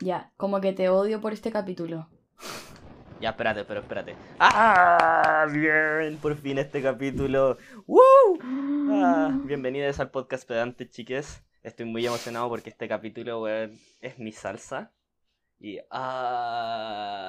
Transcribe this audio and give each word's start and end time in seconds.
Ya, 0.00 0.32
como 0.36 0.60
que 0.60 0.72
te 0.72 0.88
odio 0.88 1.20
por 1.20 1.32
este 1.32 1.50
capítulo. 1.52 2.08
Ya, 3.20 3.30
espérate, 3.30 3.64
pero 3.64 3.80
espérate. 3.80 4.16
¡Ah! 4.38 5.46
Bien, 5.52 6.16
por 6.18 6.34
fin 6.36 6.56
este 6.58 6.80
capítulo. 6.82 7.58
¡Woo! 7.86 8.00
Ah, 8.92 9.30
bienvenidos 9.44 10.00
al 10.00 10.10
podcast 10.10 10.46
pedante, 10.48 10.88
chiques. 10.90 11.44
Estoy 11.62 11.86
muy 11.86 12.04
emocionado 12.04 12.48
porque 12.48 12.70
este 12.70 12.88
capítulo, 12.88 13.40
weón, 13.42 13.78
es 14.00 14.18
mi 14.18 14.32
salsa. 14.32 14.92
Y. 15.60 15.78
¡Ah! 15.90 17.20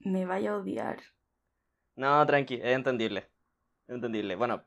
Me 0.00 0.24
vaya 0.24 0.52
a 0.52 0.56
odiar. 0.56 1.00
No, 1.94 2.24
tranqui, 2.26 2.54
es 2.54 2.74
entendible. 2.74 3.28
Es 3.86 3.94
entendible. 3.96 4.34
Bueno, 4.36 4.64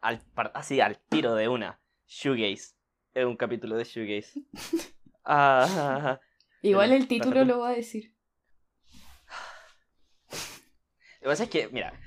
al, 0.00 0.20
par- 0.34 0.50
así, 0.54 0.80
al 0.80 0.98
tiro 0.98 1.34
de 1.36 1.48
una. 1.48 1.78
Shoegaze. 2.06 2.74
Es 3.14 3.24
un 3.24 3.36
capítulo 3.36 3.76
de 3.76 3.84
Shoegaze. 3.84 4.40
Ah, 5.26 6.20
Igual 6.60 6.92
el 6.92 7.08
título 7.08 7.46
lo 7.46 7.60
va 7.60 7.70
a 7.70 7.74
decir. 7.74 8.14
Lo 10.30 11.20
que 11.22 11.26
pasa 11.28 11.44
es 11.44 11.48
que, 11.48 11.68
mira, 11.68 11.98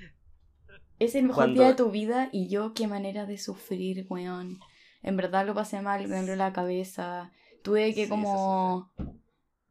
Es 1.00 1.16
el 1.16 1.24
mejor 1.24 1.46
Cuando- 1.46 1.62
día 1.62 1.70
de 1.70 1.76
tu 1.76 1.90
vida 1.90 2.30
y 2.32 2.48
yo 2.48 2.76
qué 2.76 2.86
manera 2.88 3.26
de 3.26 3.40
sufrir, 3.40 4.06
weón. 4.08 4.60
En 5.02 5.18
verdad 5.18 5.48
lo 5.48 5.56
pasé 5.56 5.82
mal, 5.82 6.08
me 6.08 6.18
dolió 6.18 6.36
la 6.36 6.54
cabeza. 6.54 7.32
Tuve 7.64 7.96
que 7.96 8.04
Sí, 8.04 8.10
como... 8.10 8.94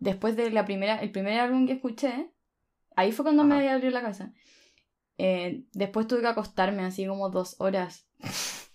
Después 0.01 0.35
de 0.37 0.51
la 0.51 0.65
primera, 0.65 1.01
el 1.01 1.13
primer 1.13 1.39
álbum 1.39 1.69
que 1.69 1.75
escuché, 1.75 2.33
ahí 2.97 3.13
fue 3.13 3.25
cuando 3.25 3.43
Ajá. 3.45 3.55
me 3.55 3.71
abrió 3.71 3.91
la 3.93 4.03
cabeza. 4.03 4.33
Eh, 5.19 5.63
después 5.73 6.09
tuve 6.09 6.21
que 6.23 6.27
acostarme 6.27 6.83
así 6.83 7.07
como 7.07 7.31
dos 7.31 7.55
horas. 7.61 8.09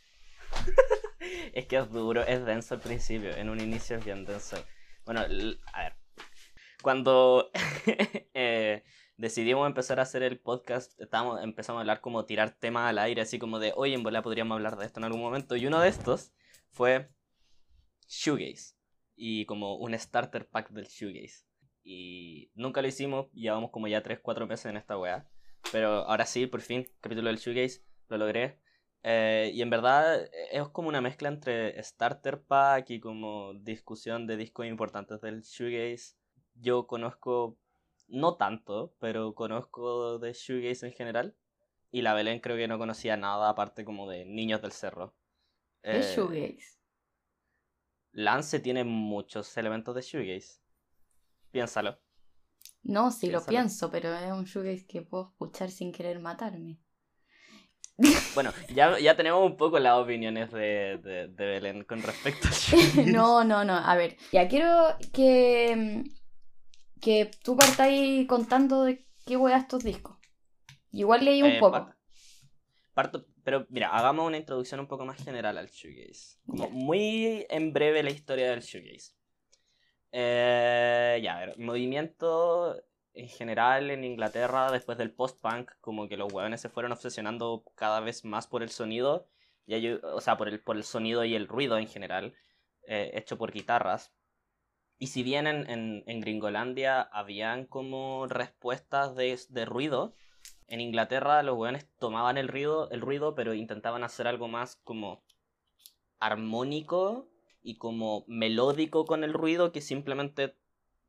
es 1.53 1.65
que 1.67 1.77
es 1.77 1.89
duro, 1.89 2.21
es 2.25 2.45
denso 2.45 2.75
al 2.75 2.81
principio. 2.81 3.35
En 3.35 3.49
un 3.49 3.59
inicio 3.59 3.97
es 3.97 4.05
bien 4.05 4.25
denso. 4.25 4.57
Bueno, 5.05 5.21
a 5.21 5.83
ver. 5.83 5.95
Cuando 6.81 7.51
eh, 8.33 8.83
decidimos 9.17 9.67
empezar 9.67 9.99
a 9.99 10.03
hacer 10.03 10.23
el 10.23 10.39
podcast, 10.39 10.99
estábamos, 10.99 11.43
empezamos 11.43 11.79
a 11.79 11.81
hablar 11.81 12.01
como 12.01 12.25
tirar 12.25 12.57
temas 12.57 12.89
al 12.89 12.97
aire, 12.97 13.21
así 13.21 13.37
como 13.37 13.59
de, 13.59 13.73
oye, 13.75 13.93
en 13.93 14.03
bola 14.03 14.23
podríamos 14.23 14.55
hablar 14.55 14.77
de 14.77 14.85
esto 14.85 14.99
en 14.99 15.05
algún 15.05 15.21
momento. 15.21 15.55
Y 15.55 15.67
uno 15.67 15.79
de 15.79 15.89
estos 15.89 16.33
fue 16.71 17.09
Shoegaze. 18.07 18.75
Y 19.15 19.45
como 19.45 19.75
un 19.75 19.97
starter 19.97 20.49
pack 20.49 20.71
del 20.71 20.87
Shoegaze. 20.87 21.45
Y 21.83 22.51
nunca 22.55 22.81
lo 22.81 22.87
hicimos, 22.87 23.31
llevamos 23.33 23.71
como 23.71 23.87
ya 23.87 24.03
3-4 24.03 24.47
meses 24.47 24.65
en 24.67 24.77
esta 24.77 24.97
weá. 24.97 25.29
Pero 25.71 26.05
ahora 26.07 26.25
sí, 26.25 26.47
por 26.47 26.61
fin, 26.61 26.87
capítulo 27.01 27.29
del 27.29 27.37
Shoegaze, 27.37 27.83
lo 28.07 28.17
logré. 28.17 28.59
Eh, 29.03 29.51
y 29.53 29.61
en 29.61 29.69
verdad 29.69 30.23
eh, 30.25 30.29
es 30.51 30.67
como 30.69 30.89
una 30.89 31.01
mezcla 31.01 31.29
entre 31.29 31.81
starter 31.83 32.41
pack 32.43 32.89
y 32.91 32.99
como 32.99 33.53
discusión 33.55 34.27
de 34.27 34.37
discos 34.37 34.65
importantes 34.67 35.21
del 35.21 35.41
shoegaze. 35.41 36.15
Yo 36.55 36.87
conozco, 36.87 37.57
no 38.07 38.35
tanto, 38.37 38.95
pero 38.99 39.33
conozco 39.35 40.19
de 40.19 40.33
shoegaze 40.33 40.87
en 40.87 40.93
general. 40.93 41.35
Y 41.91 42.01
la 42.03 42.13
Belén 42.13 42.39
creo 42.41 42.57
que 42.57 42.67
no 42.67 42.77
conocía 42.79 43.17
nada 43.17 43.49
aparte 43.49 43.85
como 43.85 44.09
de 44.09 44.25
Niños 44.25 44.61
del 44.61 44.71
Cerro. 44.71 45.15
Es 45.83 46.07
Eh, 46.07 46.15
shoegaze. 46.15 46.79
Lance 48.13 48.61
tiene 48.61 48.85
muchos 48.85 49.57
elementos 49.57 49.93
de 49.93 50.01
shoegaze. 50.01 50.61
Piénsalo. 51.51 51.99
No, 52.83 53.09
sí 53.09 53.31
lo 53.31 53.43
piénsalo. 53.45 53.47
pienso, 53.47 53.89
pero 53.89 54.13
es 54.13 54.31
un 54.31 54.45
shoegaze 54.45 54.85
que 54.85 55.01
puedo 55.01 55.29
escuchar 55.31 55.71
sin 55.71 55.91
querer 55.91 56.19
matarme. 56.19 56.77
Bueno, 58.33 58.53
ya, 58.73 58.97
ya 58.99 59.15
tenemos 59.15 59.43
un 59.45 59.57
poco 59.57 59.77
las 59.79 59.97
opiniones 59.97 60.51
de, 60.51 60.97
de, 61.03 61.27
de 61.27 61.45
Belén 61.45 61.83
con 61.83 62.01
respecto 62.01 62.47
al 62.47 62.53
shoegaze. 62.53 63.11
No, 63.11 63.43
no, 63.43 63.63
no. 63.65 63.73
A 63.73 63.95
ver, 63.95 64.17
ya 64.31 64.47
quiero 64.47 64.95
que, 65.13 66.03
que 67.01 67.29
tú 67.43 67.55
partáis 67.57 68.27
contando 68.27 68.83
de 68.83 69.05
qué 69.25 69.35
hueá 69.37 69.57
estos 69.57 69.83
discos. 69.83 70.17
Igual 70.91 71.25
leí 71.25 71.43
un 71.43 71.49
Eh, 71.51 71.59
poco. 71.59 71.71
par- 71.71 71.97
Parto, 72.93 73.25
pero 73.43 73.65
mira, 73.69 73.89
hagamos 73.89 74.27
una 74.27 74.37
introducción 74.37 74.79
un 74.81 74.87
poco 74.87 75.05
más 75.05 75.21
general 75.23 75.57
al 75.57 75.67
shoegaze. 75.69 76.37
Como 76.45 76.69
muy 76.69 77.45
en 77.49 77.71
breve 77.73 78.03
la 78.03 78.09
historia 78.11 78.49
del 78.51 78.61
shoegaze. 78.61 79.13
Eh, 80.11 81.19
ya, 81.23 81.37
a 81.37 81.45
ver, 81.45 81.57
movimiento 81.57 82.75
en 83.13 83.27
general 83.29 83.91
en 83.91 84.03
Inglaterra 84.03 84.71
después 84.71 84.97
del 84.97 85.11
post-punk, 85.11 85.71
como 85.81 86.07
que 86.07 86.17
los 86.17 86.31
hueones 86.31 86.61
se 86.61 86.69
fueron 86.69 86.91
obsesionando 86.91 87.63
cada 87.75 87.99
vez 87.99 88.23
más 88.25 88.47
por 88.47 88.63
el 88.63 88.69
sonido, 88.69 89.27
y 89.65 89.73
hay- 89.75 89.99
o 90.03 90.21
sea, 90.21 90.37
por 90.37 90.47
el, 90.49 90.61
por 90.61 90.77
el 90.77 90.83
sonido 90.83 91.23
y 91.25 91.35
el 91.35 91.47
ruido 91.47 91.77
en 91.77 91.87
general, 91.87 92.33
eh, 92.87 93.11
hecho 93.13 93.37
por 93.37 93.51
guitarras. 93.51 94.13
Y 94.97 95.07
si 95.07 95.23
bien 95.23 95.47
en, 95.47 96.03
en, 96.05 96.21
Gringolandia 96.21 97.01
habían 97.01 97.65
como 97.65 98.27
respuestas 98.27 99.15
de, 99.15 99.39
de 99.49 99.65
ruido, 99.65 100.13
en 100.67 100.79
Inglaterra 100.79 101.41
los 101.43 101.57
weones 101.57 101.87
tomaban 101.99 102.37
el 102.37 102.47
ruido, 102.47 102.89
el 102.91 103.01
ruido, 103.01 103.35
pero 103.35 103.53
intentaban 103.53 104.03
hacer 104.03 104.27
algo 104.27 104.47
más 104.47 104.75
como 104.83 105.23
armónico 106.19 107.27
y 107.63 107.77
como 107.77 108.23
melódico 108.27 109.05
con 109.05 109.23
el 109.23 109.33
ruido 109.33 109.71
que 109.71 109.81
simplemente 109.81 110.55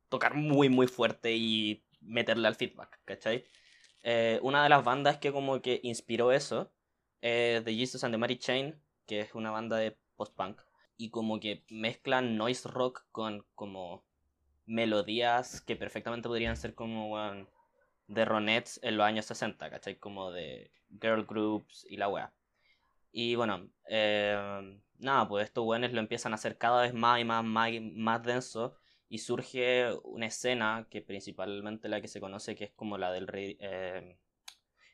tocar 0.09 0.35
muy 0.35 0.69
muy 0.69 0.87
fuerte 0.87 1.35
y 1.35 1.83
meterle 2.03 2.47
al 2.47 2.55
feedback, 2.55 2.99
¿cachai? 3.05 3.45
Eh, 4.03 4.39
una 4.43 4.63
de 4.63 4.69
las 4.69 4.83
bandas 4.83 5.17
que 5.17 5.31
como 5.31 5.61
que 5.61 5.79
inspiró 5.83 6.31
eso 6.31 6.71
es 7.21 7.63
The 7.63 7.75
Jesus 7.75 8.03
and 8.03 8.13
the 8.13 8.17
Mary 8.17 8.37
Chain, 8.37 8.81
que 9.05 9.21
es 9.21 9.33
una 9.35 9.51
banda 9.51 9.77
de 9.77 9.97
post-punk, 10.15 10.61
y 10.97 11.09
como 11.09 11.39
que 11.39 11.65
mezclan 11.69 12.37
noise 12.37 12.67
rock 12.69 13.05
con 13.11 13.45
como 13.55 14.05
melodías 14.65 15.61
que 15.61 15.75
perfectamente 15.75 16.27
podrían 16.29 16.57
ser 16.57 16.73
como 16.75 17.17
de 18.07 18.25
Ronettes 18.25 18.79
en 18.83 18.97
los 18.97 19.05
años 19.05 19.25
60, 19.25 19.69
¿cachai? 19.69 19.97
Como 19.97 20.31
de 20.31 20.71
girl 21.01 21.25
groups 21.25 21.85
y 21.89 21.97
la 21.97 22.07
wea. 22.09 22.33
Y 23.11 23.35
bueno, 23.35 23.69
eh, 23.87 24.79
nada, 24.99 25.27
pues 25.27 25.45
estos 25.45 25.65
weones 25.65 25.93
lo 25.93 25.99
empiezan 25.99 26.33
a 26.33 26.35
hacer 26.35 26.57
cada 26.57 26.81
vez 26.81 26.93
más 26.93 27.19
y 27.19 27.23
más, 27.23 27.43
más, 27.43 27.71
más 27.95 28.23
denso. 28.23 28.75
Y 29.13 29.19
surge 29.19 29.93
una 30.05 30.25
escena 30.25 30.87
que 30.89 31.03
principalmente 31.03 31.87
la 31.87 32.01
que 32.01 32.07
se 32.07 32.19
conoce, 32.19 32.55
que 32.55 32.63
es 32.63 32.71
como 32.71 32.97
la 32.97 33.11
del 33.11 33.27
rey 33.27 33.55
eh, 33.59 34.17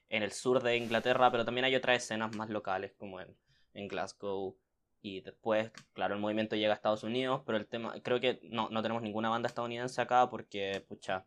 en 0.09 0.23
el 0.23 0.33
sur 0.33 0.61
de 0.61 0.75
Inglaterra, 0.75 1.31
pero 1.31 1.45
también 1.45 1.63
hay 1.63 1.73
otras 1.73 2.03
escenas 2.03 2.35
más 2.35 2.49
locales, 2.49 2.91
como 2.97 3.21
en, 3.21 3.87
Glasgow. 3.87 4.57
Y 5.01 5.21
después, 5.21 5.71
claro, 5.93 6.15
el 6.15 6.19
movimiento 6.19 6.57
llega 6.57 6.73
a 6.73 6.75
Estados 6.75 7.03
Unidos, 7.03 7.43
pero 7.45 7.57
el 7.57 7.67
tema, 7.67 7.93
creo 8.03 8.19
que 8.19 8.41
no, 8.43 8.67
no 8.69 8.81
tenemos 8.81 9.01
ninguna 9.01 9.29
banda 9.29 9.47
estadounidense 9.47 10.01
acá 10.01 10.29
porque, 10.29 10.83
pucha, 10.85 11.25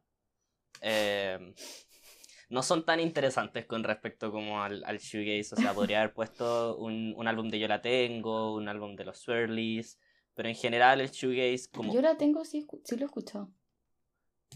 eh, 0.83 1.55
no 2.51 2.63
son 2.63 2.85
tan 2.85 3.01
interesantes 3.01 3.65
con 3.65 3.85
respecto 3.85 4.31
como 4.31 4.63
al, 4.63 4.85
al 4.85 4.99
shoegaze. 4.99 5.55
O 5.55 5.57
sea, 5.57 5.73
podría 5.73 6.03
haber 6.03 6.13
puesto 6.13 6.77
un, 6.77 7.15
un 7.17 7.27
álbum 7.27 7.49
de 7.49 7.59
Yo 7.59 7.69
La 7.69 7.81
Tengo, 7.81 8.55
un 8.55 8.69
álbum 8.69 8.97
de 8.97 9.07
los 9.07 9.17
Swirlies, 9.17 9.99
pero 10.35 10.49
en 10.49 10.55
general 10.55 11.01
el 11.01 11.11
shoegaze 11.11 11.71
como 11.71 11.93
Yo 11.93 12.01
la 12.01 12.17
tengo, 12.17 12.45
sí, 12.45 12.67
sí 12.85 12.97
lo 12.97 13.03
he 13.03 13.07
escuchado. 13.07 13.51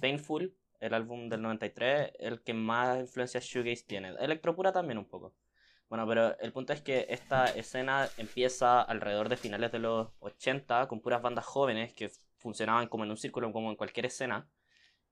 Painful, 0.00 0.56
el 0.80 0.94
álbum 0.94 1.28
del 1.28 1.42
93, 1.42 2.12
el 2.18 2.42
que 2.42 2.54
más 2.54 3.00
influencia 3.00 3.40
shoegaze 3.42 3.84
tiene. 3.86 4.14
Electropura 4.18 4.72
también 4.72 4.98
un 4.98 5.06
poco. 5.06 5.34
Bueno, 5.88 6.06
pero 6.08 6.38
el 6.40 6.52
punto 6.52 6.72
es 6.72 6.80
que 6.80 7.06
esta 7.10 7.46
escena 7.46 8.08
empieza 8.16 8.82
alrededor 8.82 9.28
de 9.28 9.36
finales 9.36 9.70
de 9.70 9.78
los 9.78 10.08
80 10.18 10.88
con 10.88 11.00
puras 11.00 11.22
bandas 11.22 11.44
jóvenes 11.44 11.92
que 11.94 12.10
funcionaban 12.36 12.88
como 12.88 13.04
en 13.04 13.10
un 13.10 13.16
círculo, 13.16 13.52
como 13.52 13.70
en 13.70 13.76
cualquier 13.76 14.06
escena. 14.06 14.48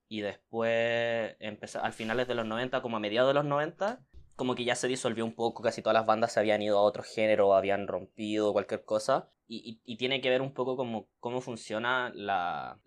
Y 0.09 0.21
después, 0.21 1.37
empezó, 1.39 1.83
al 1.83 1.93
finales 1.93 2.27
de 2.27 2.35
los 2.35 2.47
90, 2.47 2.83
como 2.83 2.97
a 2.97 3.01
mediados 3.01 3.31
de 3.31 3.35
los 3.35 3.45
90, 3.45 4.05
como 4.37 4.55
que 4.55 4.65
ya 4.65 4.75
se 4.75 4.89
disolvió 4.89 5.25
un 5.25 5.35
poco, 5.35 5.63
casi 5.63 5.83
todas 5.83 5.95
las 5.95 6.07
bandas 6.07 6.33
se 6.33 6.41
habían 6.41 6.63
ido 6.63 6.79
a 6.79 6.83
otro 6.83 7.03
género, 7.03 7.55
habían 7.55 7.87
rompido 7.87 8.53
cualquier 8.53 8.85
cosa. 8.85 9.31
Y, 9.47 9.97
tiene 9.97 10.21
que 10.21 10.31
ver 10.31 10.41
un 10.41 10.55
poco 10.55 10.77
como 10.77 11.07
cómo 11.21 11.41
funciona 11.41 12.11
la, 12.15 12.81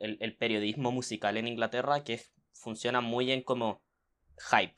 el, 0.00 0.36
periodismo 0.36 0.90
musical 0.92 1.36
en 1.36 1.46
Inglaterra, 1.46 2.02
que 2.02 2.20
funciona 2.52 3.00
muy 3.00 3.30
en 3.30 3.42
como 3.42 3.82
hype, 4.50 4.74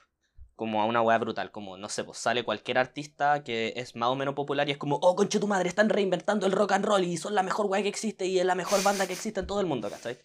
como 0.57 0.83
a 0.83 0.85
una 0.85 1.01
weá 1.01 1.19
brutal, 1.19 1.53
como 1.53 1.79
no 1.79 1.89
sé, 1.89 2.05
pues 2.05 2.19
sale 2.19 2.45
cualquier 2.45 2.79
artista 2.79 3.45
que 3.45 3.73
es 3.77 3.95
más 3.95 4.09
o 4.09 4.17
menos 4.17 4.35
popular 4.35 4.69
y 4.69 4.73
es 4.73 4.79
como, 4.79 4.97
oh, 4.97 5.15
conche 5.15 5.39
tu 5.39 5.47
madre, 5.47 5.69
están 5.69 5.89
reinventando 5.89 6.45
el 6.47 6.53
rock 6.53 6.73
and 6.73 6.85
roll 6.85 7.05
y 7.05 7.17
son 7.17 7.35
la 7.35 7.45
mejor 7.45 7.67
weá 7.67 7.83
que 7.83 7.89
existe 7.89 8.27
y 8.27 8.39
es 8.39 8.45
la 8.45 8.57
mejor 8.57 8.83
banda 8.83 9.07
que 9.07 9.15
existe 9.15 9.41
en 9.41 9.47
todo 9.47 9.61
el 9.61 9.67
mundo, 9.67 9.89
¿cachai? 9.89 10.19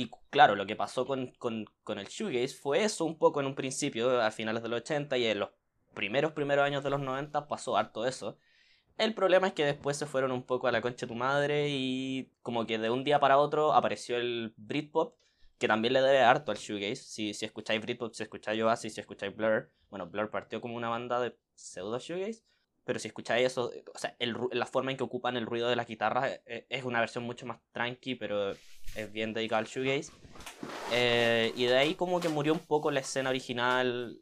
Y 0.00 0.10
claro, 0.30 0.56
lo 0.56 0.64
que 0.64 0.76
pasó 0.76 1.04
con, 1.04 1.26
con, 1.36 1.98
el 1.98 2.06
shoegaze 2.06 2.54
fue 2.54 2.84
eso 2.84 3.04
un 3.04 3.18
poco 3.18 3.40
en 3.40 3.46
un 3.46 3.54
principio, 3.54 4.22
a 4.22 4.30
finales 4.30 4.62
de 4.62 4.70
los 4.70 4.80
80 4.80 5.18
y 5.18 5.26
en 5.26 5.40
los 5.40 5.50
primeros 5.92 6.32
primeros 6.32 6.64
años 6.64 6.82
de 6.82 6.88
los 6.88 7.00
90 7.00 7.46
pasó 7.48 7.76
harto 7.76 8.06
eso. 8.06 8.38
El 8.96 9.12
problema 9.12 9.48
es 9.48 9.52
que 9.52 9.66
después 9.66 9.98
se 9.98 10.06
fueron 10.06 10.32
un 10.32 10.44
poco 10.44 10.68
a 10.68 10.72
la 10.72 10.80
concha 10.80 11.04
de 11.04 11.08
tu 11.08 11.14
madre 11.14 11.68
y 11.68 12.32
como 12.40 12.66
que 12.66 12.78
de 12.78 12.88
un 12.88 13.04
día 13.04 13.20
para 13.20 13.36
otro 13.36 13.74
apareció 13.74 14.16
el 14.16 14.54
Britpop, 14.56 15.16
que 15.58 15.68
también 15.68 15.92
le 15.92 16.00
debe 16.00 16.20
harto 16.20 16.50
al 16.50 16.56
shoegaze. 16.56 16.96
Si, 16.96 17.34
si 17.34 17.44
escucháis 17.44 17.82
Britpop, 17.82 18.14
si 18.14 18.22
escucháis 18.22 18.62
Oasis, 18.62 18.94
si 18.94 19.00
escucháis 19.02 19.36
Blur. 19.36 19.70
Bueno, 19.90 20.06
Blur 20.06 20.30
partió 20.30 20.62
como 20.62 20.76
una 20.76 20.88
banda 20.88 21.20
de 21.20 21.36
pseudo 21.54 21.98
shoegaze. 21.98 22.42
Pero 22.84 22.98
si 22.98 23.08
escucháis 23.08 23.46
eso, 23.46 23.72
o 23.94 23.98
sea, 23.98 24.16
el, 24.18 24.36
la 24.52 24.66
forma 24.66 24.90
en 24.90 24.96
que 24.96 25.04
ocupan 25.04 25.36
el 25.36 25.46
ruido 25.46 25.68
de 25.68 25.76
las 25.76 25.86
guitarras 25.86 26.40
eh, 26.46 26.66
es 26.68 26.84
una 26.84 27.00
versión 27.00 27.24
mucho 27.24 27.46
más 27.46 27.60
tranqui, 27.72 28.14
pero 28.14 28.52
es 28.52 29.12
bien 29.12 29.32
dedicada 29.34 29.60
al 29.60 29.66
shoegaze. 29.66 30.12
Eh, 30.92 31.52
y 31.56 31.66
de 31.66 31.76
ahí 31.76 31.94
como 31.94 32.20
que 32.20 32.28
murió 32.28 32.52
un 32.52 32.60
poco 32.60 32.90
la 32.90 33.00
escena 33.00 33.30
original. 33.30 34.20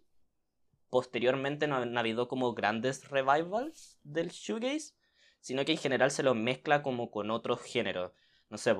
Posteriormente 0.90 1.66
no, 1.69 1.76
ha 1.76 2.00
habido 2.00 2.28
como 2.28 2.55
grandes 2.55 3.08
revivals 3.08 4.00
del 4.02 4.31
shoegaze, 4.31 4.94
sino 5.40 5.64
que 5.64 5.72
en 5.72 5.78
general 5.78 6.10
se 6.10 6.22
los 6.22 6.34
mezcla 6.34 6.82
como 6.82 7.10
con 7.10 7.31
otros 7.31 7.62
géneros. 7.62 8.12
No 8.50 8.58
sé, 8.58 8.75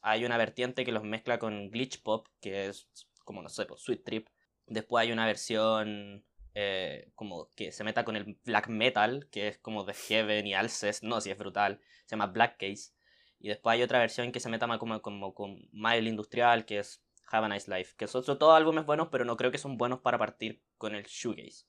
hay 0.00 0.24
una 0.24 0.38
vertiente 0.38 0.84
que 0.84 0.92
los 0.92 1.04
mezcla 1.04 1.38
con 1.38 1.70
glitch 1.70 2.02
pop, 2.02 2.26
que 2.40 2.68
es 2.68 2.88
como, 3.24 3.42
no 3.42 3.48
sé, 3.48 3.66
sweet 3.76 4.02
trip. 4.04 4.28
Después 4.66 5.02
hay 5.02 5.12
una 5.12 5.26
versión 5.26 6.24
eh, 6.54 7.10
como 7.14 7.48
que 7.56 7.72
se 7.72 7.84
meta 7.84 8.04
con 8.04 8.16
el 8.16 8.38
black 8.44 8.68
metal, 8.68 9.28
que 9.30 9.48
es 9.48 9.58
como 9.58 9.84
de 9.84 9.94
Heaven 9.94 10.46
y 10.46 10.54
Alces, 10.54 11.02
no, 11.02 11.20
si 11.20 11.30
es 11.30 11.38
brutal, 11.38 11.80
se 12.06 12.16
llama 12.16 12.26
Black 12.26 12.56
Case. 12.58 12.92
Y 13.38 13.48
después 13.48 13.74
hay 13.74 13.82
otra 13.82 13.98
versión 14.00 14.32
que 14.32 14.40
se 14.40 14.48
meta 14.48 14.66
más 14.66 14.78
como, 14.78 15.00
como 15.00 15.34
con 15.34 15.68
Mile 15.72 16.08
Industrial, 16.08 16.64
que 16.64 16.80
es 16.80 17.02
Have 17.30 17.46
a 17.46 17.48
Nice 17.48 17.70
Life, 17.74 17.94
que 17.96 18.06
son 18.06 18.24
todos 18.24 18.56
álbumes 18.56 18.84
buenos, 18.84 19.08
pero 19.10 19.24
no 19.24 19.36
creo 19.36 19.50
que 19.50 19.58
son 19.58 19.76
buenos 19.76 20.00
para 20.00 20.18
partir 20.18 20.62
con 20.76 20.94
el 20.94 21.04
shoegaze. 21.04 21.64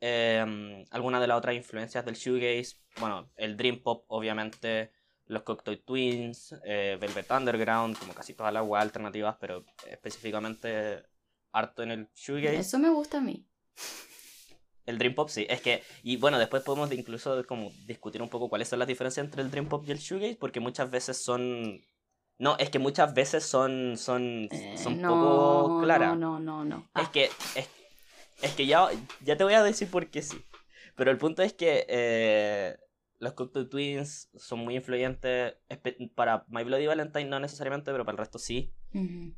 Eh, 0.00 0.84
algunas 0.90 1.20
de 1.20 1.26
las 1.26 1.38
otras 1.38 1.54
influencias 1.54 2.04
del 2.04 2.14
shoegaze, 2.14 2.76
bueno, 2.98 3.30
el 3.36 3.56
dream 3.56 3.82
pop, 3.82 4.04
obviamente, 4.08 4.92
los 5.26 5.42
Cocteau 5.42 5.76
Twins, 5.76 6.54
eh, 6.64 6.98
Velvet 7.00 7.30
Underground, 7.30 7.98
como 7.98 8.12
casi 8.12 8.34
todas 8.34 8.52
las 8.52 8.64
web 8.64 8.80
alternativas, 8.80 9.36
pero 9.40 9.64
específicamente 9.86 11.04
harto 11.52 11.82
en 11.82 11.90
el 11.92 12.08
shoegaze. 12.14 12.58
Eso 12.58 12.78
me 12.78 12.90
gusta 12.90 13.18
a 13.18 13.20
mí. 13.20 13.46
El 14.84 14.98
Dream 14.98 15.14
Pop, 15.14 15.28
sí. 15.28 15.46
Es 15.48 15.60
que, 15.60 15.82
y 16.02 16.16
bueno, 16.16 16.38
después 16.38 16.62
podemos 16.62 16.92
incluso 16.92 17.44
como 17.46 17.70
discutir 17.86 18.20
un 18.20 18.28
poco 18.28 18.48
cuáles 18.48 18.68
son 18.68 18.78
las 18.78 18.88
diferencias 18.88 19.24
entre 19.24 19.42
el 19.42 19.50
Dream 19.50 19.68
Pop 19.68 19.84
y 19.86 19.92
el 19.92 19.98
Shoegaze, 19.98 20.36
porque 20.36 20.60
muchas 20.60 20.90
veces 20.90 21.22
son... 21.22 21.80
No, 22.38 22.56
es 22.58 22.70
que 22.70 22.80
muchas 22.80 23.14
veces 23.14 23.44
son, 23.44 23.96
son, 23.96 24.48
eh, 24.50 24.74
son 24.76 25.00
poco 25.00 25.82
claras. 25.82 26.16
No, 26.16 26.40
no, 26.40 26.40
no, 26.40 26.64
no. 26.64 26.76
Es 26.96 27.06
ah. 27.06 27.10
que, 27.12 27.30
es, 28.42 28.54
que 28.54 28.66
ya, 28.66 28.88
ya 29.20 29.36
te 29.36 29.44
voy 29.44 29.54
a 29.54 29.62
decir 29.62 29.88
por 29.88 30.10
qué 30.10 30.22
sí. 30.22 30.44
Pero 30.96 31.12
el 31.12 31.18
punto 31.18 31.42
es 31.42 31.52
que 31.52 31.86
eh, 31.88 32.76
los 33.20 33.34
Cocteau 33.34 33.68
Twins 33.68 34.28
son 34.34 34.58
muy 34.60 34.74
influyentes 34.74 35.54
para 36.16 36.44
My 36.48 36.64
Bloody 36.64 36.86
Valentine, 36.86 37.26
no 37.26 37.38
necesariamente, 37.38 37.92
pero 37.92 38.04
para 38.04 38.14
el 38.14 38.18
resto 38.18 38.40
sí. 38.40 38.74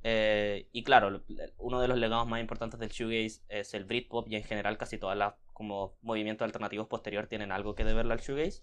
Eh, 0.03 0.69
y 0.73 0.83
claro, 0.83 1.23
uno 1.59 1.81
de 1.81 1.89
los 1.89 1.99
legados 1.99 2.27
más 2.27 2.41
importantes 2.41 2.81
del 2.81 2.91
shoegaze 2.91 3.43
es 3.49 3.75
el 3.75 3.85
Britpop 3.85 4.29
y 4.29 4.37
en 4.37 4.45
general 4.45 4.77
casi 4.77 4.99
todas 4.99 5.17
las 5.17 5.35
como 5.53 5.97
movimientos 6.03 6.45
alternativos 6.45 6.89
posteriores 6.89 7.29
tienen 7.29 7.53
algo 7.53 7.75
que 7.75 7.85
deberle 7.85 8.13
al 8.13 8.21
shoegaze. 8.21 8.63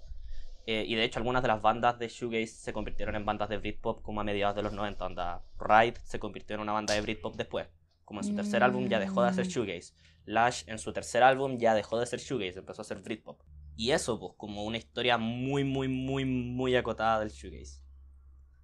Eh, 0.68 0.86
y 0.88 0.94
de 0.94 1.04
hecho 1.04 1.18
algunas 1.18 1.42
de 1.42 1.48
las 1.48 1.62
bandas 1.62 1.98
de 1.98 2.08
shoegaze 2.08 2.48
se 2.48 2.74
convirtieron 2.74 3.16
en 3.16 3.26
bandas 3.26 3.50
de 3.50 3.58
Britpop 3.58 4.02
como 4.04 4.22
a 4.22 4.24
mediados 4.24 4.56
de 4.56 4.62
los 4.62 4.74
90. 4.74 5.06
Onda, 5.06 5.44
Ride 5.60 6.00
se 6.04 6.20
convirtió 6.20 6.56
en 6.56 6.62
una 6.62 6.74
banda 6.74 6.94
de 6.94 7.02
Britpop 7.02 7.36
después. 7.36 7.68
Como 8.06 8.20
en 8.20 8.28
su 8.28 8.36
tercer 8.36 8.62
álbum 8.62 8.90
ya 8.90 9.00
dejó 9.00 9.24
de 9.24 9.30
hacer 9.30 9.46
mm. 9.46 9.50
shoegaze. 9.50 9.94
Lash 10.26 10.64
en 10.68 10.78
su 10.78 10.94
tercer 10.94 11.24
álbum 11.24 11.58
ya 11.58 11.74
dejó 11.74 11.98
de 11.98 12.04
hacer 12.04 12.20
shoegaze, 12.20 12.60
empezó 12.60 12.82
a 12.82 12.84
hacer 12.84 13.02
Britpop. 13.02 13.42
Y 13.76 13.92
eso, 13.92 14.20
pues, 14.20 14.34
como 14.38 14.66
una 14.66 14.78
historia 14.78 15.18
muy, 15.18 15.64
muy, 15.64 15.88
muy, 15.88 16.26
muy 16.26 16.76
acotada 16.76 17.20
del 17.20 17.30
shoegaze. 17.30 17.82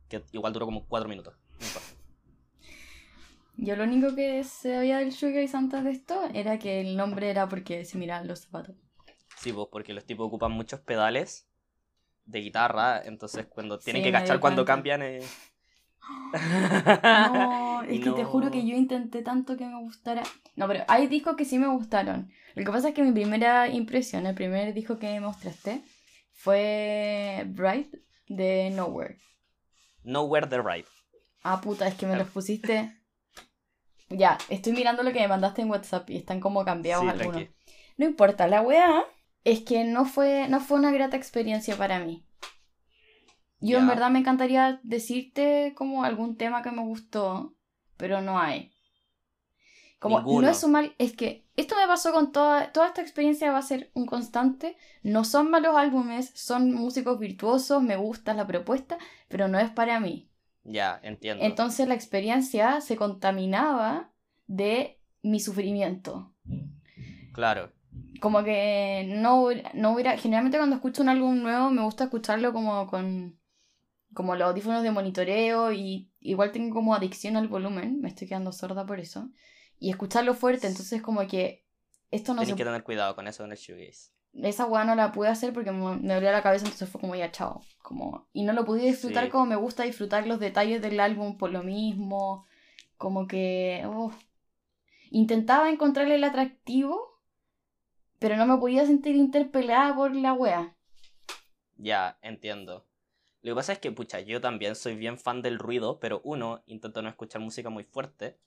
Que 0.09 0.24
igual 0.31 0.53
duró 0.53 0.65
como 0.65 0.85
cuatro 0.85 1.09
minutos. 1.09 1.33
Yo 3.57 3.75
lo 3.75 3.83
único 3.86 4.13
que 4.13 4.44
sabía 4.44 5.00
del 5.00 5.09
shoegaze 5.09 5.57
antes 5.57 5.83
de 5.83 5.89
esto 5.89 6.30
era 6.33 6.59
que 6.59 6.80
el 6.80 6.95
nombre 6.95 7.30
era 7.30 7.50
porque 7.50 7.86
se 7.86 7.98
miraban 7.98 8.27
los 8.27 8.42
zapatos. 8.42 8.75
Sí, 9.39 9.51
pues, 9.51 9.68
porque 9.71 9.94
los 9.94 10.06
tipos 10.06 10.27
ocupan 10.27 10.51
muchos 10.51 10.80
pedales 10.81 11.50
de 12.25 12.39
guitarra, 12.42 13.01
entonces 13.04 13.48
cuando 13.48 13.80
tienen 13.80 14.04
que 14.04 14.12
cachar 14.12 14.39
cuando 14.39 14.63
cambian... 14.63 15.01
Eh... 15.01 15.21
No, 16.33 17.83
es 17.89 18.00
que 18.00 18.12
te 18.12 18.24
juro 18.24 18.51
que 18.51 18.65
yo 18.65 18.75
intenté 18.75 19.24
tanto 19.24 19.57
que 19.57 19.65
me 19.65 19.80
gustara. 19.81 20.24
No, 20.56 20.68
pero 20.68 20.83
hay 20.88 21.07
discos 21.07 21.36
que 21.36 21.45
sí 21.45 21.57
me 21.57 21.68
gustaron. 21.68 22.31
Lo 22.56 22.63
que 22.63 22.71
pasa 22.71 22.89
es 22.89 22.94
que 22.94 23.03
mi 23.03 23.12
primera 23.12 23.68
impresión, 23.69 24.25
el 24.25 24.36
primer 24.36 24.74
disco 24.74 25.00
que 25.00 25.07
me 25.07 25.19
mostraste, 25.19 25.83
fue 26.33 27.44
Bright 27.48 27.94
de 28.27 28.69
Nowhere. 28.69 29.18
Nowhere 30.03 30.48
the 30.48 30.62
Right. 30.62 30.86
Ah, 31.44 31.60
puta, 31.60 31.88
es 31.88 31.95
que 31.95 32.06
me 32.06 32.15
los 32.15 32.27
pusiste. 32.30 32.98
Ya, 34.09 34.38
estoy 34.50 34.74
mirando 34.74 35.04
lo 35.04 35.12
que 35.12 35.19
me 35.19 35.27
mandaste 35.27 35.62
en 35.62 35.69
WhatsApp 35.69 36.09
y 36.09 36.18
están 36.18 36.39
como 36.39 36.63
cambiados 36.63 37.07
algunos. 37.07 37.44
No 37.98 38.06
importa, 38.06 38.48
la 38.48 38.62
weá 38.62 39.04
es 39.44 39.62
que 39.62 39.83
no 39.83 40.06
fue, 40.06 40.48
no 40.50 40.59
fue 40.59 40.77
una 40.77 40.92
grata 40.92 41.18
experiencia 41.18 41.75
para 41.75 42.00
mí. 42.00 42.25
Yo 43.59 43.80
en 43.80 43.88
verdad 43.88 44.12
me 44.12 44.19
encantaría 44.19 44.80
decirte 44.83 45.74
como 45.75 46.04
algún 46.04 46.38
tema 46.38 46.62
que 46.62 46.71
me 46.71 46.83
gustó, 46.83 47.56
pero 47.98 48.21
no 48.21 48.39
hay. 48.39 48.71
Como 50.00 50.21
no 50.21 50.48
es 50.48 50.63
un 50.63 50.71
mal, 50.71 50.94
es 51.00 51.13
que 51.15 51.48
esto 51.56 51.75
me 51.75 51.88
pasó 51.88 52.13
con 52.13 52.31
toda, 52.31 52.71
toda 52.71 52.88
esta 52.88 53.01
experiencia 53.01 53.51
va 53.51 53.57
a 53.57 53.63
ser 53.63 53.89
un 53.95 54.06
constante. 54.06 54.77
No 55.01 55.24
son 55.24 55.50
malos 55.50 55.75
álbumes, 55.75 56.31
son 56.36 56.71
músicos 56.71 57.18
virtuosos, 57.18 57.81
me 57.81 57.95
gusta 57.95 58.36
la 58.36 58.45
propuesta, 58.45 59.00
pero 59.27 59.48
no 59.48 59.57
es 59.57 59.71
para 59.71 60.00
mí. 60.00 60.30
Ya, 60.67 60.99
entiendo. 61.01 61.43
Entonces 61.45 61.87
la 61.87 61.95
experiencia 61.95 62.81
se 62.81 62.97
contaminaba 62.97 64.11
de 64.47 64.99
mi 65.23 65.39
sufrimiento. 65.39 66.33
Claro. 67.33 67.71
Como 68.19 68.43
que 68.43 69.05
no, 69.07 69.47
no 69.73 69.93
hubiera. 69.93 70.17
Generalmente 70.17 70.57
cuando 70.57 70.75
escucho 70.75 71.01
un 71.01 71.09
álbum 71.09 71.41
nuevo 71.41 71.69
me 71.69 71.83
gusta 71.83 72.05
escucharlo 72.05 72.51
como 72.51 72.85
con 72.87 73.39
como 74.13 74.35
los 74.35 74.49
audífonos 74.49 74.83
de 74.83 74.91
monitoreo 74.91 75.71
y 75.71 76.11
igual 76.19 76.51
tengo 76.51 76.73
como 76.73 76.95
adicción 76.95 77.37
al 77.37 77.47
volumen, 77.47 78.01
me 78.01 78.09
estoy 78.09 78.27
quedando 78.27 78.51
sorda 78.51 78.83
por 78.83 78.99
eso, 78.99 79.29
y 79.79 79.91
escucharlo 79.91 80.33
fuerte, 80.33 80.65
entonces 80.65 81.03
como 81.03 81.27
que 81.27 81.67
esto 82.09 82.33
no 82.33 82.41
Tienes 82.41 82.57
que 82.57 82.63
tener 82.63 82.83
cuidado 82.83 83.15
con 83.15 83.27
eso 83.27 83.45
en 83.45 83.51
el 83.51 83.57
shoegaze. 83.57 84.16
Esa 84.44 84.66
weá 84.66 84.84
no 84.84 84.95
la 84.95 85.12
pude 85.12 85.30
hacer 85.30 85.51
porque 85.51 85.72
me, 85.72 86.13
dolía 86.13 86.31
la 86.31 86.44
cabeza, 86.44 86.66
entonces 86.66 86.89
fue 86.89 87.01
como 87.01 87.16
ya 87.16 87.31
chao. 87.31 87.62
Como... 87.81 88.28
Y 88.34 88.44
no 88.44 88.54
lo 88.54 88.66
pude 88.66 88.84
disfrutar 88.84 89.30
como 89.30 89.45
me 89.45 89.56
gusta 89.56 89.84
disfrutar 89.84 90.28
los 90.28 90.39
detalles 90.39 90.81
del 90.81 91.00
álbum 91.00 91.38
por 91.38 91.51
lo 91.51 91.63
mismo. 91.63 92.45
Como 92.98 93.28
que... 93.28 93.84
Intentaba 95.10 95.69
encontrarle 95.69 96.16
el 96.16 96.24
atractivo, 96.24 97.22
pero 98.19 98.36
no 98.36 98.45
me 98.45 98.57
podía 98.57 98.86
sentir 98.86 99.16
interpelada 99.16 99.95
por 99.95 100.16
la 100.16 100.34
wea. 100.34 100.75
Ya, 101.75 102.19
entiendo. 102.22 102.86
Lo 103.41 103.51
que 103.51 103.56
pasa 103.56 103.74
es 103.74 103.79
que, 103.79 103.91
pucha, 103.91 104.20
yo 104.20 104.41
también 104.41 104.75
soy 104.75 104.96
bien 104.96 105.17
fan 105.17 105.41
del 105.41 105.60
ruido, 105.60 106.00
pero 106.00 106.22
uno, 106.24 106.63
intento 106.65 107.01
no 107.01 107.10
escuchar 107.10 107.41
música 107.41 107.70
muy 107.70 107.86
fuerte. 107.86 108.38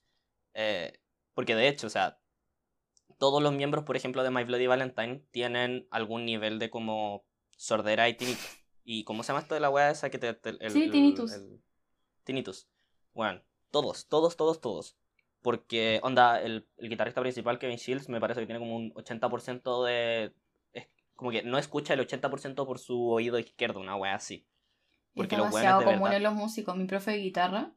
Eh, 0.53 0.99
porque 1.33 1.55
de 1.55 1.67
hecho, 1.67 1.87
o 1.87 1.89
sea, 1.89 2.20
todos 3.21 3.43
los 3.43 3.53
miembros, 3.53 3.83
por 3.83 3.95
ejemplo, 3.95 4.23
de 4.23 4.31
My 4.31 4.43
Bloody 4.45 4.65
Valentine 4.65 5.21
tienen 5.29 5.87
algún 5.91 6.25
nivel 6.25 6.57
de 6.57 6.71
como 6.71 7.23
sordera 7.55 8.09
y 8.09 8.15
tinnitus. 8.15 8.65
¿Y 8.83 9.03
cómo 9.03 9.21
se 9.21 9.27
llama 9.27 9.41
esto 9.41 9.53
de 9.53 9.61
la 9.61 9.69
weá 9.69 9.91
esa 9.91 10.09
que 10.09 10.17
te... 10.17 10.29
el, 10.59 10.71
sí, 10.71 10.89
tinnitus. 10.89 11.39
tinnitus. 12.23 12.67
Bueno, 13.13 13.43
todos, 13.69 14.07
todos, 14.07 14.35
todos, 14.37 14.59
todos. 14.59 14.97
Porque, 15.43 15.99
onda, 16.01 16.41
el, 16.41 16.67
el, 16.77 16.89
guitarrista 16.89 17.21
principal, 17.21 17.59
Kevin 17.59 17.77
Shields, 17.77 18.09
me 18.09 18.19
parece 18.19 18.39
que 18.39 18.47
tiene 18.47 18.59
como 18.59 18.75
un 18.75 18.91
80% 18.95 19.85
de... 19.85 20.33
Es 20.73 20.87
como 21.15 21.29
que 21.29 21.43
no 21.43 21.59
escucha 21.59 21.93
el 21.93 21.99
80% 21.99 22.65
por 22.65 22.79
su 22.79 23.07
oído 23.07 23.37
izquierdo, 23.37 23.81
una 23.81 23.97
weá 23.97 24.15
así. 24.15 24.47
Porque 25.13 25.35
es 25.35 25.41
demasiado 25.41 25.83
común 25.83 26.11
en 26.11 26.23
los 26.23 26.33
músicos. 26.33 26.75
Mi 26.75 26.85
profe 26.85 27.11
de 27.11 27.17
guitarra, 27.17 27.71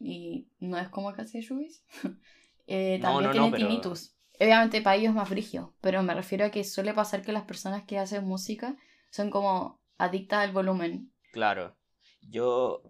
y 0.00 0.48
no 0.58 0.78
es 0.78 0.88
como 0.88 1.12
casi 1.12 1.42
Shubis, 1.42 1.84
eh, 2.66 2.98
también 3.00 3.30
tiene 3.30 3.52
tinnitus. 3.52 4.16
Obviamente 4.40 4.82
para 4.82 4.96
ellos 4.96 5.10
es 5.10 5.14
más 5.14 5.28
frigio, 5.28 5.74
pero 5.80 6.02
me 6.02 6.14
refiero 6.14 6.44
a 6.44 6.50
que 6.50 6.64
suele 6.64 6.92
pasar 6.92 7.22
que 7.22 7.32
las 7.32 7.44
personas 7.44 7.84
que 7.84 7.98
hacen 7.98 8.24
música 8.24 8.76
son 9.10 9.30
como 9.30 9.80
adictas 9.98 10.40
al 10.40 10.52
volumen. 10.52 11.12
Claro. 11.32 11.76
Yo 12.22 12.82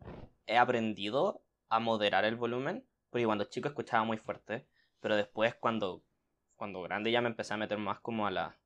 he 0.47 0.57
aprendido 0.57 1.43
a 1.69 1.81
moderar 1.81 2.25
el 2.25 2.37
volumen, 2.37 2.87
porque 3.11 3.27
cuando 3.27 3.45
chico 3.45 3.69
escuchaba 3.69 4.05
muy 4.05 4.17
fuerte, 4.17 4.67
pero 5.01 5.17
después 5.17 5.55
cuando, 5.55 6.03
cuando 6.57 6.83
grande 6.83 7.11
ya 7.11 7.21
me 7.21 7.29
empecé 7.29 7.55
a 7.55 7.59
meter 7.59 7.79
más 7.79 8.01
como 8.01 8.27
a 8.27 8.31
la 8.31 8.59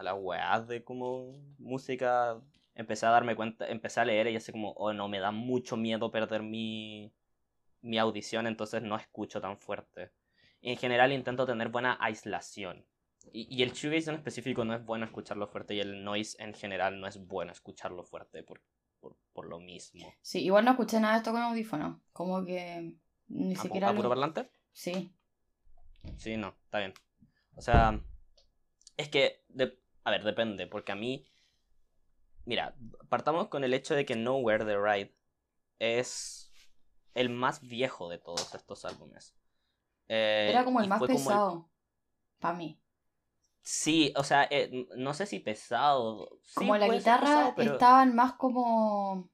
a 0.00 0.02
las 0.02 0.14
weas 0.18 0.66
de 0.66 0.82
como 0.82 1.38
música 1.58 2.40
empecé 2.74 3.04
a 3.04 3.10
darme 3.10 3.36
cuenta, 3.36 3.68
empecé 3.68 4.00
a 4.00 4.04
leer 4.06 4.28
y 4.28 4.36
así 4.36 4.50
como, 4.50 4.72
oh 4.72 4.92
no, 4.94 5.08
me 5.08 5.20
da 5.20 5.30
mucho 5.30 5.76
miedo 5.76 6.10
perder 6.10 6.42
mi, 6.42 7.12
mi 7.82 7.98
audición, 7.98 8.46
entonces 8.46 8.82
no 8.82 8.96
escucho 8.96 9.40
tan 9.42 9.58
fuerte. 9.58 10.10
En 10.62 10.76
general 10.76 11.12
intento 11.12 11.46
tener 11.46 11.68
buena 11.68 11.96
aislación. 12.00 12.84
Y, 13.32 13.62
el 13.62 13.72
shoegaze 13.72 14.10
en 14.10 14.16
específico 14.16 14.64
no 14.64 14.74
es 14.74 14.84
bueno 14.84 15.04
escucharlo 15.04 15.46
fuerte 15.46 15.74
y 15.74 15.80
el 15.80 16.02
noise 16.02 16.42
en 16.42 16.54
general 16.54 17.00
no 17.00 17.06
es 17.06 17.26
bueno 17.26 17.52
escucharlo 17.52 18.02
fuerte 18.02 18.42
por, 18.42 18.62
por, 19.32 19.46
lo 19.46 19.60
mismo. 19.60 20.12
Sí, 20.22 20.42
igual 20.42 20.64
no 20.64 20.72
escuché 20.72 21.00
nada 21.00 21.14
de 21.14 21.18
esto 21.18 21.32
con 21.32 21.42
audífono. 21.42 22.02
Como 22.12 22.44
que 22.44 22.94
ni 23.28 23.56
siquiera... 23.56 23.90
¿A 23.90 23.94
puro 23.94 24.08
parlante? 24.08 24.50
Sí. 24.72 25.14
Sí, 26.16 26.36
no, 26.36 26.56
está 26.64 26.78
bien. 26.78 26.94
O 27.56 27.62
sea, 27.62 28.00
es 28.96 29.08
que 29.08 29.44
de, 29.48 29.78
A 30.04 30.10
ver, 30.10 30.24
depende, 30.24 30.66
porque 30.66 30.92
a 30.92 30.96
mí. 30.96 31.26
Mira, 32.44 32.74
partamos 33.08 33.48
con 33.48 33.64
el 33.64 33.74
hecho 33.74 33.94
de 33.94 34.04
que 34.04 34.16
Nowhere 34.16 34.64
the 34.64 34.76
Ride 34.76 35.14
es 35.78 36.52
el 37.14 37.30
más 37.30 37.60
viejo 37.60 38.08
de 38.08 38.18
todos 38.18 38.54
estos 38.54 38.84
álbumes. 38.84 39.34
Eh, 40.12 40.48
Era 40.50 40.64
como 40.64 40.80
el 40.80 40.88
más 40.88 41.00
pesado. 41.00 41.70
Para 42.40 42.56
mí. 42.56 42.82
Sí, 43.62 44.12
o 44.16 44.24
sea, 44.24 44.48
eh, 44.50 44.88
no 44.96 45.14
sé 45.14 45.26
si 45.26 45.38
pesado. 45.38 46.40
como 46.56 46.76
la 46.76 46.88
guitarra 46.88 47.54
estaban 47.56 48.16
más 48.16 48.32
como. 48.32 49.30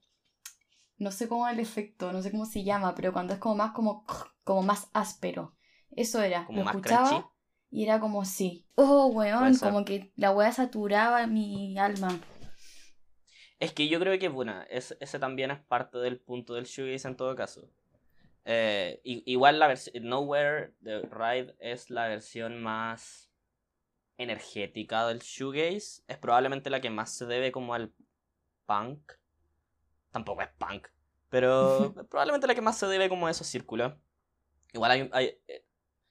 No 0.98 1.10
sé 1.10 1.28
cómo 1.28 1.48
el 1.48 1.60
efecto, 1.60 2.12
no 2.12 2.20
sé 2.20 2.30
cómo 2.30 2.44
se 2.44 2.62
llama, 2.62 2.94
pero 2.94 3.14
cuando 3.14 3.32
es 3.32 3.38
como 3.38 3.54
más 3.54 3.72
como, 3.72 4.04
como 4.44 4.62
más 4.62 4.90
áspero. 4.92 5.56
Eso 5.92 6.20
era. 6.20 6.44
Como 6.44 6.62
lo 6.62 6.68
escuchaba 6.68 7.32
y 7.70 7.84
era 7.84 7.98
como 7.98 8.26
sí. 8.26 8.66
Oh, 8.74 9.06
weón, 9.06 9.56
como 9.56 9.82
que 9.86 10.12
la 10.14 10.30
weá 10.32 10.52
saturaba 10.52 11.26
mi 11.26 11.78
alma. 11.78 12.20
Es 13.58 13.72
que 13.72 13.88
yo 13.88 13.98
creo 13.98 14.18
que, 14.18 14.28
bueno, 14.28 14.60
ese 14.68 15.18
también 15.18 15.50
es 15.50 15.60
parte 15.60 15.96
del 15.98 16.20
punto 16.20 16.52
del 16.52 16.66
shoegaze 16.66 17.08
en 17.08 17.16
todo 17.16 17.34
caso. 17.34 17.70
Eh, 18.48 19.00
igual 19.02 19.58
la 19.58 19.66
versión 19.66 20.04
Nowhere 20.04 20.72
de 20.78 21.00
Ride 21.02 21.56
es 21.58 21.90
la 21.90 22.06
versión 22.06 22.62
más 22.62 23.28
energética 24.18 25.06
del 25.08 25.18
shoegaze. 25.18 26.04
Es 26.06 26.18
probablemente 26.18 26.70
la 26.70 26.80
que 26.80 26.88
más 26.88 27.12
se 27.12 27.26
debe 27.26 27.50
como 27.50 27.74
al 27.74 27.92
punk. 28.66 29.12
Tampoco 30.12 30.42
es 30.42 30.48
punk. 30.58 30.86
Pero 31.28 31.92
probablemente 32.08 32.46
la 32.46 32.54
que 32.54 32.60
más 32.60 32.78
se 32.78 32.86
debe 32.86 33.08
como 33.08 33.26
a 33.26 33.32
esos 33.32 33.48
círculos. 33.48 33.94
Igual 34.72 34.90
hay, 34.92 35.10
hay, 35.12 35.38
eh, 35.48 35.66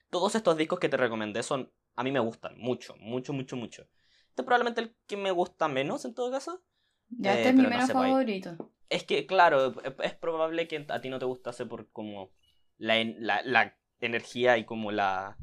todos 0.09 0.35
estos 0.35 0.57
discos 0.57 0.79
que 0.79 0.89
te 0.89 0.97
recomendé 0.97 1.41
son, 1.41 1.71
a 1.95 2.03
mí 2.03 2.11
me 2.11 2.19
gustan 2.19 2.57
mucho, 2.57 2.97
mucho, 2.97 3.31
mucho, 3.31 3.55
mucho. 3.55 3.83
Este 4.29 4.41
es 4.41 4.45
probablemente 4.45 4.81
el 4.81 4.93
que 5.07 5.15
me 5.15 5.31
gusta 5.31 5.69
menos 5.69 6.03
en 6.03 6.13
todo 6.13 6.29
caso. 6.31 6.61
Ya, 7.07 7.31
este 7.31 7.45
eh, 7.45 7.49
es 7.51 7.55
mi 7.55 7.61
menos 7.61 7.89
pues, 7.89 7.93
favorito. 7.93 8.71
Es 8.89 9.03
que, 9.03 9.25
claro, 9.25 9.73
es 10.03 10.13
probable 10.13 10.67
que 10.67 10.85
a 10.87 11.01
ti 11.01 11.09
no 11.09 11.19
te 11.19 11.25
gustase 11.25 11.65
por 11.65 11.91
como 11.91 12.31
la, 12.77 13.03
la, 13.43 13.77
energía 14.01 14.57
y 14.57 14.65
como 14.65 14.91
la 14.91 15.37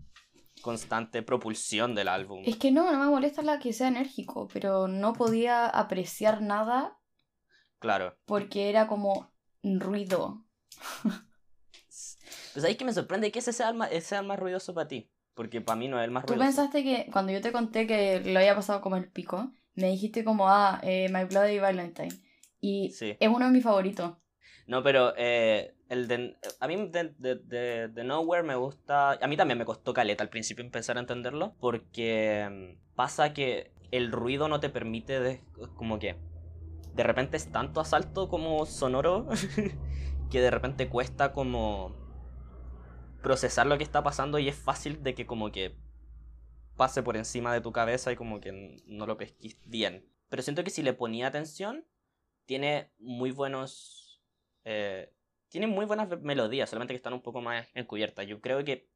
constante 0.60 1.22
propulsión 1.22 1.94
del 1.94 2.08
álbum. 2.08 2.42
Es 2.46 2.56
que 2.56 2.70
no, 2.70 2.92
no 2.92 2.98
me 2.98 3.06
molesta 3.06 3.42
la 3.42 3.58
que 3.58 3.72
sea 3.72 3.88
enérgico, 3.88 4.46
pero 4.52 4.86
no 4.86 5.14
podía 5.14 5.66
apreciar 5.66 6.42
nada. 6.42 6.98
Claro. 7.78 8.16
Porque 8.26 8.68
era 8.68 8.86
como 8.86 9.32
ruido. 9.62 10.44
Pues 12.52 12.66
ahí 12.66 12.76
que 12.76 12.84
me 12.84 12.92
sorprende 12.92 13.32
que 13.32 13.38
ese 13.38 13.52
sea 13.52 13.70
el 13.70 13.76
más, 13.76 13.90
ese 13.92 14.20
más 14.20 14.38
ruidoso 14.38 14.74
para 14.74 14.88
ti. 14.88 15.10
Porque 15.34 15.60
para 15.62 15.76
mí 15.76 15.88
no 15.88 15.98
es 15.98 16.04
el 16.04 16.10
más 16.10 16.24
ruidoso. 16.24 16.38
Tú 16.38 16.44
pensaste 16.44 16.84
que 16.84 17.10
cuando 17.10 17.32
yo 17.32 17.40
te 17.40 17.52
conté 17.52 17.86
que 17.86 18.20
lo 18.20 18.38
había 18.38 18.54
pasado 18.54 18.82
como 18.82 18.96
el 18.96 19.10
pico, 19.10 19.50
me 19.74 19.88
dijiste 19.88 20.24
como, 20.24 20.48
ah, 20.48 20.78
eh, 20.82 21.08
My 21.10 21.24
Bloody 21.24 21.58
Valentine. 21.58 22.12
Y 22.62 22.94
es 23.18 23.28
uno 23.28 23.46
de 23.46 23.50
mis 23.50 23.64
favoritos. 23.64 24.12
No, 24.68 24.84
pero 24.84 25.14
eh, 25.16 25.74
el 25.88 26.06
de, 26.06 26.36
a 26.60 26.68
mí 26.68 26.76
de, 26.88 27.12
de, 27.18 27.88
de, 27.88 28.04
Nowhere 28.04 28.44
me 28.44 28.54
gusta... 28.54 29.18
A 29.20 29.26
mí 29.26 29.36
también 29.36 29.58
me 29.58 29.64
costó 29.64 29.92
caleta 29.92 30.22
al 30.22 30.30
principio 30.30 30.64
empezar 30.64 30.96
a 30.96 31.00
entenderlo. 31.00 31.56
Porque 31.58 32.48
mm, 32.78 32.94
pasa 32.94 33.34
que 33.34 33.72
el 33.90 34.12
ruido 34.12 34.46
no 34.46 34.60
te 34.60 34.70
permite 34.70 35.18
de, 35.18 35.40
como 35.76 35.98
que... 35.98 36.16
De 36.94 37.02
repente 37.02 37.36
es 37.36 37.50
tanto 37.50 37.80
asalto 37.80 38.28
como 38.28 38.64
sonoro 38.64 39.26
que 40.30 40.40
de 40.40 40.50
repente 40.50 40.88
cuesta 40.88 41.32
como 41.32 41.96
procesar 43.22 43.66
lo 43.66 43.76
que 43.76 43.84
está 43.84 44.04
pasando 44.04 44.38
y 44.38 44.48
es 44.48 44.56
fácil 44.56 45.02
de 45.02 45.14
que 45.14 45.26
como 45.26 45.50
que 45.50 45.74
pase 46.76 47.02
por 47.02 47.16
encima 47.16 47.52
de 47.52 47.60
tu 47.60 47.72
cabeza 47.72 48.12
y 48.12 48.16
como 48.16 48.40
que 48.40 48.82
no 48.86 49.06
lo 49.06 49.16
pesquís 49.16 49.58
bien. 49.66 50.06
Pero 50.28 50.42
siento 50.42 50.62
que 50.64 50.70
si 50.70 50.82
le 50.82 50.92
ponía 50.92 51.26
atención, 51.26 51.86
tiene 52.46 52.90
muy 52.98 53.30
buenos... 53.30 54.22
Eh, 54.64 55.12
tiene 55.48 55.66
muy 55.66 55.84
buenas 55.84 56.08
melodías, 56.22 56.70
solamente 56.70 56.94
que 56.94 56.96
están 56.96 57.12
un 57.12 57.22
poco 57.22 57.42
más 57.42 57.68
encubiertas. 57.74 58.26
Yo 58.26 58.40
creo 58.40 58.64
que 58.64 58.88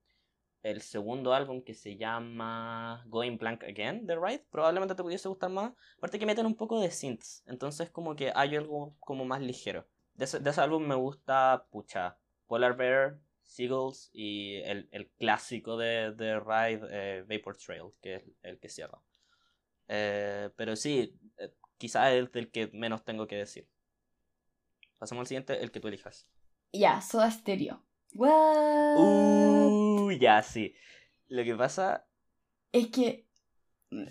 el 0.63 0.81
segundo 0.81 1.35
álbum 1.35 1.63
que 1.63 1.75
se 1.75 1.97
llama 1.97 3.05
Going 3.07 3.39
Blank 3.39 3.63
Again, 3.65 4.07
The 4.07 4.17
Ride, 4.17 4.47
probablemente 4.51 4.95
te 4.95 5.03
pudiese 5.03 5.29
gustar 5.29 5.51
más. 5.51 5.73
Aparte 5.99 6.19
que 6.19 6.27
meten 6.27 6.47
un 6.47 6.57
poco 6.57 6.81
de 6.81 6.91
synths, 6.91 7.45
entonces 7.47 7.91
como 7.91 8.17
que 8.17 8.33
hay 8.35 8.57
algo 8.57 8.97
como 8.99 9.25
más 9.25 9.41
ligero. 9.41 9.87
De 10.15 10.25
ese, 10.25 10.61
álbum 10.61 10.87
me 10.87 10.95
gusta, 10.95 11.67
pucha, 11.71 12.19
Polar 12.47 12.77
Bear, 12.77 13.21
Seagulls 13.43 14.11
y 14.13 14.57
el, 14.65 15.11
clásico 15.19 15.77
de, 15.77 16.13
de 16.13 16.41
Ride, 16.41 16.87
eh, 16.91 17.25
Vapor 17.29 17.57
Trail, 17.57 17.93
que 18.01 18.17
es 18.17 18.23
el 18.43 18.59
que 18.59 18.69
cierra. 18.69 19.01
Eh, 19.89 20.51
pero 20.57 20.75
sí, 20.75 21.15
quizás 21.79 22.13
es 22.13 22.29
el 22.33 22.51
que 22.51 22.71
menos 22.73 23.05
tengo 23.05 23.27
que 23.27 23.37
decir. 23.37 23.69
Pasamos 24.99 25.23
al 25.23 25.27
siguiente, 25.27 25.63
el 25.63 25.71
que 25.71 25.81
tú 25.81 25.89
elijas. 25.89 26.29
Ya, 26.73 27.01
Soda 27.01 27.31
Stereo. 27.31 27.85
Uh, 28.15 30.11
ya, 30.13 30.43
sí. 30.43 30.75
Lo 31.29 31.45
que 31.45 31.55
pasa... 31.55 32.07
Es 32.73 32.89
que... 32.89 33.27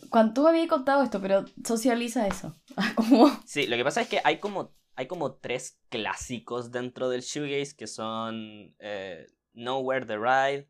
Cuando 0.09 0.33
tú 0.33 0.43
me 0.43 0.49
habías 0.49 0.67
contado 0.67 1.03
esto, 1.03 1.21
pero 1.21 1.45
socializa 1.63 2.27
eso. 2.27 2.55
como... 2.95 3.27
Sí, 3.45 3.67
lo 3.67 3.75
que 3.75 3.83
pasa 3.83 4.01
es 4.01 4.07
que 4.07 4.21
hay 4.23 4.39
como 4.39 4.75
hay 4.95 5.07
como 5.07 5.35
tres 5.35 5.79
clásicos 5.89 6.71
dentro 6.71 7.09
del 7.09 7.21
shoegaze 7.21 7.75
que 7.75 7.87
son 7.87 8.73
eh, 8.79 9.27
Nowhere 9.53 10.05
the 10.05 10.17
Ride, 10.17 10.69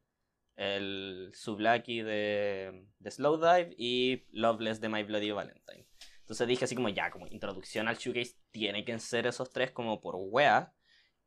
el 0.56 1.32
Sublaki 1.34 2.02
de, 2.02 2.88
de 3.00 3.12
Slow 3.12 3.38
Dive 3.38 3.76
y 3.78 4.26
Loveless 4.32 4.82
de 4.82 4.90
My 4.90 5.04
Bloody 5.04 5.32
Valentine. 5.32 5.86
Entonces 6.26 6.48
dije 6.48 6.66
así 6.66 6.76
como 6.76 6.90
ya, 6.90 7.12
como 7.12 7.28
introducción 7.28 7.88
al 7.88 7.98
shoegaze 7.98 8.36
tiene 8.52 8.84
que 8.84 8.98
ser 9.00 9.28
esos 9.28 9.52
tres 9.52 9.72
como 9.72 10.02
por 10.02 10.16
wea. 10.18 10.74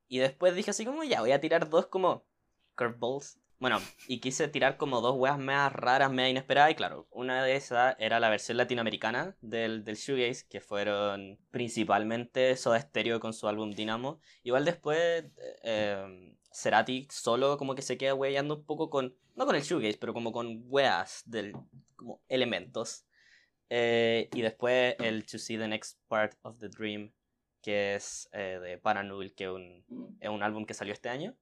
Y 0.08 0.18
después 0.18 0.54
dije 0.54 0.70
así 0.70 0.84
como 0.84 1.04
ya, 1.04 1.20
voy 1.20 1.32
a 1.32 1.40
tirar 1.40 1.68
dos 1.68 1.86
como 1.86 2.26
curveballs 2.76 3.38
bueno, 3.60 3.80
y 4.06 4.20
quise 4.20 4.46
tirar 4.46 4.76
como 4.76 5.00
dos 5.00 5.16
weas 5.16 5.38
más 5.38 5.72
raras, 5.72 6.12
más 6.12 6.28
inesperadas. 6.28 6.70
Y 6.70 6.74
claro, 6.76 7.08
una 7.10 7.42
de 7.42 7.56
esas 7.56 7.96
era 7.98 8.20
la 8.20 8.30
versión 8.30 8.56
latinoamericana 8.56 9.36
del, 9.40 9.82
del 9.84 9.96
Shoegaze, 9.96 10.46
que 10.48 10.60
fueron 10.60 11.38
principalmente 11.50 12.56
Soda 12.56 12.80
Stereo 12.80 13.18
con 13.18 13.32
su 13.32 13.48
álbum 13.48 13.72
Dynamo. 13.72 14.20
Igual 14.44 14.64
después, 14.64 15.24
eh, 15.64 16.36
Cerati 16.52 17.08
solo 17.10 17.58
como 17.58 17.74
que 17.74 17.82
se 17.82 17.98
queda 17.98 18.14
weyando 18.14 18.54
un 18.54 18.64
poco 18.64 18.90
con, 18.90 19.16
no 19.34 19.44
con 19.44 19.56
el 19.56 19.62
Shoegaze, 19.62 19.98
pero 19.98 20.14
como 20.14 20.30
con 20.30 20.62
weas, 20.68 21.24
del, 21.26 21.52
como 21.96 22.22
elementos. 22.28 23.06
Eh, 23.70 24.28
y 24.32 24.42
después 24.42 24.96
el 24.98 25.26
To 25.26 25.38
See 25.38 25.58
the 25.58 25.68
Next 25.68 25.98
Part 26.08 26.34
of 26.42 26.58
the 26.58 26.68
Dream, 26.68 27.12
que 27.60 27.94
es 27.94 28.28
eh, 28.32 28.58
de 28.62 28.78
Paranul, 28.78 29.34
que 29.34 29.44
es 30.20 30.28
un 30.28 30.42
álbum 30.42 30.64
que 30.64 30.74
salió 30.74 30.92
este 30.92 31.08
año. 31.08 31.36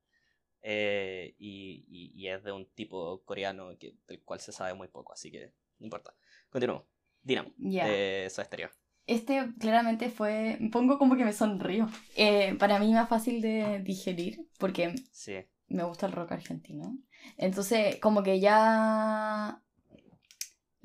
Eh, 0.63 1.37
y, 1.39 2.27
es 2.27 2.43
de 2.43 2.51
un 2.51 2.67
tipo 2.67 3.23
coreano 3.25 3.79
que, 3.79 3.95
del 4.09 4.21
cual 4.23 4.41
se 4.41 4.51
sabe 4.51 4.75
muy 4.75 4.89
poco, 4.89 5.13
así 5.13 5.31
que 5.31 5.53
no 5.79 5.87
importa. 5.87 6.13
Continuamos. 6.51 6.85
Dinamo, 7.23 7.53
de 7.57 8.29
Soda 8.31 8.45
Stereo. 8.45 8.71
Este 9.07 9.53
claramente 9.61 10.11
fue, 10.11 10.59
pongo 10.73 10.99
como 10.99 11.17
que 11.17 11.25
me 11.25 11.33
sonrío. 11.33 11.89
Eh, 12.17 12.57
para 12.59 12.81
mí 12.81 12.93
más 12.93 13.09
fácil 13.09 13.41
de 13.41 13.81
digerir, 13.81 14.49
porque 14.59 14.95
me 15.69 15.85
gusta 15.85 16.07
el 16.07 16.13
rock 16.13 16.33
argentino. 16.33 16.99
Entonces, 17.37 18.01
como 18.01 18.23
que 18.25 18.41
ya 18.41 19.63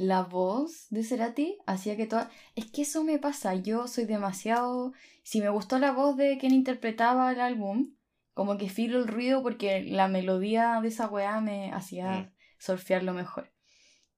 la 0.01 0.23
voz 0.23 0.87
de 0.89 1.03
Cerati 1.03 1.57
hacía 1.67 1.95
que 1.95 2.07
toda... 2.07 2.29
Es 2.55 2.71
que 2.71 2.81
eso 2.81 3.03
me 3.03 3.19
pasa, 3.19 3.55
yo 3.55 3.87
soy 3.87 4.05
demasiado... 4.05 4.93
Si 5.23 5.41
me 5.41 5.49
gustó 5.49 5.77
la 5.77 5.91
voz 5.91 6.17
de 6.17 6.37
quien 6.39 6.53
interpretaba 6.53 7.31
el 7.31 7.39
álbum, 7.39 7.93
como 8.33 8.57
que 8.57 8.69
filo 8.69 8.97
el 8.97 9.07
ruido 9.07 9.43
porque 9.43 9.83
la 9.83 10.07
melodía 10.07 10.79
de 10.81 10.87
esa 10.87 11.07
weá 11.07 11.39
me 11.41 11.71
hacía 11.71 12.11
mm. 12.11 12.31
surfearlo 12.57 13.13
mejor. 13.13 13.53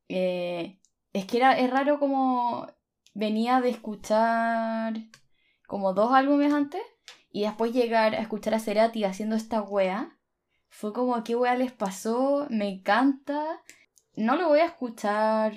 Eh, 0.07 0.79
es 1.11 1.25
que 1.25 1.37
era, 1.37 1.59
es 1.59 1.69
raro 1.69 1.99
como 1.99 2.67
venía 3.13 3.59
de 3.59 3.69
escuchar 3.69 4.93
como 5.67 5.93
dos 5.93 6.13
álbumes 6.13 6.53
antes 6.53 6.81
y 7.29 7.41
después 7.41 7.73
llegar 7.73 8.15
a 8.15 8.19
escuchar 8.19 8.53
a 8.53 8.59
Cerati 8.59 9.03
haciendo 9.03 9.35
esta 9.35 9.61
weá. 9.61 10.17
Fue 10.69 10.93
como, 10.93 11.21
¿qué 11.23 11.35
weá 11.35 11.55
les 11.55 11.73
pasó? 11.73 12.47
Me 12.49 12.69
encanta. 12.69 13.61
No 14.15 14.37
lo 14.37 14.47
voy 14.47 14.59
a 14.59 14.65
escuchar 14.65 15.53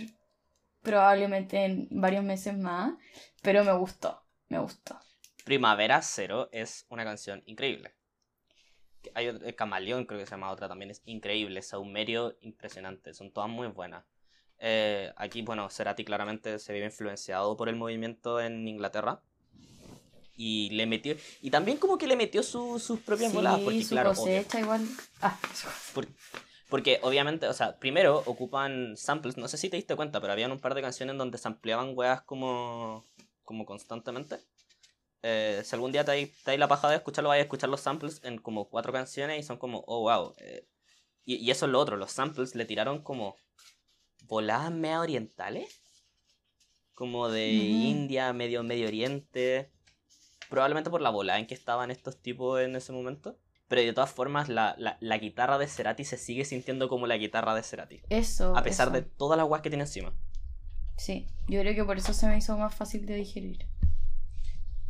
probablemente 0.87 1.65
en 1.65 1.89
varios 1.91 2.25
meses 2.25 2.57
más, 2.57 2.95
pero 3.43 3.63
me 3.65 3.73
gustó, 3.73 4.23
me 4.49 4.59
gustó. 4.59 4.99
Primavera 5.45 6.01
Cero 6.01 6.49
es 6.51 6.87
una 6.89 7.05
canción 7.05 7.43
increíble 7.45 7.97
hay 9.15 9.29
otro, 9.29 9.47
Camaleón, 9.57 10.05
creo 10.05 10.21
que 10.21 10.27
se 10.27 10.33
llama 10.33 10.51
otra 10.51 10.69
también, 10.69 10.91
es 10.91 11.03
increíble. 11.05 11.63
Saumerio, 11.63 12.37
impresionante. 12.41 13.15
Son 13.15 13.31
todas 13.31 13.51
muy 13.51 13.69
buenas. 13.69 14.05
Eh, 14.59 15.13
aquí, 15.17 15.43
bueno, 15.43 15.69
Cerati 15.69 16.05
claramente 16.05 16.59
se 16.59 16.73
ve 16.73 16.85
influenciado 16.85 17.57
por 17.57 17.69
el 17.69 17.77
movimiento 17.77 18.41
en 18.41 18.67
Inglaterra. 18.67 19.23
Y 20.39 20.69
le 20.71 20.87
metió. 20.87 21.17
Y 21.41 21.51
también 21.51 21.79
como 21.79 21.97
que 21.97 22.07
le 22.07 22.17
metió 22.17 22.43
sus 22.43 23.01
propias 23.01 23.33
sí, 23.33 23.39
Porque, 23.65 23.83
su 23.83 23.91
claro. 23.91 24.11
Cosecha 24.11 24.61
igual. 24.61 24.87
Ah, 25.23 25.39
Porque 26.69 26.99
obviamente, 27.03 27.47
o 27.47 27.53
sea, 27.53 27.79
primero 27.79 28.23
ocupan 28.27 28.97
samples, 28.97 29.37
no 29.37 29.47
sé 29.49 29.57
si 29.57 29.69
te 29.71 29.77
diste 29.77 29.95
cuenta, 29.95 30.21
pero 30.21 30.33
habían 30.33 30.51
un 30.53 30.61
par 30.61 30.75
de 30.75 30.83
canciones 30.83 31.17
donde 31.17 31.39
se 31.39 31.49
ampliaban 31.49 31.93
weas 31.95 32.23
como, 32.23 33.05
como 33.45 33.65
constantemente. 33.65 34.39
Eh, 35.23 35.63
si 35.65 35.75
algún 35.75 35.93
día 35.93 36.05
te 36.05 36.13
hay, 36.13 36.59
la 36.59 36.69
paja 36.69 36.89
de 36.89 36.97
escucharlo, 36.97 37.29
vayas 37.29 37.43
a 37.43 37.47
escuchar 37.47 37.69
los 37.69 37.81
samples 37.81 38.21
en 38.25 38.39
como 38.39 38.69
cuatro 38.69 38.93
canciones 38.93 39.41
y 39.41 39.43
son 39.43 39.59
como, 39.59 39.85
oh 39.87 40.01
wow. 40.01 40.35
Eh, 40.39 40.67
y, 41.25 41.37
y, 41.37 41.51
eso 41.51 41.67
es 41.67 41.73
lo 41.73 41.81
otro, 41.81 41.97
los 41.97 42.13
samples 42.13 42.55
le 42.55 42.65
tiraron 42.65 43.03
como 43.03 43.37
voladas 44.25 44.73
medio 44.73 45.01
orientales, 45.01 45.81
como 46.95 47.29
de 47.29 47.49
India, 47.49 48.33
medio 48.33 48.63
Medio 48.63 48.87
Oriente, 48.87 49.71
probablemente 50.49 50.91
por 50.91 51.01
la 51.01 51.11
volada 51.11 51.39
en 51.39 51.47
que 51.47 51.55
estaban 51.55 51.91
estos 51.91 52.21
tipos 52.21 52.61
en 52.61 52.75
ese 52.75 52.93
momento. 52.93 53.39
Pero 53.69 53.83
de 53.83 53.93
todas 53.93 54.11
formas, 54.11 54.49
la, 54.49 54.77
la, 54.79 55.19
guitarra 55.19 55.59
de 55.59 55.67
Cerati 55.67 56.05
se 56.05 56.19
sigue 56.19 56.45
sintiendo 56.45 56.89
como 56.89 57.07
la 57.07 57.17
guitarra 57.17 57.55
de 57.55 57.63
Cerati. 57.63 58.01
Eso. 58.11 58.57
A 58.57 58.63
pesar 58.63 58.93
de 58.93 59.03
todas 59.03 59.37
las 59.37 59.47
guas 59.47 59.61
que 59.61 59.71
tiene 59.71 59.85
encima. 59.85 60.15
Sí, 60.97 61.27
yo 61.49 61.61
creo 61.61 61.75
que 61.75 61.85
por 61.85 61.99
eso 61.99 62.13
se 62.13 62.29
me 62.29 62.39
hizo 62.39 62.57
más 62.57 62.75
fácil 62.75 63.07
de 63.07 63.17
digerir. 63.17 63.67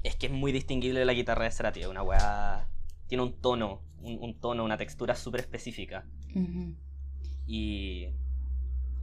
Es 0.03 0.15
que 0.15 0.27
es 0.27 0.33
muy 0.33 0.53
distinguible 0.53 1.05
la 1.05 1.15
guitarra 1.15 1.45
de 1.45 1.51
Cerati. 1.51 1.85
Una 1.87 2.03
weá. 2.03 2.69
Tiene 3.09 3.25
un 3.25 3.41
tono, 3.41 3.81
un, 4.03 4.39
tono, 4.39 4.65
una 4.65 4.77
textura 4.77 5.15
súper 5.15 5.41
específica. 5.41 6.05
Y. 7.47 8.09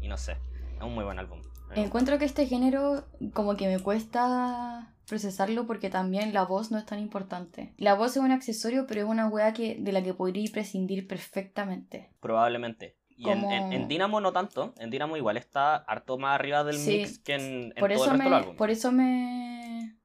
Y 0.02 0.08
no 0.08 0.18
sé. 0.18 0.38
Es 0.78 0.84
un 0.84 0.94
muy 0.94 1.04
buen 1.04 1.20
álbum. 1.20 1.42
Encuentro 1.76 2.20
que 2.20 2.26
este 2.26 2.46
género, 2.46 3.06
como 3.34 3.56
que 3.56 3.68
me 3.68 3.80
cuesta 3.80 4.94
procesarlo 5.08 5.66
porque 5.66 5.90
también 5.90 6.34
la 6.34 6.44
voz 6.44 6.72
no 6.72 6.78
es 6.78 6.86
tan 6.86 7.00
importante. 7.00 7.74
La 7.78 7.96
voz 7.96 8.12
es 8.12 8.24
un 8.24 8.32
accesorio, 8.32 8.86
pero 8.88 9.02
es 9.02 9.08
una 9.08 9.28
wea 9.28 9.54
que, 9.54 9.76
de 9.80 9.92
la 9.92 10.04
que 10.04 10.14
podría 10.14 10.50
prescindir 10.52 11.08
perfectamente. 11.08 12.12
Probablemente. 12.20 12.98
Y 13.16 13.30
en, 13.30 13.44
en, 13.52 13.88
Dynamo 13.88 14.20
no 14.22 14.34
tanto, 14.34 14.74
en 14.78 14.90
Dynamo 14.90 15.18
igual 15.18 15.38
está 15.38 15.76
harto 15.76 16.18
más 16.18 16.36
arriba 16.36 16.64
del 16.64 16.80
mix 16.80 17.20
que 17.20 17.36
en, 17.36 17.74
por 17.78 17.92
todo 17.92 18.04
eso 18.04 18.12
el 18.12 18.12
resto 18.12 18.18
me, 18.18 18.24
del 18.24 18.34
álbum. 18.34 18.56
Por 18.56 18.70
eso 18.72 18.92
me, 18.92 19.98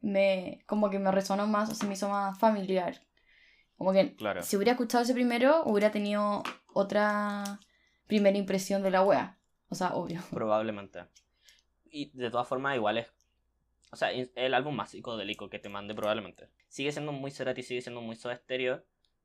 me. 0.00 0.62
como 0.66 0.88
que 0.88 0.98
me 0.98 1.10
resonó 1.10 1.46
más, 1.46 1.70
o 1.70 1.74
se 1.74 1.86
me 1.86 1.94
hizo 1.94 2.08
más 2.08 2.38
familiar. 2.38 3.00
Como 3.76 3.92
que 3.92 4.16
si 4.42 4.56
hubiera 4.56 4.72
escuchado 4.72 5.04
ese 5.04 5.14
primero, 5.14 5.62
hubiera 5.64 5.90
tenido 5.90 6.42
otra 6.72 7.60
primera 8.06 8.38
impresión 8.38 8.82
de 8.82 8.90
la 8.92 9.02
wea. 9.02 9.37
O 9.68 9.74
sea, 9.74 9.94
obvio. 9.94 10.20
Probablemente. 10.30 11.04
Y 11.84 12.10
de 12.16 12.30
todas 12.30 12.46
formas, 12.46 12.76
igual 12.76 12.98
es 12.98 13.12
o 13.90 13.96
sea, 13.96 14.10
el 14.10 14.54
álbum 14.54 14.74
más 14.74 14.90
psicodélico 14.90 15.48
que 15.48 15.58
te 15.58 15.68
mande 15.68 15.94
probablemente. 15.94 16.48
Sigue 16.68 16.92
siendo 16.92 17.12
muy 17.12 17.30
Cerati, 17.30 17.62
sigue 17.62 17.80
siendo 17.80 18.00
muy 18.00 18.16
Soda 18.16 18.36
Stereo, 18.36 18.84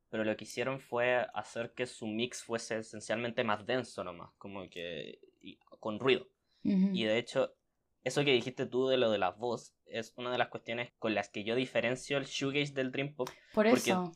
pero 0.09 0.23
lo 0.23 0.35
que 0.37 0.45
hicieron 0.45 0.79
fue 0.79 1.27
hacer 1.33 1.73
que 1.73 1.85
su 1.85 2.07
mix 2.07 2.43
fuese 2.43 2.77
esencialmente 2.77 3.43
más 3.43 3.65
denso 3.65 4.03
nomás, 4.03 4.31
como 4.37 4.69
que 4.69 5.19
con 5.79 5.99
ruido. 5.99 6.27
Y 6.65 7.03
de 7.03 7.17
hecho, 7.17 7.53
eso 8.05 8.23
que 8.23 8.31
dijiste 8.31 8.65
tú 8.65 8.87
de 8.87 8.95
lo 8.95 9.11
de 9.11 9.17
la 9.17 9.31
voz 9.31 9.75
es 9.85 10.13
una 10.15 10.31
de 10.31 10.37
las 10.37 10.47
cuestiones 10.47 10.93
con 10.97 11.13
las 11.13 11.27
que 11.27 11.43
yo 11.43 11.55
diferencio 11.55 12.17
el 12.17 12.23
shoegaze 12.23 12.73
del 12.73 12.91
dream 12.93 13.13
pop. 13.13 13.29
Por 13.53 13.67
eso. 13.67 14.13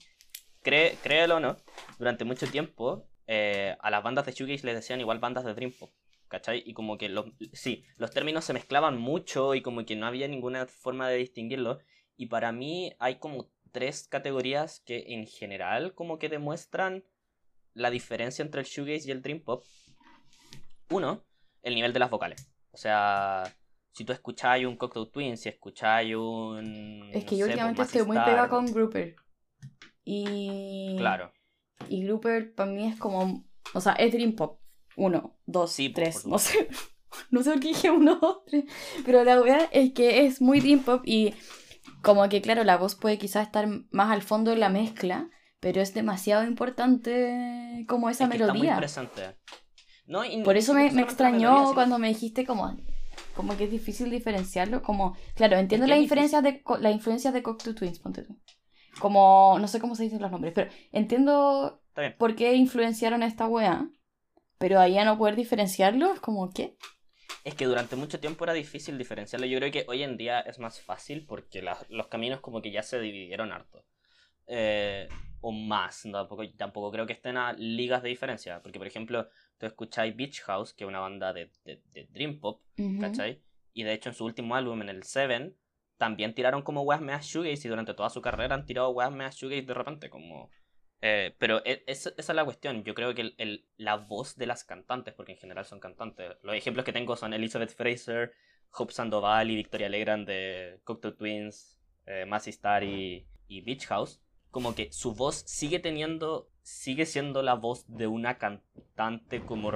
Cree, 0.61 0.97
créelo 1.03 1.37
o 1.37 1.39
no, 1.41 1.57
durante 1.99 2.23
mucho 2.23 2.47
tiempo 2.47 3.05
eh, 3.25 3.75
a 3.81 3.89
las 3.89 4.01
bandas 4.01 4.25
de 4.25 4.31
shoegaze 4.31 4.65
les 4.65 4.75
decían 4.75 5.01
igual 5.01 5.19
bandas 5.19 5.43
de 5.43 5.53
dream 5.53 5.73
pop. 5.77 5.91
¿Cachai? 6.27 6.63
Y 6.65 6.73
como 6.73 6.97
que 6.97 7.09
los, 7.09 7.25
sí, 7.53 7.83
los 7.97 8.11
términos 8.11 8.45
se 8.45 8.53
mezclaban 8.53 8.97
mucho 8.97 9.55
y 9.55 9.61
como 9.61 9.85
que 9.85 9.95
no 9.95 10.05
había 10.05 10.27
ninguna 10.27 10.65
forma 10.67 11.09
de 11.09 11.17
distinguirlo. 11.17 11.79
Y 12.15 12.27
para 12.27 12.51
mí 12.51 12.93
hay 12.99 13.15
como 13.15 13.49
tres 13.71 14.07
categorías 14.07 14.81
que 14.85 15.13
en 15.13 15.27
general 15.27 15.93
como 15.93 16.17
que 16.17 16.29
demuestran 16.29 17.03
la 17.73 17.91
diferencia 17.91 18.43
entre 18.43 18.61
el 18.61 18.67
shoegaze 18.67 19.07
y 19.07 19.11
el 19.11 19.21
dream 19.21 19.41
pop. 19.41 19.63
Uno, 20.89 21.23
el 21.61 21.75
nivel 21.75 21.93
de 21.93 21.99
las 21.99 22.09
vocales. 22.09 22.51
O 22.71 22.77
sea, 22.77 23.43
si 23.91 24.05
tú 24.05 24.13
escucháis 24.13 24.65
un 24.65 24.77
Cocktail 24.77 25.09
Twin, 25.11 25.37
si 25.37 25.49
escucháis 25.49 26.15
un... 26.15 27.09
Es 27.13 27.25
que 27.25 27.37
yo 27.37 27.45
últimamente 27.45 27.81
estoy 27.81 28.05
muy 28.05 28.17
pegada 28.17 28.49
con 28.49 28.65
Grouper. 28.71 29.15
Y... 30.03 30.95
Claro. 30.97 31.31
Y 31.89 32.03
Grouper 32.05 32.53
para 32.53 32.71
mí 32.71 32.87
es 32.87 32.99
como... 32.99 33.43
O 33.73 33.81
sea, 33.81 33.93
es 33.93 34.11
dream 34.11 34.35
pop. 34.35 34.59
Uno, 34.97 35.37
dos, 35.45 35.71
sí, 35.71 35.89
tres, 35.89 36.25
no 36.25 36.37
sé. 36.39 36.67
No 37.31 37.41
sé 37.41 37.51
por 37.51 37.61
qué 37.61 37.69
dije 37.69 37.89
uno, 37.89 38.15
dos, 38.17 38.43
tres. 38.45 38.65
Pero 39.05 39.23
la 39.23 39.39
verdad 39.39 39.69
es 39.71 39.93
que 39.93 40.25
es 40.25 40.41
muy 40.41 40.59
dream 40.59 40.81
pop 40.81 41.01
y 41.05 41.33
como 42.01 42.27
que 42.29 42.41
claro, 42.41 42.63
la 42.63 42.77
voz 42.77 42.95
puede 42.95 43.17
quizás 43.17 43.47
estar 43.47 43.67
más 43.91 44.11
al 44.11 44.21
fondo 44.21 44.51
de 44.51 44.57
la 44.57 44.69
mezcla, 44.69 45.29
pero 45.59 45.81
es 45.81 45.93
demasiado 45.93 46.43
importante 46.43 47.85
como 47.87 48.09
esa 48.09 48.27
melodía. 48.27 48.77
presente. 48.77 49.37
por 50.43 50.57
eso 50.57 50.73
me, 50.73 50.87
extrañó 50.87 51.73
cuando 51.73 51.97
me 51.97 52.09
dijiste 52.09 52.45
como, 52.45 52.77
como 53.35 53.57
que 53.57 53.63
es 53.63 53.71
difícil 53.71 54.09
diferenciarlo. 54.09 54.83
Como, 54.83 55.15
claro, 55.33 55.57
entiendo 55.57 55.87
las 55.87 55.99
influencias 55.99 56.43
de 56.43 56.61
la 56.79 56.91
influencia 56.91 57.31
de 57.31 57.41
Cocteau 57.41 57.73
Twins, 57.73 57.99
ponte 57.99 58.23
tú. 58.23 58.37
Como, 58.99 59.57
no 59.59 59.67
sé 59.67 59.79
cómo 59.79 59.95
se 59.95 60.03
dicen 60.03 60.21
los 60.21 60.31
nombres, 60.31 60.53
pero 60.53 60.69
entiendo 60.91 61.81
por 62.17 62.35
qué 62.35 62.53
influenciaron 62.55 63.23
a 63.23 63.27
esta 63.27 63.47
wea. 63.47 63.89
Pero 64.57 64.79
ahí 64.79 64.97
a 64.97 65.05
no 65.05 65.17
poder 65.17 65.35
diferenciarlo, 65.35 66.13
es 66.13 66.19
como, 66.19 66.51
¿qué? 66.51 66.75
Es 67.43 67.55
que 67.55 67.65
durante 67.65 67.95
mucho 67.95 68.19
tiempo 68.19 68.43
era 68.43 68.53
difícil 68.53 68.97
diferenciarlo. 68.97 69.47
Yo 69.47 69.59
creo 69.59 69.71
que 69.71 69.85
hoy 69.87 70.03
en 70.03 70.17
día 70.17 70.41
es 70.41 70.59
más 70.59 70.81
fácil 70.81 71.25
porque 71.25 71.61
los 71.89 72.07
caminos 72.07 72.41
como 72.41 72.61
que 72.61 72.71
ya 72.71 72.83
se 72.83 72.99
dividieron 72.99 73.51
harto. 73.51 73.85
Eh, 74.47 75.07
o 75.41 75.51
más. 75.51 76.03
Tampoco, 76.11 76.43
tampoco 76.57 76.91
creo 76.91 77.05
que 77.05 77.13
estén 77.13 77.37
a 77.37 77.53
ligas 77.53 78.03
de 78.03 78.09
diferencia. 78.09 78.61
Porque, 78.61 78.79
por 78.79 78.87
ejemplo, 78.87 79.29
tú 79.57 79.65
escucháis 79.65 80.15
Beach 80.15 80.41
House, 80.41 80.73
que 80.73 80.83
es 80.83 80.87
una 80.87 80.99
banda 80.99 81.33
de, 81.33 81.51
de, 81.63 82.07
Dream 82.09 82.39
Pop, 82.39 82.63
¿cachai? 82.99 83.41
Y 83.73 83.83
de 83.83 83.93
hecho 83.93 84.09
en 84.09 84.15
su 84.15 84.25
último 84.25 84.55
álbum, 84.55 84.81
en 84.81 84.89
el 84.89 85.03
Seven, 85.03 85.55
también 85.97 86.33
tiraron 86.33 86.61
como 86.61 86.81
weas 86.81 87.01
mea 87.01 87.19
shoegaze 87.21 87.67
y 87.67 87.69
durante 87.69 87.93
toda 87.93 88.09
su 88.09 88.21
carrera 88.21 88.55
han 88.55 88.65
tirado 88.65 88.89
weas 88.89 89.11
mea 89.11 89.29
shoegaze 89.29 89.63
de 89.63 89.73
repente, 89.73 90.09
como 90.09 90.49
eh, 91.01 91.35
pero 91.37 91.63
e, 91.65 91.83
esa 91.87 92.11
es 92.17 92.29
la 92.29 92.45
cuestión. 92.45 92.83
Yo 92.83 92.93
creo 92.93 93.13
que 93.13 93.33
el, 93.37 93.65
la 93.77 93.97
voz 93.97 94.35
de 94.35 94.47
las 94.47 94.63
cantantes, 94.63 95.13
porque 95.13 95.33
en 95.33 95.37
general 95.37 95.65
son 95.65 95.79
cantantes. 95.79 96.35
Los 96.41 96.55
ejemplos 96.55 96.85
que 96.85 96.93
tengo 96.93 97.15
son 97.15 97.33
Elizabeth 97.33 97.75
Fraser, 97.75 98.33
Hope 98.71 98.93
Sandoval 98.93 99.51
y 99.51 99.55
Victoria 99.55 99.89
Legrand 99.89 100.27
de 100.27 100.79
Cocktail 100.83 101.15
Twins, 101.15 101.79
eh, 102.05 102.25
Massey 102.25 102.51
Star 102.51 102.83
y, 102.83 103.27
y, 103.47 103.61
Beach 103.61 103.85
House. 103.87 104.21
Como 104.49 104.73
que 104.73 104.91
su 104.91 105.13
voz 105.13 105.43
sigue 105.45 105.79
teniendo, 105.79 106.49
sigue 106.63 107.05
siendo 107.05 107.43
la 107.43 107.53
voz 107.53 107.85
de 107.87 108.07
una 108.07 108.37
cantante 108.37 109.41
como... 109.41 109.71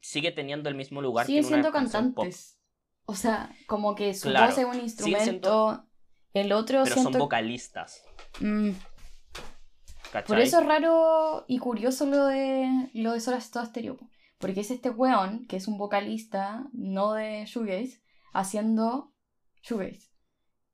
Sigue 0.00 0.32
teniendo 0.32 0.68
el 0.68 0.74
mismo 0.74 1.00
lugar 1.00 1.26
sigue 1.26 1.44
siendo 1.44 1.70
cantantes. 1.70 2.58
O 3.06 3.14
sea, 3.14 3.54
como 3.66 3.94
que 3.94 4.12
su 4.14 4.30
voz 4.32 4.58
es 4.58 4.64
un 4.64 4.80
instrumento. 4.80 5.86
el 6.34 6.52
otro 6.52 6.82
Pero 6.82 6.96
son 6.96 7.12
vocalistas. 7.12 8.04
Mm. 8.40 8.70
Por 10.26 10.38
eso 10.38 10.60
es 10.60 10.66
raro 10.66 11.44
y 11.48 11.58
curioso 11.58 12.06
lo 12.06 12.26
de 12.26 12.90
lo 12.94 13.12
de 13.12 13.20
Soda 13.20 13.40
Stereo. 13.40 13.98
Porque 14.38 14.60
es 14.60 14.70
este 14.70 14.90
weón, 14.90 15.46
que 15.46 15.56
es 15.56 15.68
un 15.68 15.78
vocalista, 15.78 16.66
no 16.72 17.12
de 17.12 17.44
shoegaze, 17.46 18.02
haciendo 18.32 19.12
shoegaze. 19.62 20.10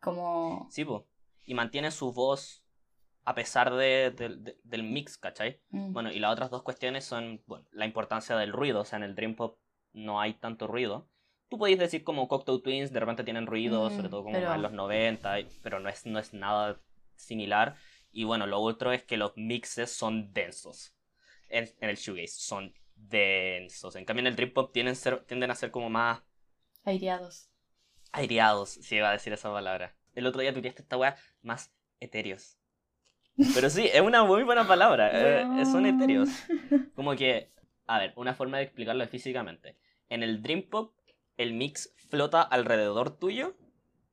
Como... 0.01 0.69
Sí, 0.71 0.85
po. 0.85 1.07
Y 1.45 1.55
mantiene 1.55 1.91
su 1.91 2.13
voz 2.13 2.65
a 3.29 3.35
pesar 3.35 3.75
de, 3.75 4.57
del 4.65 4.83
mix, 4.85 5.19
¿cachai? 5.19 5.61
Mm. 5.69 5.93
Bueno, 5.93 6.11
y 6.11 6.19
las 6.19 6.33
otras 6.33 6.51
dos 6.51 6.63
cuestiones 6.63 7.05
son 7.05 7.43
bueno, 7.47 7.67
la 7.73 7.85
importancia 7.85 8.35
del 8.37 8.55
ruido. 8.55 8.81
O 8.81 8.85
sea, 8.87 8.97
en 8.97 9.03
el 9.03 9.15
Dream 9.15 9.35
Pop 9.35 9.59
no 9.93 10.19
hay 10.19 10.33
tanto 10.33 10.67
ruido. 10.67 11.11
Tú 11.51 11.59
podéis 11.59 11.79
decir 11.79 12.05
como 12.05 12.27
Cocktail 12.27 12.63
Twins 12.63 12.91
de 12.91 13.01
repente 13.01 13.25
tienen 13.25 13.47
ruido, 13.47 13.91
mm, 13.91 13.97
sobre 13.97 14.09
todo 14.09 14.25
como 14.25 14.37
en 14.37 14.63
los 14.63 14.73
90, 14.73 15.37
pero 15.63 15.79
no 15.79 15.91
es, 15.91 16.07
no 16.07 16.19
es 16.19 16.33
nada 16.33 16.81
similar. 17.17 17.77
Y 18.11 18.25
bueno, 18.25 18.47
lo 18.47 18.61
otro 18.61 18.93
es 18.93 19.03
que 19.05 19.17
los 19.17 19.37
mixes 19.37 19.93
son 19.93 20.33
densos. 20.33 20.95
En, 21.49 21.69
el 21.81 21.97
shoegaze 21.97 22.41
son 22.41 22.75
densos. 22.95 23.97
En 23.97 24.05
cambio 24.05 24.21
en 24.21 24.29
el 24.29 24.37
trip 24.37 24.57
hop 24.57 24.73
tienden, 24.73 24.97
ser, 24.97 25.25
tienden 25.25 25.51
a 25.51 25.55
ser 25.55 25.71
como 25.71 25.91
más... 25.91 26.23
Aireados. 26.85 27.51
Aireados, 28.13 28.71
si 28.71 28.97
iba 28.97 29.11
a 29.11 29.13
decir 29.13 29.33
esa 29.33 29.53
palabra. 29.53 29.95
El 30.15 30.27
otro 30.27 30.41
día 30.41 30.53
tuviste 30.53 30.83
esta 30.83 30.97
weá 30.97 31.17
más 31.43 31.73
etéreos. 32.01 32.59
Pero 33.55 33.71
sí, 33.71 33.89
es 33.93 34.01
una 34.01 34.25
muy 34.25 34.43
buena 34.43 34.67
palabra. 34.67 35.11
Eh, 35.13 35.65
son 35.65 35.87
etéreos. 35.87 36.29
Como 36.97 37.15
que, 37.15 37.53
a 37.87 37.99
ver, 37.99 38.13
una 38.17 38.35
forma 38.35 38.59
de 38.59 38.65
explicarlo 38.65 39.05
es 39.05 39.11
físicamente. 39.11 39.77
En 40.09 40.23
el 40.23 40.43
Dream 40.43 40.63
Pop, 40.63 40.95
el 41.37 41.53
mix 41.53 41.95
flota 42.09 42.43
alrededor 42.43 43.17
tuyo. 43.17 43.55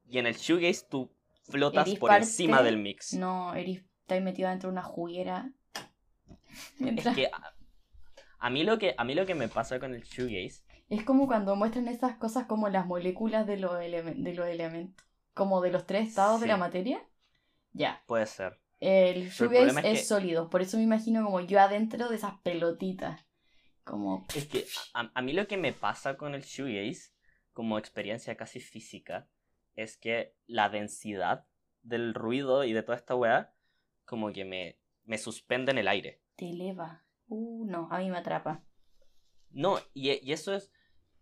Y 0.07 0.19
en 0.19 0.27
el 0.27 0.35
shoegaze, 0.35 0.85
tú 0.87 1.14
flotas 1.49 1.89
por 1.95 2.11
encima 2.13 2.61
del 2.61 2.77
mix. 2.77 3.13
No, 3.13 3.53
Eris 3.53 3.83
está 4.01 4.19
metido 4.19 4.49
dentro 4.49 4.69
de 4.69 4.73
una 4.73 4.83
juguera. 4.83 5.51
Es 6.79 7.03
que 7.15 7.29
a, 8.39 8.49
mí 8.49 8.63
lo 8.63 8.79
que 8.79 8.95
a 8.97 9.03
mí 9.03 9.13
lo 9.13 9.25
que 9.25 9.35
me 9.35 9.49
pasa 9.49 9.77
con 9.77 9.93
el 9.93 10.03
shoegaze 10.03 10.63
es 10.87 11.03
como 11.03 11.27
cuando 11.27 11.55
muestran 11.55 11.87
esas 11.87 12.15
cosas 12.15 12.45
como 12.45 12.69
las 12.69 12.85
moléculas 12.85 13.45
de 13.45 13.57
los, 13.57 13.77
de 13.77 14.33
los 14.33 14.47
elementos, 14.47 15.05
como 15.33 15.61
de 15.61 15.71
los 15.71 15.85
tres 15.85 16.07
estados 16.07 16.39
de 16.39 16.47
la 16.47 16.57
materia. 16.57 17.03
Ya. 17.73 18.03
Puede 18.05 18.25
ser. 18.25 18.61
El 18.79 19.29
shoegaze 19.31 19.91
es, 19.91 20.07
sólido, 20.07 20.49
por 20.49 20.61
eso 20.61 20.77
me 20.77 20.83
imagino 20.83 21.23
como 21.25 21.41
yo 21.41 21.59
adentro 21.59 22.07
de 22.07 22.15
esas 22.15 22.39
pelotitas. 22.41 23.25
Como... 23.83 24.25
Es 24.35 24.45
que 24.45 24.65
a, 24.93 25.11
a 25.13 25.21
mí 25.21 25.33
lo 25.33 25.47
que 25.47 25.57
me 25.57 25.73
pasa 25.73 26.17
con 26.17 26.35
el 26.35 26.43
shoegaze, 26.43 27.11
como 27.51 27.77
experiencia 27.77 28.35
casi 28.35 28.59
física, 28.59 29.27
es 29.75 29.97
que 29.97 30.35
la 30.47 30.69
densidad 30.69 31.45
del 31.83 32.13
ruido 32.13 32.63
y 32.63 32.73
de 32.73 32.83
toda 32.83 32.97
esta 32.97 33.15
weá, 33.15 33.53
como 34.05 34.31
que 34.31 34.45
me, 34.45 34.79
me 35.03 35.17
suspende 35.17 35.71
en 35.71 35.77
el 35.77 35.87
aire. 35.87 36.21
Te 36.35 36.49
eleva. 36.49 37.03
Uh, 37.27 37.65
no, 37.65 37.87
a 37.91 37.99
mí 37.99 38.09
me 38.09 38.17
atrapa. 38.17 38.63
No, 39.51 39.79
y, 39.93 40.11
y 40.11 40.33
eso 40.33 40.53
es. 40.53 40.71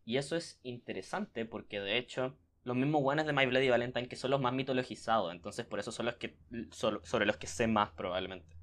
Y 0.05 0.17
eso 0.17 0.35
es 0.35 0.59
interesante 0.63 1.45
porque 1.45 1.79
de 1.79 1.97
hecho, 1.97 2.37
los 2.63 2.75
mismos 2.75 3.01
guanes 3.01 3.25
de 3.25 3.31
My 3.31 3.45
Bloody 3.45 3.69
Valentine 3.69 4.09
que 4.09 4.17
son 4.17 4.31
los 4.31 4.41
más 4.41 4.53
mitologizados, 4.53 5.31
entonces 5.31 5.65
por 5.65 5.79
eso 5.79 5.91
son 5.91 6.07
los 6.07 6.15
que. 6.15 6.37
sobre 6.71 7.25
los 7.25 7.37
que 7.37 7.47
sé 7.47 7.67
más 7.67 7.91
probablemente. 7.91 8.57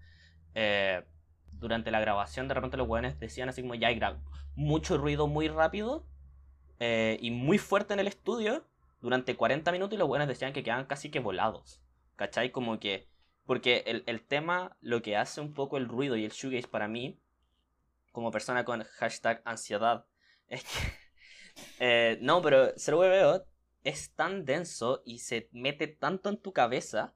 Eh, 0.55 1.03
durante 1.53 1.91
la 1.91 2.01
grabación, 2.01 2.49
de 2.49 2.55
repente 2.55 2.77
los 2.77 2.87
guanes 2.87 3.19
decían 3.19 3.49
así 3.49 3.63
como 3.63 3.75
ya 3.75 3.89
hay 3.89 4.01
mucho 4.55 4.99
ruido 4.99 5.27
muy 5.27 5.49
rápido 5.49 6.07
eh, 6.79 7.19
y 7.21 7.31
muy 7.31 7.59
fuerte 7.59 7.95
en 7.95 8.01
el 8.01 8.07
estudio 8.07 8.67
durante 9.01 9.37
40 9.37 9.73
minutos 9.73 9.95
y 9.95 9.99
los 9.99 10.09
buenos 10.09 10.29
decían 10.29 10.53
que 10.53 10.63
quedaban 10.63 10.87
casi 10.87 11.11
que 11.11 11.21
volados. 11.21 11.81
¿Cachai? 12.17 12.51
Como 12.51 12.79
que... 12.79 13.09
Porque 13.47 13.83
el, 13.87 14.05
el 14.07 14.23
tema, 14.23 14.77
lo 14.81 15.03
que 15.03 15.17
hace 15.17 15.41
un 15.41 15.55
poco 15.55 15.77
el 15.77 15.89
ruido 15.89 16.17
y 16.17 16.25
el 16.25 16.31
shoegaze 16.31 16.69
para 16.69 16.87
mí, 16.87 17.19
como 18.13 18.31
persona 18.31 18.65
con 18.65 18.85
hashtag 18.85 19.43
ansiedad, 19.45 20.07
es 20.49 20.65
que... 20.65 21.01
Eh, 21.79 22.19
no, 22.23 22.41
pero 22.43 22.73
veo 22.89 23.45
es 23.85 24.15
tan 24.15 24.45
denso 24.45 25.03
y 25.05 25.19
se 25.19 25.49
mete 25.53 25.87
tanto 25.89 26.29
en 26.29 26.37
tu 26.37 26.53
cabeza 26.53 27.15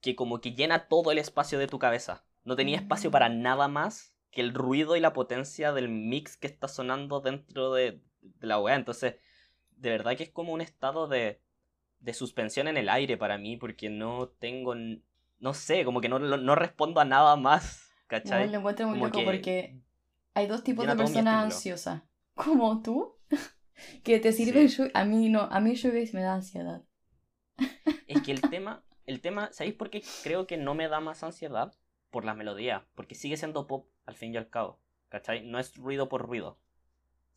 que 0.00 0.14
como 0.14 0.40
que 0.40 0.52
llena 0.52 0.88
todo 0.88 1.10
el 1.10 1.18
espacio 1.18 1.58
de 1.58 1.66
tu 1.66 1.78
cabeza. 1.78 2.24
No 2.44 2.56
tenía 2.56 2.76
espacio 2.76 3.10
para 3.10 3.28
nada 3.28 3.68
más 3.68 4.14
que 4.30 4.40
el 4.40 4.54
ruido 4.54 4.96
y 4.96 5.00
la 5.00 5.12
potencia 5.12 5.72
del 5.72 5.88
mix 5.88 6.36
que 6.36 6.46
está 6.46 6.68
sonando 6.68 7.20
dentro 7.20 7.72
de, 7.72 8.00
de 8.20 8.46
la 8.46 8.60
wea. 8.60 8.76
Entonces, 8.76 9.16
de 9.76 9.90
verdad 9.90 10.16
que 10.16 10.24
es 10.24 10.30
como 10.30 10.52
un 10.52 10.60
estado 10.60 11.06
de, 11.06 11.40
de 12.00 12.14
suspensión 12.14 12.68
en 12.68 12.76
el 12.76 12.88
aire 12.88 13.16
para 13.16 13.38
mí, 13.38 13.56
porque 13.56 13.88
no 13.88 14.28
tengo, 14.28 14.74
no 14.74 15.54
sé, 15.54 15.84
como 15.84 16.00
que 16.00 16.08
no, 16.08 16.18
no 16.18 16.54
respondo 16.54 17.00
a 17.00 17.04
nada 17.04 17.36
más, 17.36 17.90
¿cachai? 18.06 18.46
No, 18.46 18.52
lo 18.52 18.58
encuentro 18.58 18.88
muy 18.88 18.98
loco 18.98 19.24
porque 19.24 19.78
hay 20.34 20.46
dos 20.46 20.62
tipos 20.64 20.86
de 20.86 20.96
personas 20.96 21.44
ansiosas, 21.44 22.02
como 22.34 22.82
tú, 22.82 23.16
que 24.02 24.18
te 24.18 24.32
sirve 24.32 24.68
a 24.94 25.04
mí 25.04 25.28
no, 25.28 25.42
a 25.42 25.60
mí 25.60 25.74
y 25.74 26.10
me 26.12 26.22
da 26.22 26.34
ansiedad. 26.34 26.82
Es 28.06 28.22
que 28.22 28.32
el 28.32 28.40
tema, 28.40 28.84
el 29.06 29.20
tema, 29.20 29.50
¿sabéis 29.52 29.74
por 29.74 29.90
qué 29.90 30.02
creo 30.22 30.46
que 30.46 30.56
no 30.56 30.74
me 30.74 30.88
da 30.88 31.00
más 31.00 31.22
ansiedad? 31.22 31.74
Por 32.10 32.24
la 32.24 32.34
melodía, 32.34 32.86
porque 32.94 33.14
sigue 33.14 33.36
siendo 33.36 33.66
pop 33.66 33.88
al 34.06 34.14
fin 34.14 34.32
y 34.32 34.36
al 34.36 34.48
cabo, 34.48 34.80
¿cachai? 35.08 35.44
No 35.44 35.58
es 35.58 35.76
ruido 35.76 36.08
por 36.08 36.26
ruido 36.26 36.58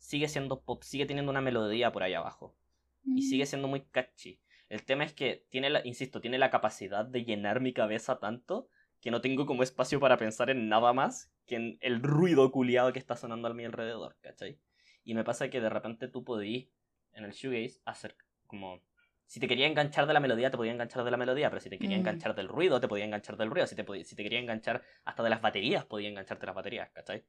sigue 0.00 0.28
siendo 0.28 0.62
pop, 0.62 0.82
sigue 0.82 1.06
teniendo 1.06 1.30
una 1.30 1.40
melodía 1.40 1.92
por 1.92 2.02
ahí 2.02 2.14
abajo. 2.14 2.56
Y 3.04 3.22
sigue 3.22 3.44
mm. 3.44 3.46
siendo 3.46 3.68
muy 3.68 3.82
catchy. 3.82 4.40
El 4.68 4.84
tema 4.84 5.04
es 5.04 5.12
que 5.12 5.46
tiene 5.50 5.70
la, 5.70 5.86
insisto, 5.86 6.20
tiene 6.20 6.38
la 6.38 6.50
capacidad 6.50 7.04
de 7.04 7.24
llenar 7.24 7.60
mi 7.60 7.72
cabeza 7.72 8.18
tanto 8.18 8.68
que 9.00 9.10
no 9.10 9.20
tengo 9.20 9.46
como 9.46 9.62
espacio 9.62 10.00
para 10.00 10.16
pensar 10.16 10.50
en 10.50 10.68
nada 10.68 10.92
más 10.92 11.32
que 11.46 11.56
en 11.56 11.78
el 11.80 12.02
ruido 12.02 12.50
culiado 12.50 12.92
que 12.92 12.98
está 12.98 13.16
sonando 13.16 13.48
a 13.48 13.54
mi 13.54 13.64
alrededor, 13.64 14.16
¿cachai? 14.20 14.58
Y 15.04 15.14
me 15.14 15.24
pasa 15.24 15.48
que 15.48 15.60
de 15.60 15.70
repente 15.70 16.08
tú 16.08 16.24
podías, 16.24 16.66
en 17.12 17.24
el 17.24 17.32
shoegaze, 17.32 17.80
hacer 17.84 18.16
como... 18.46 18.82
Si 19.26 19.38
te 19.38 19.46
quería 19.46 19.66
enganchar 19.66 20.06
de 20.06 20.12
la 20.12 20.20
melodía, 20.20 20.50
te 20.50 20.56
podía 20.56 20.72
enganchar 20.72 21.04
de 21.04 21.10
la 21.10 21.16
melodía, 21.16 21.50
pero 21.50 21.60
si 21.60 21.70
te 21.70 21.78
quería 21.78 21.96
mm. 21.96 22.00
enganchar 22.00 22.34
del 22.34 22.48
ruido, 22.48 22.80
te 22.80 22.88
podía 22.88 23.04
enganchar 23.04 23.36
del 23.36 23.50
ruido. 23.50 23.66
Si 23.66 23.76
te, 23.76 24.04
si 24.04 24.16
te 24.16 24.22
quería 24.22 24.40
enganchar 24.40 24.82
hasta 25.04 25.22
de 25.22 25.30
las 25.30 25.40
baterías, 25.40 25.84
podía 25.84 26.08
engancharte 26.08 26.46
las 26.46 26.54
baterías, 26.54 26.90
¿cachai? 26.90 27.24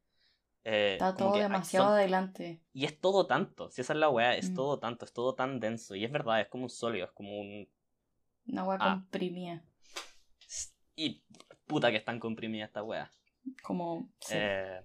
Eh, 0.63 0.93
Está 0.93 1.15
todo 1.15 1.37
demasiado 1.37 1.89
adelante. 1.89 2.61
Y 2.73 2.85
es 2.85 2.99
todo 2.99 3.25
tanto, 3.25 3.71
si 3.71 3.81
esa 3.81 3.93
es 3.93 3.99
la 3.99 4.09
weá, 4.09 4.35
es 4.35 4.51
mm. 4.51 4.55
todo 4.55 4.79
tanto, 4.79 5.05
es 5.05 5.13
todo 5.13 5.33
tan 5.33 5.59
denso. 5.59 5.95
Y 5.95 6.05
es 6.05 6.11
verdad, 6.11 6.41
es 6.41 6.47
como 6.49 6.63
un 6.63 6.69
sólido, 6.69 7.05
es 7.05 7.11
como 7.11 7.39
un. 7.39 7.67
Una 8.47 8.63
weá 8.63 8.77
ah. 8.79 8.93
comprimida. 8.93 9.63
Y 10.95 11.23
puta 11.65 11.89
que 11.89 11.97
están 11.97 12.19
comprimidas 12.19 12.69
esta 12.69 12.83
weá. 12.83 13.09
Como. 13.63 14.11
Eh, 14.29 14.81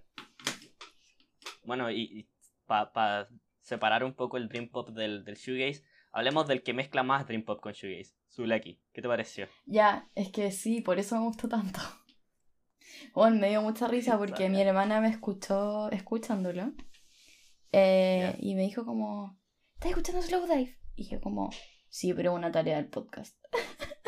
bueno, 1.63 1.91
y, 1.91 2.27
para 2.65 3.27
separar 3.61 4.03
un 4.03 4.13
poco 4.13 4.37
el 4.37 4.47
Dream 4.47 4.69
Pop 4.69 4.89
del, 4.89 5.23
del 5.23 5.35
Shoegaze, 5.35 5.83
hablemos 6.11 6.47
del 6.47 6.63
que 6.63 6.73
mezcla 6.73 7.03
más 7.03 7.27
Dream 7.27 7.43
Pop 7.43 7.61
con 7.61 7.73
Shoegaze. 7.73 8.15
Zuleki, 8.29 8.79
¿qué 8.93 9.01
te 9.01 9.07
pareció? 9.07 9.47
Ya, 9.65 10.09
es 10.15 10.31
que 10.31 10.51
sí, 10.51 10.81
por 10.81 10.99
eso 10.99 11.15
me 11.15 11.21
gustó 11.21 11.47
tanto. 11.47 11.79
Bueno, 13.13 13.37
me 13.37 13.49
dio 13.49 13.61
mucha 13.61 13.87
risa 13.87 14.17
porque 14.17 14.49
mi 14.49 14.61
hermana 14.61 15.01
me 15.01 15.09
escuchó 15.09 15.89
escuchándolo. 15.91 16.73
Eh, 17.71 18.35
y 18.39 18.55
me 18.55 18.63
dijo 18.63 18.85
como, 18.85 19.37
¿estás 19.75 19.91
escuchando 19.91 20.21
Slow 20.21 20.47
Dive? 20.47 20.77
Y 20.95 21.09
yo 21.09 21.21
como, 21.21 21.49
sí, 21.89 22.13
pero 22.13 22.33
una 22.33 22.51
tarea 22.51 22.77
del 22.77 22.87
podcast. 22.87 23.37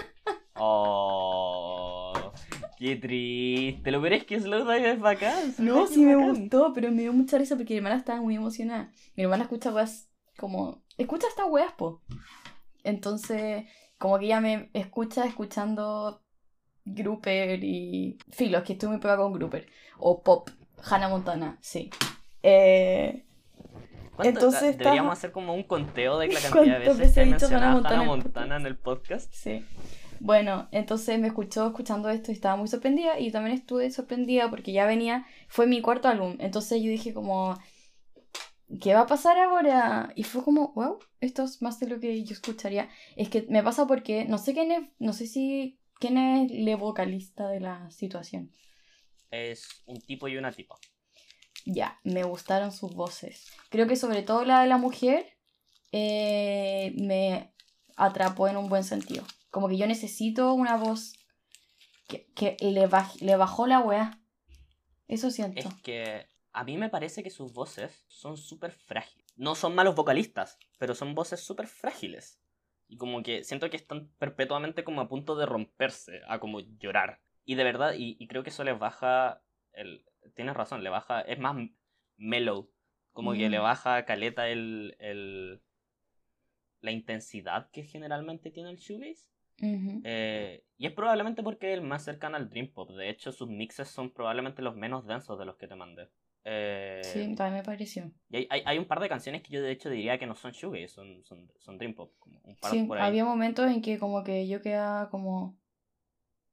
Oh, 0.62 2.34
qué 2.78 2.97
triste. 2.97 3.91
Lo 3.91 4.06
es 4.06 4.25
que 4.25 4.41
Slow 4.41 4.69
Dive 4.69 4.91
es 4.91 4.99
bacán. 4.99 5.54
No, 5.58 5.88
sí 5.88 6.02
me 6.02 6.17
gustó, 6.17 6.73
pero 6.73 6.91
me 6.91 7.04
dio 7.04 7.13
mucha 7.13 7.38
risa 7.38 7.56
porque 7.56 7.75
mi 7.75 7.78
hermana 7.78 7.95
estaba 7.95 8.19
muy 8.19 8.36
emocionada. 8.36 8.91
Mi 9.15 9.23
hermana 9.23 9.43
escucha 9.43 9.71
weas 9.71 10.12
como, 10.38 10.84
escucha 10.97 11.28
estas 11.30 11.45
weas, 11.49 11.71
po. 11.73 12.02
Entonces, 12.84 13.65
como 13.97 14.19
que 14.19 14.25
ella 14.25 14.41
me 14.41 14.69
escucha 14.73 15.25
escuchando 15.25 16.23
Grouper 16.86 17.63
y. 17.63 18.18
Filos, 18.32 18.63
que 18.63 18.74
estoy 18.74 18.89
muy 18.89 19.00
pegada 19.00 19.20
con 19.20 19.34
Grouper. 19.34 19.68
O 19.98 20.24
Pop, 20.24 20.50
Hannah 20.84 21.10
Montana, 21.10 21.58
sí. 21.62 21.89
Eh, 22.44 23.26
entonces 24.24 24.78
Deberíamos 24.78 25.13
hacer 25.13 25.32
como 25.32 25.54
un 25.54 25.63
conteo 25.63 26.18
de 26.20 26.28
la 26.28 26.39
cantidad 26.42 26.80
de 26.80 26.94
veces 26.94 27.13
que 27.13 27.22
he 27.22 27.56
Hannah 27.56 28.04
Montana, 28.04 28.58
en 28.58 28.65
el 28.65 28.78
podcast. 28.78 29.34
Sí. 29.34 29.65
Bueno, 30.20 30.68
entonces 30.72 31.18
me 31.20 31.28
escuchó 31.28 31.68
escuchando 31.68 32.10
esto 32.10 32.32
y 32.32 32.34
estaba 32.34 32.58
muy 32.58 32.68
sorprendida 32.68 33.20
y 33.20 33.32
también 33.32 33.56
estuve 33.56 33.89
sorprendida 33.89 34.50
porque 34.50 34.74
ya 34.74 34.86
venía, 34.86 35.26
fue 35.48 35.65
mi 35.65 35.82
cuarto 35.82 36.10
álbum, 36.10 36.36
entonces 36.39 36.82
yo 36.82 36.89
dije 36.89 37.13
como, 37.13 37.58
¿qué 38.82 38.94
va 38.94 39.02
a 39.02 39.08
pasar 39.08 39.38
ahora? 39.38 40.12
Y 40.15 40.24
fue 40.24 40.44
como, 40.44 40.74
wow, 40.74 41.00
esto 41.22 41.44
es 41.44 41.62
más 41.62 41.80
de 41.80 41.88
lo 41.88 42.02
que 42.02 42.22
yo 42.24 42.34
escucharía. 42.34 42.89
Es 43.15 43.30
que 43.30 43.46
me 43.50 43.63
pasa 43.63 43.88
porque 43.88 44.26
no 44.26 44.38
sé 44.38 44.54
quién 44.54 44.72
es, 44.72 44.89
no 45.00 45.13
sé 45.13 45.26
si 45.26 45.79
¿Quién 46.00 46.18
es 46.18 46.52
el 46.52 46.76
vocalista 46.78 47.50
de 47.50 47.60
la 47.60 47.92
situación? 47.92 48.52
Es 49.32 49.68
un 49.86 50.00
tipo 50.00 50.28
y 50.28 50.38
una 50.38 50.52
tipa. 50.52 50.78
Ya, 51.66 52.00
me 52.04 52.24
gustaron 52.24 52.72
sus 52.72 52.96
voces. 52.96 53.52
Creo 53.70 53.86
que 53.86 53.98
sobre 53.98 54.24
todo 54.24 54.46
la 54.46 54.62
de 54.62 54.68
la 54.68 54.78
mujer 54.78 55.38
eh, 55.92 56.94
me 56.96 57.54
atrapó 57.98 58.48
en 58.48 58.58
un 58.58 58.70
buen 58.70 58.84
sentido. 58.84 59.26
Como 59.52 59.68
que 59.68 59.78
yo 59.78 59.88
necesito 59.88 60.54
una 60.54 60.78
voz 60.78 61.14
que, 62.08 62.58
le, 62.62 62.88
le 63.20 63.36
bajó 63.36 63.68
la 63.68 63.80
weá. 63.80 64.22
Eso 65.08 65.32
siento. 65.32 65.68
Es 65.68 65.76
que 65.84 66.30
a 66.54 66.64
mí 66.64 66.78
me 66.78 66.90
parece 66.90 67.24
que 67.24 67.30
sus 67.30 67.54
voces 67.54 68.06
son 68.08 68.38
súper 68.38 68.72
frágiles. 68.72 69.26
No 69.36 69.56
son 69.56 69.76
malos 69.76 69.96
vocalistas, 69.96 70.58
pero 70.78 70.96
son 70.96 71.14
voces 71.14 71.42
súper 71.42 71.68
frágiles. 71.68 72.40
Y 72.89 72.97
como 72.97 73.23
que 73.23 73.43
siento 73.43 73.69
que 73.69 73.78
están 73.78 74.10
perpetuamente 74.17 74.84
como 74.84 74.99
a 74.99 75.08
punto 75.08 75.36
de 75.36 75.45
romperse, 75.45 76.21
a 76.28 76.39
como 76.39 76.60
llorar. 76.60 77.21
Y 77.45 77.56
de 77.56 77.63
verdad, 77.63 77.93
y, 77.95 78.28
creo 78.28 78.43
que 78.43 78.49
eso 78.49 78.63
les 78.63 78.78
baja, 78.78 79.41
el, 79.73 80.04
tienes 80.36 80.56
razón, 80.56 80.84
le 80.84 80.89
baja, 80.89 81.21
es 81.21 81.39
más 81.39 81.56
mellow, 82.17 82.69
como 83.13 83.34
que 83.34 83.49
le 83.49 83.60
mm. 83.60 83.63
baja 83.63 84.06
caleta 84.06 84.49
el, 84.49 84.95
el, 84.99 85.62
la 86.82 86.91
intensidad 86.91 87.69
que 87.71 87.84
generalmente 87.84 88.52
tiene 88.52 88.71
el 88.71 88.78
shoegaze. 88.78 89.30
Eh, 89.62 90.63
y 90.78 90.86
es 90.88 90.93
probablemente 90.93 91.43
porque 91.43 91.73
es 91.73 91.80
el 91.80 91.86
más 91.86 92.04
cercano 92.04 92.38
al 92.38 92.49
dream 92.49 92.71
pop. 92.71 92.91
De 92.91 93.10
hecho, 93.10 93.32
sus 93.32 93.49
mixes 93.49 93.89
son 93.89 94.12
probablemente 94.12 94.62
los 94.62 94.75
menos 94.75 95.06
densos 95.06 95.38
de 95.38 95.45
los 95.45 95.58
que 95.58 95.67
te 95.67 95.75
mandé. 95.75 96.10
Eh, 96.45 97.02
sí, 97.04 97.36
también 97.36 97.56
me 97.56 97.63
pareció. 97.63 98.12
Y 98.30 98.47
hay, 98.49 98.63
hay, 98.65 98.78
un 98.78 98.86
par 98.86 98.99
de 98.99 99.10
canciones 99.10 99.41
que 99.41 99.54
yo 99.54 99.62
de 99.62 99.71
hecho 99.71 99.89
diría 99.89 100.17
que 100.17 100.25
no 100.25 100.36
son 100.36 100.52
shoegaze, 100.52 100.88
son, 100.88 101.23
son, 101.23 101.52
son 101.58 101.78
dream 101.78 101.93
pop. 101.93 102.12
sí, 102.69 102.88
había 102.97 103.25
momentos 103.25 103.69
en 103.69 103.82
que 103.82 103.99
como 103.99 104.23
que 104.23 104.47
yo 104.47 104.62
quedaba 104.62 105.10
como... 105.10 105.58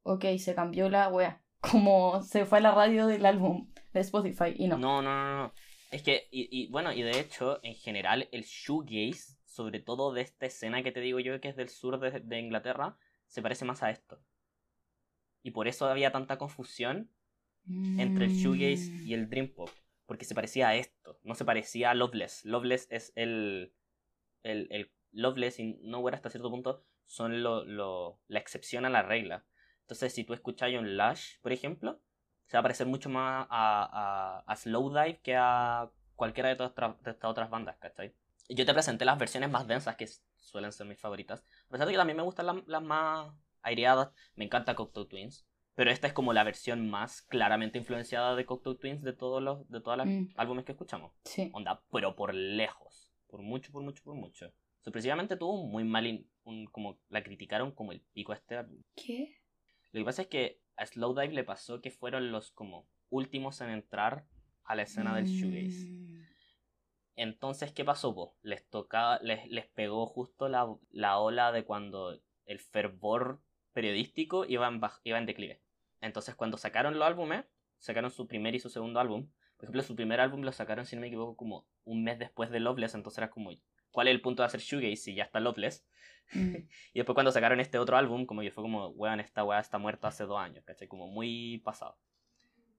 Ok, 0.03 0.25
se 0.39 0.55
cambió 0.55 0.89
la 0.89 1.09
wea. 1.09 1.43
Como 1.61 2.23
se 2.23 2.45
fue 2.45 2.59
a 2.59 2.61
la 2.61 2.73
radio 2.73 3.07
del 3.07 3.27
álbum 3.27 3.73
de 3.93 4.01
Spotify 4.01 4.55
y 4.57 4.69
no. 4.69 4.79
No, 4.79 5.03
no, 5.03 5.23
no, 5.23 5.43
no. 5.43 5.53
Es 5.91 6.03
que, 6.03 6.29
y, 6.31 6.49
y 6.51 6.69
bueno, 6.69 6.93
y 6.93 7.03
de 7.03 7.19
hecho, 7.19 7.59
en 7.65 7.75
general, 7.75 8.29
el 8.31 8.45
shoegaze, 8.45 9.37
sobre 9.45 9.81
todo 9.81 10.13
de 10.13 10.21
esta 10.21 10.47
escena 10.47 10.83
que 10.83 10.93
te 10.93 11.01
digo 11.01 11.19
yo 11.19 11.41
que 11.41 11.49
es 11.49 11.57
del 11.57 11.71
sur 11.71 11.99
de, 11.99 12.21
de 12.21 12.39
Inglaterra, 12.39 12.99
se 13.27 13.43
parece 13.43 13.65
más 13.65 13.83
a 13.83 13.91
esto. 13.91 14.21
Y 15.43 15.53
por 15.53 15.67
eso 15.67 15.87
había 15.87 16.13
tanta 16.13 16.39
confusión 16.39 17.11
entre 17.69 18.27
el 18.27 18.33
shoegaze 18.33 18.93
y 19.05 19.15
el 19.15 19.29
dream 19.29 19.49
pop, 19.49 19.71
porque 20.07 20.25
se 20.25 20.35
parecía 20.35 20.69
a 20.69 20.77
esto, 20.77 21.19
no 21.25 21.35
se 21.35 21.45
parecía 21.45 21.91
a 21.91 21.95
Loveless. 21.95 22.45
Loveless 22.45 22.87
es 22.91 23.13
el, 23.17 23.73
el, 24.43 24.93
Loveless 25.13 25.59
y 25.59 25.79
Nowhere 25.83 26.17
hasta 26.17 26.31
cierto 26.31 26.51
punto 26.51 26.85
son 27.07 27.43
lo, 27.43 27.65
lo, 27.65 28.21
la 28.29 28.39
excepción 28.39 28.85
a 28.85 28.91
la 28.91 29.03
regla. 29.03 29.45
Entonces, 29.83 30.13
si 30.13 30.25
tú 30.25 30.35
escuchas 30.35 30.73
un 30.75 30.97
Lush, 30.97 31.39
por 31.41 31.53
ejemplo, 31.53 32.01
se 32.47 32.57
va 32.57 32.61
a 32.61 32.63
parecer 32.63 32.87
mucho 32.87 33.09
más 33.09 33.47
a, 33.51 34.41
a, 34.41 34.45
a 34.47 34.57
Slowdive 34.57 35.21
que 35.21 35.37
a 35.37 35.91
cualquiera 36.17 36.49
de, 36.49 36.57
todas 36.57 36.75
de 37.03 37.11
estas 37.11 37.31
otras 37.31 37.51
bandas, 37.51 37.77
¿cachai? 37.79 38.15
Yo 38.49 38.65
te 38.65 38.73
presenté 38.73 39.05
las 39.05 39.19
versiones 39.19 39.51
más 39.51 39.67
densas 39.67 39.97
que 39.97 40.09
suelen 40.37 40.73
ser 40.73 40.87
mis 40.87 40.99
favoritas. 40.99 41.45
A 41.69 41.73
pesar 41.73 41.87
de 41.87 41.93
que 41.93 41.99
también 41.99 42.17
me 42.17 42.23
gustan 42.23 42.65
las, 42.67 42.83
más 42.83 43.33
aireadas, 43.63 44.11
me 44.35 44.45
encanta 44.45 44.75
Cocteau 44.75 45.07
Twins. 45.07 45.47
Pero 45.77 45.91
esta 45.91 46.07
es 46.07 46.15
como 46.15 46.33
la 46.33 46.43
versión 46.43 46.89
más 46.89 47.21
claramente 47.23 47.79
influenciada 47.79 48.35
de 48.35 48.47
Cocteau 48.47 48.77
Twins 48.77 49.03
de 49.03 49.13
todos 49.13 49.43
los 49.43 49.69
de 49.69 49.81
todas 49.83 49.99
las 49.99 50.09
mm. 50.09 50.31
álbumes 50.37 50.65
que 50.65 50.73
escuchamos. 50.73 51.13
Sí. 51.25 51.51
Onda, 51.53 51.83
pero 51.93 52.17
por 52.17 52.35
lejos. 52.35 53.11
Por 53.29 53.43
mucho, 53.43 53.71
por 53.71 53.83
mucho, 53.83 54.03
por 54.03 54.15
mucho. 54.15 54.53
Sorpresivamente 54.81 55.37
tuvo 55.37 55.67
muy 55.67 55.85
mal. 55.85 56.27
Un, 56.45 56.67
como 56.67 56.99
la 57.11 57.23
criticaron 57.23 57.73
como 57.73 57.93
el 57.93 58.01
pico 58.01 58.33
a 58.33 58.37
este 58.37 58.57
álbum. 58.57 58.83
¿Qué? 58.95 59.37
Lo 59.93 60.01
que 60.01 60.05
pasa 60.05 60.23
es 60.23 60.29
que 60.29 60.63
a 60.77 60.87
Slowdive 60.87 61.35
le 61.35 61.45
pasó 61.45 61.83
que 61.83 61.91
fueron 61.91 62.33
los 62.33 62.53
como 62.53 62.89
últimos 63.11 63.61
en 63.61 63.71
entrar 63.71 64.27
a 64.65 64.75
la 64.77 64.83
escena 64.83 65.15
del 65.15 65.27
shoegaze. 65.27 65.91
Mm. 65.91 66.25
Entonces, 67.17 67.73
¿qué 67.73 67.85
pasó? 67.85 68.35
Les, 68.43 68.67
tocaba, 68.69 69.19
les, 69.23 69.47
les 69.49 69.67
pegó 69.67 70.07
justo 70.07 70.49
la, 70.49 70.75
la, 70.91 71.19
ola 71.19 71.53
de 71.53 71.65
cuando 71.65 72.19
el 72.45 72.59
fervor 72.61 73.43
periodístico 73.73 74.45
iba 74.47 74.69
en, 74.69 74.81
iba 75.05 75.19
en 75.19 75.27
declive. 75.27 75.66
Entonces, 76.01 76.35
cuando 76.35 76.59
sacaron 76.59 76.99
los 76.99 77.07
álbumes, 77.07 77.45
sacaron 77.79 78.11
su 78.11 78.27
primer 78.27 78.55
y 78.55 78.61
su 78.61 78.71
segundo 78.71 79.01
álbum. 79.01 79.29
Por 79.57 79.65
ejemplo, 79.65 79.83
su 79.83 79.97
primer 79.97 80.21
álbum 80.21 80.43
lo 80.43 80.53
sacaron, 80.53 80.87
si 80.87 80.97
no 80.97 81.01
me 81.01 81.09
equivoco, 81.09 81.37
como 81.37 81.67
un 81.85 82.05
mes 82.05 82.19
después 82.19 82.51
de 82.51 82.61
Loveless. 82.61 82.95
Entonces 82.95 83.19
era 83.19 83.31
como, 83.31 83.51
¿cuál 83.91 84.09
es 84.09 84.15
el 84.15 84.21
punto 84.21 84.43
de 84.43 84.47
hacer 84.47 84.61
shoegaze 84.61 84.97
si 84.97 85.15
ya 85.15 85.25
está 85.25 85.41
Loveless? 85.41 85.87
Mm. 86.33 86.55
y 86.93 86.99
después 86.99 87.15
cuando 87.15 87.33
sacaron 87.33 87.61
este 87.61 87.79
otro 87.79 87.97
álbum, 87.97 88.27
como 88.27 88.43
que 88.43 88.51
fue 88.51 88.63
como, 88.63 88.89
weón, 88.89 89.21
esta 89.21 89.45
weá 89.45 89.61
está 89.61 89.79
muerta 89.79 90.09
hace 90.09 90.25
dos 90.25 90.39
años, 90.39 90.65
¿cachai? 90.65 90.89
Como 90.89 91.07
muy 91.07 91.59
pasado. 91.65 91.97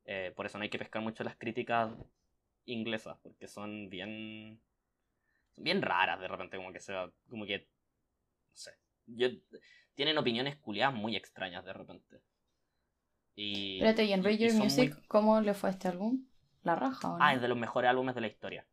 Eh, 0.06 0.32
por 0.36 0.46
eso 0.46 0.58
no 0.58 0.64
hay 0.64 0.70
que 0.70 0.80
pescar 0.80 1.02
mucho 1.02 1.24
las 1.24 1.36
críticas 1.36 1.92
inglesas, 2.66 3.18
porque 3.24 3.48
son 3.48 3.90
bien. 3.90 4.62
bien 5.56 5.82
raras 5.82 6.20
de 6.20 6.28
repente, 6.28 6.58
como 6.58 6.72
que 6.72 6.80
sea. 6.80 7.12
como 7.30 7.46
que. 7.46 7.60
no 7.60 8.56
sé. 8.56 8.72
Yo, 9.08 9.30
tienen 9.96 10.18
opiniones 10.18 10.58
culiadas 10.58 10.94
muy 10.94 11.16
extrañas 11.16 11.66
de 11.66 11.74
repente. 11.74 12.22
Y. 13.38 13.76
Espérate, 13.76 14.04
¿y 14.04 14.12
en 14.12 14.24
Radio 14.26 14.54
Music 14.56 15.02
cómo 15.08 15.40
le 15.40 15.54
fue 15.54 15.70
a 15.70 15.72
este 15.72 15.88
álbum? 15.88 16.26
¿La 16.64 16.76
raja 16.76 17.14
o 17.14 17.18
no? 17.18 17.24
Ah, 17.24 17.34
es 17.34 17.42
de 17.42 17.48
los 17.48 17.58
mejores 17.58 17.90
álbumes 17.90 18.16
de 18.16 18.22
la 18.22 18.28
historia. 18.28 18.68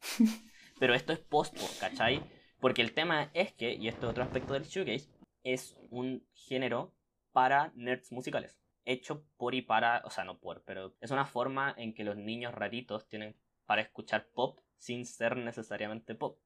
Pero 0.80 0.94
esto 0.94 1.12
es 1.12 1.20
post 1.20 1.56
¿cachai? 1.78 2.20
Porque 2.58 2.82
el 2.82 2.92
tema 2.92 3.30
es 3.34 3.52
que, 3.52 3.72
y 3.74 3.86
esto 3.86 4.06
es 4.06 4.10
otro 4.10 4.24
aspecto 4.24 4.54
del 4.54 4.64
shoegaze, 4.64 5.08
es 5.44 5.76
un 5.90 6.26
género 6.34 6.92
para 7.30 7.70
nerds 7.76 8.10
musicales 8.10 8.58
hecho 8.84 9.24
por 9.36 9.54
y 9.54 9.62
para, 9.62 10.02
o 10.04 10.10
sea, 10.10 10.24
no 10.24 10.38
por, 10.38 10.62
pero 10.64 10.94
es 11.00 11.10
una 11.10 11.24
forma 11.24 11.74
en 11.76 11.94
que 11.94 12.04
los 12.04 12.16
niños 12.16 12.54
raritos 12.54 13.06
tienen 13.08 13.36
para 13.66 13.82
escuchar 13.82 14.28
pop 14.34 14.60
sin 14.76 15.06
ser 15.06 15.36
necesariamente 15.36 16.14
pop. 16.14 16.38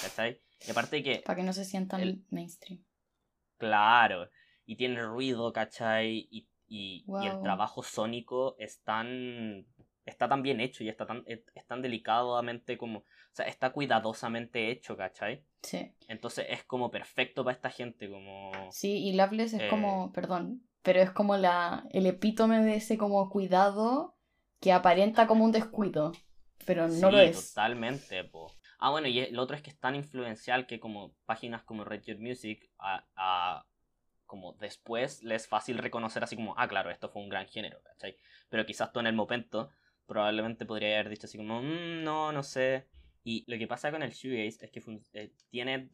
¿Cachai? 0.00 0.40
Y 0.66 0.70
aparte 0.70 1.02
que... 1.02 1.22
Para 1.24 1.36
que 1.36 1.42
no 1.42 1.52
se 1.52 1.64
sientan 1.64 2.00
el, 2.00 2.24
mainstream. 2.30 2.84
Claro. 3.58 4.30
Y 4.64 4.76
tiene 4.76 5.02
ruido, 5.02 5.52
¿cachai? 5.52 6.28
Y, 6.30 6.48
y, 6.72 7.04
el 7.22 7.42
trabajo 7.42 7.82
sónico 7.82 8.56
es 8.58 8.82
tan... 8.82 9.66
Está 10.04 10.28
tan 10.28 10.42
bien 10.42 10.60
hecho 10.60 10.82
y 10.82 10.88
está 10.88 11.06
tan, 11.06 11.22
es, 11.26 11.44
tan 11.66 11.82
delicadamente 11.82 12.78
como... 12.78 13.00
O 13.00 13.34
sea, 13.34 13.46
está 13.46 13.70
cuidadosamente 13.70 14.70
hecho, 14.70 14.96
¿cachai? 14.96 15.44
Sí. 15.62 15.92
Entonces 16.08 16.46
es 16.48 16.64
como 16.64 16.90
perfecto 16.90 17.44
para 17.44 17.54
esta 17.54 17.70
gente, 17.70 18.08
como... 18.08 18.50
Sí, 18.70 19.04
y 19.04 19.12
Loveless 19.12 19.52
es 19.52 19.70
como... 19.70 20.06
Eh, 20.06 20.10
perdón, 20.14 20.62
pero 20.82 21.00
es 21.00 21.10
como 21.10 21.36
la, 21.36 21.86
el 21.90 22.06
epítome 22.06 22.64
de 22.64 22.76
ese 22.76 22.96
como 22.96 23.28
cuidado 23.28 24.16
que 24.58 24.72
aparenta 24.72 25.26
como 25.26 25.44
un 25.44 25.52
descuido, 25.52 26.12
pero 26.64 26.88
no 26.88 27.10
lo 27.10 27.20
es. 27.20 27.52
Totalmente, 27.54 28.24
po. 28.24 28.50
Ah, 28.78 28.90
bueno, 28.90 29.08
y 29.08 29.20
el 29.20 29.38
otro 29.38 29.54
es 29.54 29.62
que 29.62 29.70
es 29.70 29.78
tan 29.78 29.94
influencial 29.94 30.66
que 30.66 30.80
como 30.80 31.14
páginas 31.26 31.62
como 31.64 31.84
Red 31.84 32.18
Music, 32.18 32.68
a, 32.78 33.64
como 34.32 34.54
después 34.54 35.22
le 35.22 35.34
es 35.34 35.46
fácil 35.46 35.76
reconocer 35.76 36.24
así 36.24 36.36
como, 36.36 36.54
ah, 36.56 36.66
claro, 36.66 36.90
esto 36.90 37.10
fue 37.10 37.20
un 37.20 37.28
gran 37.28 37.46
género, 37.48 37.82
¿cachai? 37.82 38.16
Pero 38.48 38.64
quizás 38.64 38.90
tú 38.90 39.00
en 39.00 39.06
el 39.06 39.14
momento 39.14 39.68
probablemente 40.06 40.64
podría 40.64 40.94
haber 40.94 41.10
dicho 41.10 41.26
así 41.26 41.36
como, 41.36 41.60
mm, 41.60 42.02
no, 42.02 42.32
no 42.32 42.42
sé. 42.42 42.88
Y 43.24 43.44
lo 43.46 43.58
que 43.58 43.66
pasa 43.66 43.90
con 43.90 44.02
el 44.02 44.12
shoegaze 44.12 44.64
es 44.64 44.70
que 44.70 44.82
eh, 45.12 45.34
tiene, 45.50 45.90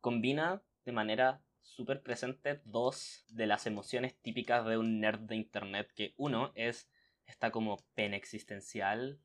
combina 0.00 0.62
de 0.86 0.92
manera 0.92 1.42
súper 1.60 2.02
presente 2.02 2.62
dos 2.64 3.26
de 3.28 3.46
las 3.46 3.66
emociones 3.66 4.18
típicas 4.22 4.64
de 4.64 4.78
un 4.78 4.98
nerd 5.00 5.20
de 5.20 5.36
internet, 5.36 5.92
que 5.94 6.14
uno 6.16 6.50
es 6.54 6.88
esta 7.26 7.50
como 7.50 7.76
pena 7.94 8.16
existencial 8.16 9.20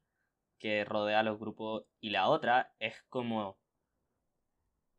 que 0.58 0.84
rodea 0.84 1.22
a 1.22 1.24
los 1.24 1.40
grupos 1.40 1.86
y 2.02 2.10
la 2.10 2.28
otra 2.28 2.74
es 2.80 3.02
como 3.08 3.58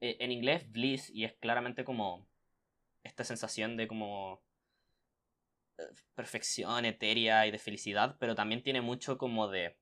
e, 0.01 0.17
en 0.21 0.33
inglés 0.33 0.73
bliss 0.73 1.11
y 1.11 1.25
es 1.25 1.35
claramente 1.35 1.85
como 1.85 2.30
esta 3.03 3.25
sensación 3.25 3.77
de 3.77 3.89
como 3.89 4.43
eh, 5.79 5.83
perfección 6.15 6.85
etérea 6.85 7.47
y 7.47 7.51
de 7.51 7.59
felicidad, 7.59 8.17
pero 8.19 8.35
también 8.35 8.63
tiene 8.63 8.81
mucho 8.81 9.19
como 9.19 9.49
de 9.49 9.79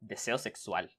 deseo 0.00 0.38
sexual. 0.38 0.96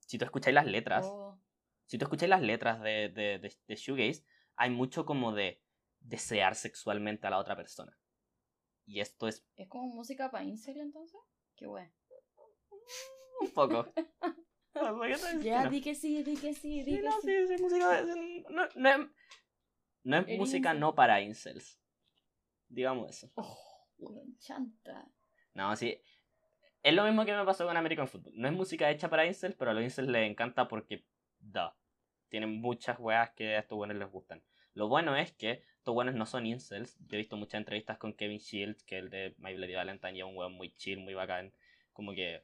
Si 0.00 0.18
tú 0.18 0.24
escucháis 0.24 0.54
las 0.54 0.66
letras, 0.66 1.06
oh. 1.08 1.38
si 1.86 1.98
tú 1.98 2.04
escucháis 2.04 2.30
las 2.30 2.42
letras 2.42 2.80
de, 2.80 3.08
de, 3.08 3.38
de, 3.38 3.54
de 3.66 3.76
Shoegaze, 3.76 4.24
hay 4.56 4.70
mucho 4.70 5.06
como 5.06 5.32
de 5.32 5.62
desear 6.00 6.54
sexualmente 6.54 7.26
a 7.26 7.30
la 7.30 7.38
otra 7.38 7.56
persona. 7.56 7.98
Y 8.84 9.00
esto 9.00 9.28
es... 9.28 9.46
¿Es 9.56 9.68
como 9.68 9.86
música 9.86 10.30
para 10.30 10.44
incel 10.44 10.80
entonces? 10.80 11.20
Qué 11.56 11.66
bueno. 11.66 11.92
Un 13.40 13.50
poco. 13.50 13.86
ya, 15.42 15.68
di 15.68 15.80
que 15.80 15.94
sí, 15.94 16.22
di 16.22 16.36
que 16.36 16.54
sí, 16.54 16.82
di 16.82 16.96
que 16.96 17.02
no, 17.02 17.20
sí. 17.20 17.46
sí, 17.46 17.62
música... 17.62 18.02
No, 18.74 19.10
no 20.04 20.18
es 20.18 20.38
música 20.38 20.74
no 20.74 20.94
para 20.94 21.20
incels. 21.20 21.80
Digamos 22.68 23.10
eso. 23.10 23.30
Oh, 23.34 24.10
me 24.10 24.20
encanta. 24.22 25.08
No, 25.54 25.74
sí. 25.76 26.00
Es 26.82 26.94
lo 26.94 27.04
mismo 27.04 27.24
que 27.24 27.36
me 27.36 27.44
pasó 27.44 27.66
con 27.66 27.76
American 27.76 28.08
Football. 28.08 28.32
No 28.34 28.48
es 28.48 28.54
música 28.54 28.90
hecha 28.90 29.08
para 29.08 29.26
incels, 29.26 29.54
pero 29.54 29.70
a 29.70 29.74
los 29.74 29.84
incels 29.84 30.08
les 30.08 30.28
encanta 30.28 30.68
porque... 30.68 31.04
Da. 31.38 31.76
Tienen 32.28 32.60
muchas 32.60 32.98
weas 32.98 33.30
que 33.32 33.56
a 33.56 33.60
estos 33.60 33.76
buenos 33.76 33.96
les 33.96 34.10
gustan. 34.10 34.42
Lo 34.74 34.88
bueno 34.88 35.14
es 35.16 35.32
que 35.32 35.62
estos 35.76 35.94
buenos 35.94 36.14
no 36.14 36.24
son 36.24 36.46
incels. 36.46 36.96
Yo 37.06 37.16
he 37.16 37.18
visto 37.18 37.36
muchas 37.36 37.58
entrevistas 37.58 37.98
con 37.98 38.14
Kevin 38.14 38.38
Shields, 38.38 38.84
que 38.84 38.98
es 38.98 39.04
el 39.04 39.10
de 39.10 39.34
My 39.38 39.54
Bloody 39.54 39.74
Valentine, 39.74 40.16
y 40.16 40.20
es 40.20 40.26
un 40.26 40.36
weón 40.36 40.54
muy 40.54 40.74
chill, 40.76 40.98
muy 40.98 41.14
bacán. 41.14 41.52
Como 41.92 42.14
que 42.14 42.42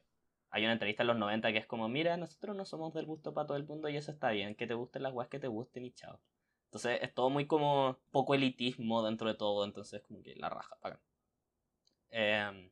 hay 0.51 0.63
una 0.63 0.73
entrevista 0.73 1.03
en 1.03 1.07
los 1.07 1.17
90 1.17 1.51
que 1.51 1.57
es 1.57 1.67
como, 1.67 1.89
mira, 1.89 2.17
nosotros 2.17 2.55
no 2.55 2.65
somos 2.65 2.93
del 2.93 3.05
gusto 3.05 3.33
para 3.33 3.47
todo 3.47 3.57
el 3.57 3.65
mundo 3.65 3.89
y 3.89 3.97
eso 3.97 4.11
está 4.11 4.31
bien, 4.31 4.55
que 4.55 4.67
te 4.67 4.73
gusten 4.73 5.03
las 5.03 5.13
weas 5.13 5.29
que 5.29 5.39
te 5.39 5.47
gusten 5.47 5.85
y 5.85 5.91
chao. 5.91 6.19
Entonces 6.69 6.99
es 7.01 7.13
todo 7.13 7.29
muy 7.29 7.47
como 7.47 7.97
poco 8.11 8.35
elitismo 8.35 9.03
dentro 9.03 9.27
de 9.27 9.35
todo, 9.35 9.65
entonces 9.65 10.03
como 10.07 10.21
que 10.21 10.35
la 10.35 10.49
raja, 10.49 10.77
bacán. 10.81 11.01
Em, 12.11 12.71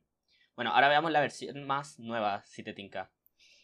bueno, 0.54 0.72
ahora 0.72 0.88
veamos 0.88 1.10
la 1.10 1.20
versión 1.20 1.64
más 1.64 1.98
nueva, 1.98 2.44
si 2.44 2.62
te 2.62 2.72
tinca. 2.72 3.10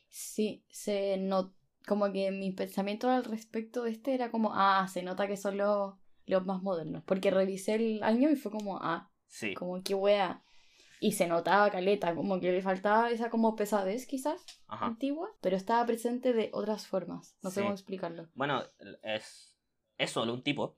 Sí, 0.09 0.65
se 0.69 1.17
notó 1.19 1.55
como 1.87 2.11
que 2.13 2.31
mi 2.31 2.53
pensamiento 2.53 3.11
al 3.11 3.25
respecto 3.25 3.85
de 3.85 3.91
este 3.91 4.15
era 4.15 4.31
como, 4.31 4.53
ah, 4.55 4.87
se 4.89 5.03
nota 5.03 5.27
que 5.27 5.37
son 5.37 5.57
los, 5.59 5.95
los 6.27 6.47
más 6.47 6.63
modernos. 6.63 7.05
Porque 7.05 7.31
revisé 7.31 7.75
el 7.75 8.03
año 8.03 8.31
y 8.31 8.37
fue 8.37 8.51
como, 8.51 8.79
ah, 8.79 9.11
sí. 9.27 9.55
como 9.55 9.83
que 9.83 9.95
wea. 9.95 10.43
Y 11.01 11.13
se 11.13 11.27
notaba 11.27 11.71
caleta, 11.71 12.15
como 12.15 12.41
que 12.41 12.53
le 12.53 12.63
faltaba 12.63 13.11
esa 13.11 13.29
como 13.29 13.57
pesadez 13.57 14.07
quizás 14.07 14.43
antigua, 14.69 15.29
pero 15.43 15.57
estaba 15.57 15.85
presente 15.85 16.33
de 16.33 16.49
otras 16.55 16.87
formas. 16.87 17.37
No 17.43 17.51
sé 17.51 17.61
cómo 17.61 17.75
explicarlo. 17.75 18.31
Bueno, 18.35 18.63
es, 19.03 19.54
es 19.99 20.11
solo 20.11 20.33
un 20.33 20.43
tipo. 20.43 20.77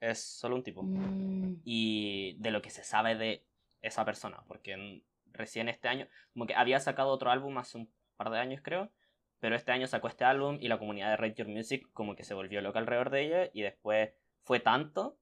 Es 0.00 0.22
solo 0.22 0.56
un 0.56 0.62
tipo. 0.62 0.82
Mm. 0.82 1.62
Y 1.64 2.36
de 2.38 2.50
lo 2.50 2.62
que 2.62 2.70
se 2.70 2.84
sabe 2.84 3.16
de 3.16 3.44
esa 3.82 4.04
persona, 4.04 4.42
porque 4.46 5.02
recién 5.32 5.68
este 5.68 5.88
año, 5.88 6.08
como 6.32 6.46
que 6.46 6.54
había 6.54 6.80
sacado 6.80 7.10
otro 7.10 7.30
álbum 7.30 7.56
hace 7.58 7.78
un 7.78 7.90
par 8.16 8.30
de 8.30 8.38
años 8.38 8.60
creo, 8.62 8.90
pero 9.38 9.54
este 9.54 9.72
año 9.72 9.86
sacó 9.86 10.08
este 10.08 10.24
álbum 10.24 10.58
y 10.60 10.68
la 10.68 10.78
comunidad 10.78 11.10
de 11.10 11.16
Rate 11.16 11.34
Your 11.34 11.48
Music 11.48 11.86
como 11.92 12.16
que 12.16 12.24
se 12.24 12.34
volvió 12.34 12.60
loca 12.60 12.78
alrededor 12.78 13.10
de 13.10 13.26
ella 13.26 13.50
y 13.52 13.62
después 13.62 14.10
fue 14.42 14.60
tanto 14.60 15.18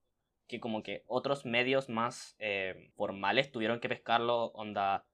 que 0.46 0.60
como 0.60 0.82
que 0.82 1.02
otros 1.06 1.46
medios 1.46 1.88
más 1.88 2.36
eh, 2.38 2.90
formales 2.96 3.50
tuvieron 3.50 3.80
que 3.80 3.88
pescarlo, 3.88 4.46
onda 4.52 5.04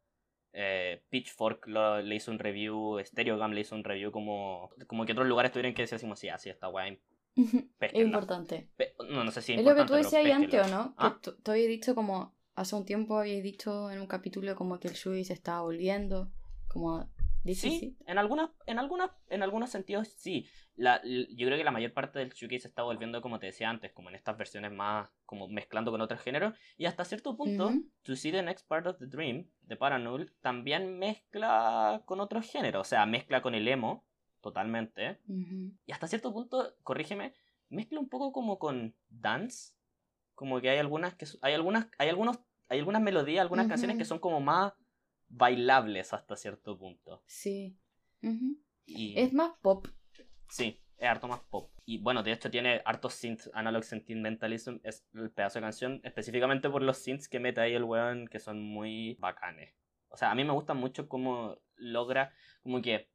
eh, 0.53 1.03
Pitchfork 1.09 1.66
le 1.68 2.14
hizo 2.14 2.31
un 2.31 2.38
review, 2.38 2.99
Stereogam 3.05 3.53
le 3.53 3.61
hizo 3.61 3.75
un 3.75 3.85
review 3.85 4.11
como, 4.11 4.70
como 4.87 5.07
que 5.07 5.12
otros 5.12 5.29
lugares 5.29 5.53
tuvieron 5.53 5.73
que 5.73 5.83
decir 5.83 5.96
así, 5.96 6.07
sí, 6.16 6.29
así 6.29 6.51
está 6.51 6.66
guay. 6.66 7.01
Es 7.37 7.95
importante. 7.95 8.71
no, 9.09 9.25
no 9.25 9.31
sé 9.31 9.43
si 9.43 9.55
es, 9.55 9.64
lo 9.64 9.75
que 9.75 9.85
tú 9.85 9.95
decías 9.95 10.27
antes, 10.31 10.66
¿o 10.66 10.69
no? 10.69 10.90
Que 10.90 11.07
¿Ah? 11.07 11.21
tú 11.23 11.51
habías 11.51 11.69
dicho 11.69 11.95
como, 11.95 12.35
hace 12.55 12.77
un 12.77 12.85
tiempo 12.85 13.19
habías 13.19 13.43
dicho 13.43 13.90
en 13.90 14.01
un 14.01 14.07
capítulo 14.07 14.55
como 14.55 14.79
que 14.79 14.88
el 14.88 14.95
Shui 14.95 15.25
se 15.25 15.33
estaba 15.33 15.62
volviendo, 15.62 16.31
como 16.69 17.09
Sí, 17.45 17.97
en, 18.07 18.19
algunas, 18.19 18.51
en, 18.66 18.79
algunas, 18.79 19.11
en 19.29 19.43
algunos 19.43 19.71
sentidos 19.71 20.09
sí. 20.09 20.47
La, 20.77 21.01
yo 21.03 21.47
creo 21.47 21.59
que 21.59 21.64
la 21.64 21.71
mayor 21.71 21.93
parte 21.93 22.19
del 22.19 22.31
shoegaze 22.31 22.61
se 22.61 22.69
está 22.69 22.83
volviendo, 22.83 23.21
como 23.21 23.38
te 23.38 23.47
decía 23.47 23.69
antes, 23.69 23.93
como 23.93 24.09
en 24.09 24.14
estas 24.14 24.37
versiones 24.37 24.73
más, 24.73 25.11
como 25.27 25.49
mezclando 25.49 25.90
con 25.90 26.01
otros 26.01 26.21
géneros. 26.21 26.55
Y 26.77 26.87
hasta 26.87 27.05
cierto 27.05 27.37
punto, 27.37 27.71
To 28.03 28.16
See 28.16 28.33
the 28.33 28.43
Next 28.43 28.66
Part 28.66 28.87
of 28.87 28.99
the 28.99 29.07
Dream, 29.07 29.47
de 29.62 29.77
Paranul, 29.77 30.33
también 30.40 30.99
mezcla 30.99 32.03
con 32.05 32.21
otros 32.21 32.51
géneros. 32.51 32.87
O 32.87 32.88
sea, 32.88 33.05
mezcla 33.07 33.43
con 33.43 33.55
el 33.55 33.69
emo, 33.69 34.07
totalmente. 34.40 35.18
Y 35.87 35.92
hasta 35.92 36.09
cierto 36.09 36.33
punto, 36.33 36.74
corrígeme, 36.83 37.35
mezcla 37.68 38.00
un 38.00 38.09
poco 38.09 38.33
como 38.33 38.59
con 38.59 38.94
dance. 39.09 39.74
Como 40.35 40.61
que 40.61 40.70
hay 40.70 40.79
algunas 40.79 41.14
que 41.14 41.26
hay 41.42 41.53
algunas, 41.53 41.88
hay 41.98 42.09
algunos, 42.09 42.38
hay 42.68 42.79
algunas 42.79 43.03
melodías, 43.03 43.42
algunas 43.42 43.68
canciones 43.68 43.98
que 43.98 44.05
son 44.05 44.18
como 44.18 44.40
más 44.40 44.72
bailables 45.29 46.12
hasta 46.14 46.35
cierto 46.37 46.79
punto. 46.79 47.22
Sí. 47.26 47.79
Es 48.87 49.33
más 49.33 49.53
pop. 49.61 49.87
Sí, 50.48 50.81
es 50.96 51.09
harto 51.09 51.29
más 51.29 51.40
pop. 51.40 51.70
Y 51.85 51.98
bueno, 51.98 52.22
de 52.22 52.33
hecho 52.33 52.50
tiene 52.50 52.81
hartos 52.85 53.14
synths, 53.14 53.50
Analog 53.53 53.85
Sentimentalism 53.85 54.79
es 54.83 55.07
el 55.12 55.31
pedazo 55.31 55.59
de 55.59 55.64
canción, 55.64 56.00
específicamente 56.05 56.70
por 56.70 56.83
los 56.83 56.98
synths 56.98 57.29
que 57.29 57.38
mete 57.40 57.61
ahí 57.61 57.74
el 57.74 57.85
weón, 57.85 58.26
que 58.26 58.38
son 58.38 58.62
muy 58.62 59.16
bacanes. 59.20 59.74
O 60.09 60.16
sea, 60.16 60.31
a 60.31 60.35
mí 60.35 60.44
me 60.44 60.53
gusta 60.53 60.72
mucho 60.72 61.09
cómo 61.09 61.61
logra, 61.76 62.33
como 62.62 62.81
que 62.81 63.10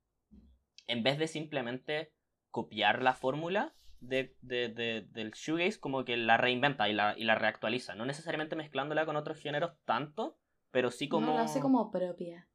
en 0.87 1.03
vez 1.03 1.17
de 1.17 1.27
simplemente 1.27 2.11
copiar 2.51 3.01
la 3.01 3.13
fórmula 3.13 3.73
de, 3.99 4.35
del 4.41 5.31
shoegaze, 5.31 5.79
como 5.79 6.05
que 6.05 6.17
la 6.17 6.37
reinventa 6.37 6.87
y 6.89 6.93
la, 6.93 7.15
y 7.17 7.23
la 7.23 7.35
reactualiza. 7.35 7.95
No 7.95 8.05
necesariamente 8.05 8.55
mezclándola 8.55 9.05
con 9.05 9.15
otros 9.15 9.39
géneros 9.39 9.73
tanto, 9.85 10.37
pero 10.71 10.91
sí 10.91 11.07
como... 11.07 11.27
No, 11.27 11.35
la 11.35 11.43
hace 11.43 11.59
como 11.59 11.91
propia. 11.91 12.47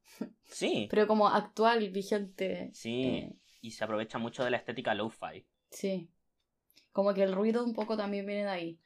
Sí. 0.43 0.87
pero 0.91 1.07
como 1.07 1.27
actual, 1.27 1.89
vigente. 1.89 2.69
Sí. 2.73 3.03
Eh. 3.03 3.35
Y 3.61 3.71
se 3.71 3.83
aprovecha 3.83 4.17
mucho 4.17 4.43
de 4.43 4.51
la 4.51 4.57
estética 4.57 4.95
lo-fi. 4.95 5.45
Sí. 5.69 6.09
Como 6.91 7.13
que 7.13 7.23
el 7.23 7.33
ruido 7.33 7.63
un 7.63 7.73
poco 7.73 7.95
también 7.95 8.25
viene 8.25 8.43
de 8.43 8.49
ahí. 8.49 8.79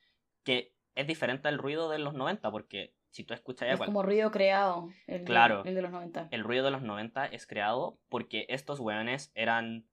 Que 0.43 0.75
es 0.95 1.07
diferente 1.07 1.47
al 1.47 1.57
ruido 1.57 1.89
de 1.89 1.99
los 1.99 2.13
90, 2.13 2.51
porque 2.51 2.93
si 3.15 3.23
tú 3.23 3.33
escuchas. 3.33 3.69
Es 3.71 3.79
como 3.79 4.03
ruido 4.03 4.29
creado, 4.29 4.89
el, 5.07 5.23
claro, 5.23 5.63
de, 5.63 5.69
el 5.69 5.75
de 5.75 5.81
los 5.81 5.91
90. 5.91 6.27
El 6.31 6.43
ruido 6.43 6.65
de 6.65 6.71
los 6.71 6.81
90 6.81 7.27
es 7.27 7.47
creado 7.47 7.97
porque 8.09 8.45
estos 8.49 8.81
weones 8.81 9.31
eran 9.35 9.87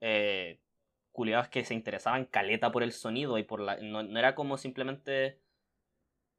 eh, 0.00 0.60
culiados 1.12 1.48
que 1.48 1.64
se 1.64 1.72
interesaban 1.72 2.26
caleta 2.26 2.70
por 2.70 2.82
el 2.82 2.92
sonido 2.92 3.38
y 3.38 3.44
por 3.44 3.60
la... 3.60 3.76
no 3.76 4.00
era 4.18 4.34
como 4.34 4.58
simplemente 4.58 5.40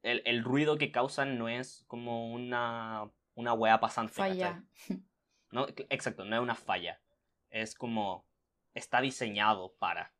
el, 0.02 0.44
ruido 0.44 0.78
que 0.78 0.92
causan 0.92 1.38
no 1.38 1.48
es 1.48 1.84
como 1.88 2.32
una, 2.32 3.10
una 3.34 3.52
wea 3.52 3.80
pasante. 3.80 4.14
Falla. 4.14 4.64
No, 5.50 5.66
exacto, 5.88 6.26
no 6.26 6.36
es 6.36 6.42
una 6.42 6.54
falla. 6.54 7.00
Es 7.48 7.74
como 7.74 8.26
está 8.74 9.00
diseñado 9.00 9.72
para. 9.78 10.12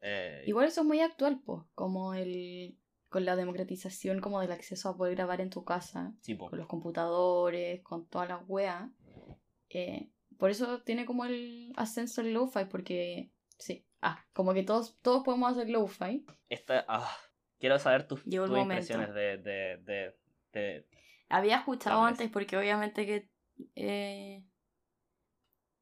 Eh, 0.00 0.44
Igual 0.46 0.68
eso 0.68 0.82
es 0.82 0.86
muy 0.86 1.00
actual, 1.00 1.40
pues, 1.44 1.64
como 1.74 2.14
el 2.14 2.78
con 3.14 3.24
la 3.24 3.36
democratización 3.36 4.20
como 4.20 4.40
del 4.40 4.50
acceso 4.50 4.88
a 4.88 4.96
poder 4.96 5.14
grabar 5.14 5.40
en 5.40 5.48
tu 5.48 5.64
casa, 5.64 6.12
con 6.36 6.58
los 6.58 6.66
computadores, 6.66 7.80
con 7.82 8.08
todas 8.08 8.28
las 8.28 8.42
weas. 8.48 8.90
Eh, 9.68 10.10
por 10.36 10.50
eso 10.50 10.82
tiene 10.82 11.06
como 11.06 11.24
el 11.24 11.72
ascenso 11.76 12.22
el 12.22 12.32
lo-fi, 12.32 12.64
porque 12.64 13.30
sí, 13.56 13.86
ah, 14.02 14.26
como 14.32 14.52
que 14.52 14.64
todos, 14.64 14.98
todos 15.00 15.22
podemos 15.22 15.52
hacer 15.52 15.70
lo-fi. 15.70 16.26
Ah, 16.88 17.08
Quiero 17.60 17.78
saber 17.78 18.08
tus, 18.08 18.26
impresiones 18.26 19.14
de, 19.14 19.38
de, 20.52 20.84
Había 21.28 21.58
escuchado 21.58 22.02
antes 22.02 22.28
porque 22.30 22.56
obviamente 22.56 23.06
que... 23.06 23.30
Eh, 23.76 24.42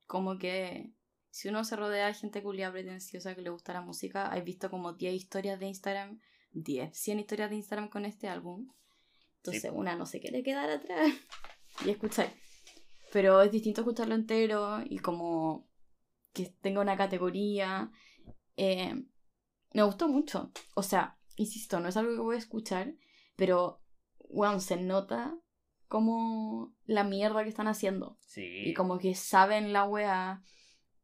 como 0.06 0.36
que 0.36 0.92
si 1.30 1.48
uno 1.48 1.64
se 1.64 1.76
rodea 1.76 2.08
de 2.08 2.14
gente 2.14 2.42
culia 2.42 2.70
pretenciosa 2.70 3.34
que 3.34 3.40
le 3.40 3.48
gusta 3.48 3.72
la 3.72 3.80
música, 3.80 4.26
has 4.26 4.44
visto 4.44 4.68
como 4.68 4.92
10 4.92 5.14
historias 5.14 5.58
de 5.58 5.68
Instagram, 5.68 6.20
10, 6.52 6.96
100 6.96 7.20
historias 7.20 7.50
de 7.50 7.56
Instagram 7.56 7.88
con 7.88 8.04
este 8.04 8.28
álbum. 8.28 8.72
Entonces 9.38 9.70
una 9.74 9.96
no 9.96 10.06
se 10.06 10.20
quiere 10.20 10.42
quedar 10.42 10.70
atrás 10.70 11.12
y 11.84 11.90
escuchar. 11.90 12.32
Pero 13.12 13.42
es 13.42 13.50
distinto 13.50 13.82
escucharlo 13.82 14.14
entero 14.14 14.80
y 14.84 14.98
como 14.98 15.68
que 16.32 16.46
tenga 16.60 16.80
una 16.80 16.96
categoría. 16.96 17.90
Eh, 18.56 18.94
me 19.72 19.82
gustó 19.82 20.08
mucho. 20.08 20.52
O 20.74 20.82
sea, 20.82 21.18
insisto, 21.36 21.80
no 21.80 21.88
es 21.88 21.96
algo 21.96 22.12
que 22.12 22.20
voy 22.20 22.36
a 22.36 22.38
escuchar, 22.38 22.94
pero, 23.36 23.82
wow, 24.30 24.60
se 24.60 24.76
nota 24.76 25.36
como 25.88 26.74
la 26.86 27.04
mierda 27.04 27.42
que 27.42 27.50
están 27.50 27.68
haciendo. 27.68 28.18
Sí. 28.20 28.62
Y 28.64 28.74
como 28.74 28.98
que 28.98 29.14
saben 29.14 29.72
la 29.72 29.84
weá. 29.84 30.42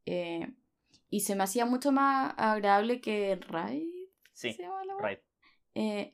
Eh, 0.07 0.55
y 1.11 1.21
se 1.21 1.35
me 1.35 1.45
hacía 1.45 1.67
mucho 1.67 1.93
más 1.93 2.35
agradable 2.37 3.01
que 3.01 3.37
Raid. 3.37 3.89
Sí, 4.33 4.57
Raid. 5.01 5.19
Eh, 5.79 6.13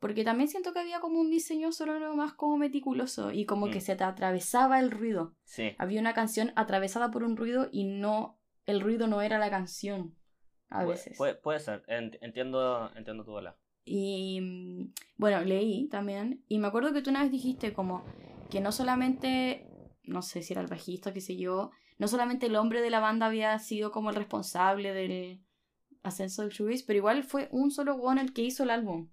porque 0.00 0.24
también 0.24 0.48
siento 0.48 0.72
que 0.72 0.80
había 0.80 0.98
como 0.98 1.20
un 1.20 1.30
diseño 1.30 1.70
solo 1.70 2.16
más 2.16 2.32
como 2.32 2.56
meticuloso 2.56 3.30
y 3.30 3.46
como 3.46 3.70
que 3.70 3.78
mm. 3.78 3.82
se 3.82 3.94
te 3.94 4.02
atravesaba 4.02 4.80
el 4.80 4.90
ruido. 4.90 5.36
Sí. 5.44 5.76
Había 5.78 6.00
una 6.00 6.14
canción 6.14 6.52
atravesada 6.56 7.12
por 7.12 7.22
un 7.22 7.36
ruido 7.36 7.68
y 7.70 7.84
no, 7.84 8.40
el 8.66 8.80
ruido 8.80 9.06
no 9.06 9.22
era 9.22 9.38
la 9.38 9.50
canción 9.50 10.16
a 10.68 10.84
veces. 10.84 11.16
Puede, 11.16 11.60
ser, 11.60 11.84
entiendo, 11.86 12.90
entiendo 12.96 13.24
tu 13.24 13.30
bola. 13.30 13.56
Y 13.84 14.40
mm, 14.40 14.92
bueno, 15.16 15.42
leí 15.42 15.88
también, 15.88 16.44
y 16.48 16.58
me 16.58 16.66
acuerdo 16.66 16.92
que 16.92 17.02
tú 17.02 17.10
una 17.10 17.22
vez 17.22 17.30
dijiste 17.30 17.72
como 17.72 18.04
que 18.50 18.60
no 18.60 18.72
solamente, 18.72 19.68
no 20.02 20.22
sé 20.22 20.42
si 20.42 20.54
era 20.54 20.62
el 20.62 20.66
bajista, 20.66 21.12
qué 21.12 21.20
sé 21.20 21.36
yo, 21.36 21.70
no 21.98 22.08
solamente 22.08 22.46
el 22.46 22.56
hombre 22.56 22.80
de 22.80 22.90
la 22.90 22.98
banda 22.98 23.26
había 23.26 23.56
sido 23.60 23.92
como 23.92 24.10
el 24.10 24.16
responsable 24.16 24.92
del 24.92 25.40
ascenso 26.02 26.42
del 26.42 26.50
shoegaze, 26.50 26.84
pero 26.86 26.98
igual 26.98 27.22
fue 27.24 27.48
un 27.52 27.70
solo 27.70 27.96
one 27.96 28.20
el 28.20 28.32
que 28.32 28.42
hizo 28.42 28.62
el 28.62 28.70
álbum. 28.70 29.10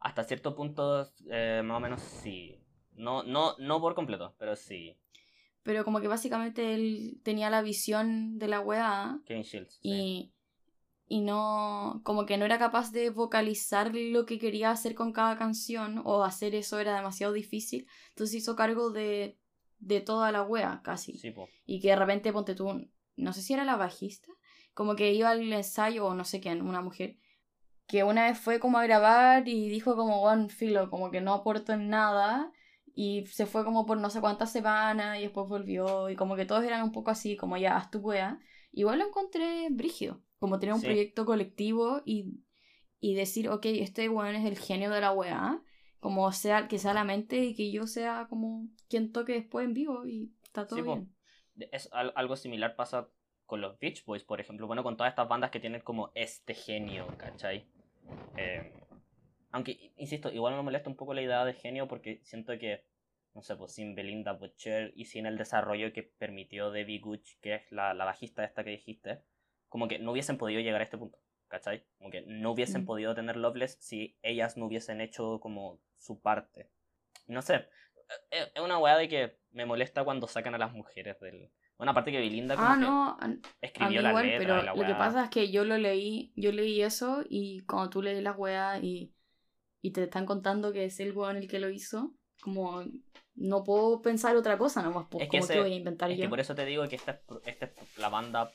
Hasta 0.00 0.24
cierto 0.24 0.54
punto, 0.54 1.08
eh, 1.30 1.62
más 1.64 1.76
o 1.76 1.80
menos 1.80 2.00
sí. 2.00 2.58
No, 2.94 3.22
no, 3.22 3.56
no 3.58 3.80
por 3.80 3.94
completo, 3.94 4.34
pero 4.38 4.56
sí. 4.56 4.96
Pero 5.62 5.84
como 5.84 6.00
que 6.00 6.08
básicamente 6.08 6.74
él 6.74 7.20
tenía 7.22 7.48
la 7.50 7.62
visión 7.62 8.38
de 8.38 8.48
la 8.48 8.60
weá. 8.60 9.20
Kane 9.26 9.44
Shields. 9.44 9.78
Y 9.82 10.32
y 11.12 11.20
no, 11.20 12.00
como 12.04 12.24
que 12.24 12.38
no 12.38 12.46
era 12.46 12.58
capaz 12.58 12.90
de 12.90 13.10
vocalizar 13.10 13.94
lo 13.94 14.24
que 14.24 14.38
quería 14.38 14.70
hacer 14.70 14.94
con 14.94 15.12
cada 15.12 15.36
canción 15.36 16.00
o 16.06 16.24
hacer 16.24 16.54
eso 16.54 16.78
era 16.78 16.96
demasiado 16.96 17.34
difícil, 17.34 17.86
entonces 18.08 18.36
hizo 18.36 18.56
cargo 18.56 18.90
de, 18.90 19.36
de 19.78 20.00
toda 20.00 20.32
la 20.32 20.42
wea 20.42 20.80
casi. 20.82 21.20
y 21.66 21.80
que 21.80 21.88
de 21.88 21.96
repente, 21.96 22.32
ponte 22.32 22.54
tú, 22.54 22.88
no 23.16 23.32
sé 23.34 23.42
si 23.42 23.52
era 23.52 23.66
la 23.66 23.76
bajista, 23.76 24.32
como 24.74 24.96
que 24.96 25.12
iba 25.12 25.30
al 25.30 25.52
ensayo 25.52 26.06
o 26.06 26.14
no 26.14 26.24
sé 26.24 26.40
quién, 26.40 26.62
una 26.62 26.80
mujer, 26.80 27.16
que 27.86 28.04
una 28.04 28.24
vez 28.26 28.38
fue 28.38 28.58
como 28.58 28.78
a 28.78 28.84
grabar 28.84 29.48
y 29.48 29.68
dijo 29.68 29.96
como, 29.96 30.22
one 30.22 30.48
filo, 30.48 30.88
como 30.90 31.10
que 31.10 31.20
no 31.20 31.34
aportó 31.34 31.72
en 31.72 31.88
nada 31.88 32.50
y 32.94 33.26
se 33.26 33.46
fue 33.46 33.64
como 33.64 33.86
por 33.86 33.98
no 33.98 34.10
sé 34.10 34.20
cuántas 34.20 34.52
semanas 34.52 35.18
y 35.18 35.22
después 35.22 35.48
volvió 35.48 36.08
y 36.10 36.16
como 36.16 36.36
que 36.36 36.44
todos 36.44 36.64
eran 36.64 36.82
un 36.82 36.92
poco 36.92 37.10
así, 37.10 37.36
como 37.36 37.56
ya, 37.56 37.76
haz 37.76 37.90
tu 37.90 37.98
wea. 37.98 38.38
Igual 38.72 38.98
lo 38.98 39.06
encontré 39.06 39.68
brígido. 39.70 40.22
Como 40.38 40.58
tener 40.58 40.74
un 40.74 40.82
proyecto 40.82 41.24
colectivo 41.24 42.02
y, 42.04 42.42
decir, 43.00 43.48
ok, 43.48 43.66
este 43.66 44.08
weón 44.08 44.34
es 44.34 44.44
el 44.44 44.58
genio 44.58 44.90
de 44.90 45.00
la 45.00 45.12
weá, 45.12 45.62
como 46.00 46.32
sea 46.32 46.66
que 46.66 46.78
sea 46.78 46.94
la 46.94 47.04
mente 47.04 47.44
y 47.44 47.54
que 47.54 47.70
yo 47.70 47.86
sea 47.86 48.26
como 48.28 48.68
quien 48.88 49.12
toque 49.12 49.34
después 49.34 49.64
en 49.64 49.74
vivo 49.74 50.04
y 50.04 50.32
está 50.42 50.66
todo 50.66 50.82
bien. 50.82 51.14
Es 51.70 51.88
algo 51.92 52.34
similar 52.36 52.74
pasa 52.74 53.08
con 53.46 53.60
los 53.60 53.78
Beach 53.78 54.04
Boys, 54.04 54.24
por 54.24 54.40
ejemplo, 54.40 54.66
bueno, 54.66 54.82
con 54.82 54.96
todas 54.96 55.10
estas 55.10 55.28
bandas 55.28 55.50
que 55.50 55.60
tienen 55.60 55.80
como 55.80 56.10
este 56.14 56.54
genio, 56.54 57.06
¿cachai? 57.18 57.66
Em, 58.36 58.72
aunque, 59.50 59.92
insisto, 59.96 60.32
igual 60.32 60.54
me 60.54 60.62
molesta 60.62 60.88
un 60.88 60.96
poco 60.96 61.14
la 61.14 61.22
idea 61.22 61.44
de 61.44 61.54
genio 61.54 61.86
porque 61.88 62.20
siento 62.24 62.58
que, 62.58 62.84
no 63.34 63.42
sé, 63.42 63.56
pues 63.56 63.72
sin 63.72 63.94
Belinda 63.94 64.32
Butcher 64.32 64.92
y 64.96 65.04
sin 65.04 65.26
el 65.26 65.36
desarrollo 65.36 65.92
que 65.92 66.02
permitió 66.02 66.70
Debbie 66.70 67.00
Gooch, 67.00 67.38
que 67.40 67.54
es 67.54 67.72
la, 67.72 67.94
la 67.94 68.04
bajista 68.04 68.44
esta 68.44 68.64
que 68.64 68.70
dijiste, 68.70 69.22
como 69.68 69.88
que 69.88 69.98
no 69.98 70.12
hubiesen 70.12 70.38
podido 70.38 70.60
llegar 70.60 70.80
a 70.80 70.84
este 70.84 70.98
punto, 70.98 71.18
¿cachai? 71.48 71.84
Como 71.98 72.10
que 72.10 72.22
no 72.22 72.52
hubiesen 72.52 72.82
mm. 72.82 72.86
podido 72.86 73.14
tener 73.14 73.36
Loveless 73.36 73.78
si 73.80 74.18
ellas 74.22 74.56
no 74.56 74.66
hubiesen 74.66 75.00
hecho 75.00 75.40
como 75.40 75.80
su 75.98 76.20
parte. 76.20 76.68
No 77.26 77.42
sé, 77.42 77.68
e, 78.30 78.38
e, 78.38 78.52
es 78.54 78.60
una 78.62 78.78
weá 78.78 78.96
de 78.96 79.08
que 79.08 79.38
me 79.52 79.66
molesta 79.66 80.04
cuando 80.04 80.26
sacan 80.28 80.54
a 80.54 80.58
las 80.58 80.72
mujeres 80.72 81.18
del... 81.20 81.50
Una 81.82 81.94
parte 81.94 82.12
que 82.12 82.18
Belinda 82.18 82.54
como 82.54 82.68
ah, 82.68 82.76
no, 82.76 83.18
escribió 83.60 84.02
la 84.02 84.12
letra 84.22 84.38
pero 84.38 84.62
la 84.62 84.74
lo 84.74 84.86
que 84.86 84.94
pasa 84.94 85.24
es 85.24 85.30
que 85.30 85.50
yo 85.50 85.64
lo 85.64 85.76
leí, 85.76 86.32
yo 86.36 86.52
leí 86.52 86.80
eso 86.80 87.24
y 87.28 87.60
cuando 87.60 87.90
tú 87.90 88.02
lees 88.02 88.22
la 88.22 88.32
weá 88.32 88.78
y, 88.78 89.12
y 89.82 89.90
te 89.90 90.04
están 90.04 90.24
contando 90.24 90.72
que 90.72 90.84
es 90.84 91.00
el 91.00 91.12
weón 91.12 91.36
el 91.36 91.48
que 91.48 91.58
lo 91.58 91.70
hizo, 91.70 92.14
como 92.40 92.84
no 93.34 93.64
puedo 93.64 94.00
pensar 94.00 94.36
otra 94.36 94.56
cosa 94.58 94.82
nomás, 94.82 95.06
pues, 95.10 95.28
como 95.28 95.46
que 95.46 95.60
voy 95.60 95.72
a 95.72 95.76
inventar 95.76 96.10
es 96.10 96.18
yo. 96.18 96.24
Que 96.24 96.28
por 96.28 96.40
eso 96.40 96.54
te 96.54 96.64
digo 96.64 96.86
que 96.88 96.96
esta 96.96 97.20
esta 97.44 97.66
es 97.66 97.98
la 97.98 98.08
banda 98.08 98.50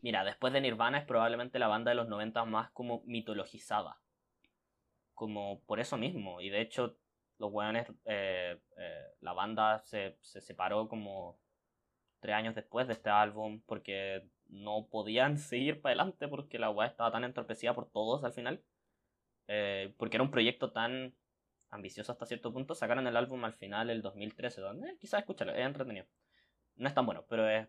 Mira, 0.00 0.24
después 0.24 0.52
de 0.52 0.60
Nirvana 0.60 0.98
es 0.98 1.04
probablemente 1.04 1.58
la 1.58 1.66
banda 1.66 1.90
de 1.90 1.96
los 1.96 2.08
90 2.08 2.44
más 2.44 2.70
como 2.70 3.02
mitologizada. 3.04 4.00
Como 5.14 5.60
por 5.64 5.80
eso 5.80 5.96
mismo. 5.96 6.40
Y 6.40 6.50
de 6.50 6.60
hecho, 6.60 6.96
los 7.38 7.52
weones, 7.52 7.88
eh, 8.04 8.60
eh, 8.76 9.04
la 9.20 9.32
banda 9.32 9.80
se, 9.80 10.18
separó 10.20 10.88
como 10.88 11.40
tres 12.20 12.34
años 12.34 12.54
después 12.54 12.86
de 12.86 12.94
este 12.94 13.10
álbum, 13.10 13.62
porque 13.66 14.28
no 14.48 14.86
podían 14.90 15.38
seguir 15.38 15.80
para 15.80 15.94
adelante 15.94 16.28
porque 16.28 16.58
la 16.58 16.70
weá 16.70 16.88
estaba 16.88 17.10
tan 17.12 17.24
entorpecida 17.24 17.74
por 17.74 17.90
todos 17.90 18.24
al 18.24 18.32
final. 18.32 18.62
Eh, 19.48 19.94
porque 19.96 20.16
era 20.16 20.24
un 20.24 20.30
proyecto 20.30 20.72
tan 20.72 21.14
ambicioso 21.70 22.12
hasta 22.12 22.26
cierto 22.26 22.52
punto. 22.52 22.74
Sacaron 22.74 23.06
el 23.06 23.16
álbum 23.16 23.44
al 23.44 23.54
final, 23.54 23.90
el 23.90 24.02
2013, 24.02 24.60
donde 24.60 24.90
eh, 24.90 24.96
quizás 24.98 25.20
escúchalo, 25.20 25.52
es 25.52 25.64
entretenido. 25.64 26.06
No 26.76 26.88
es 26.88 26.94
tan 26.94 27.06
bueno, 27.06 27.24
pero 27.28 27.48
es, 27.48 27.66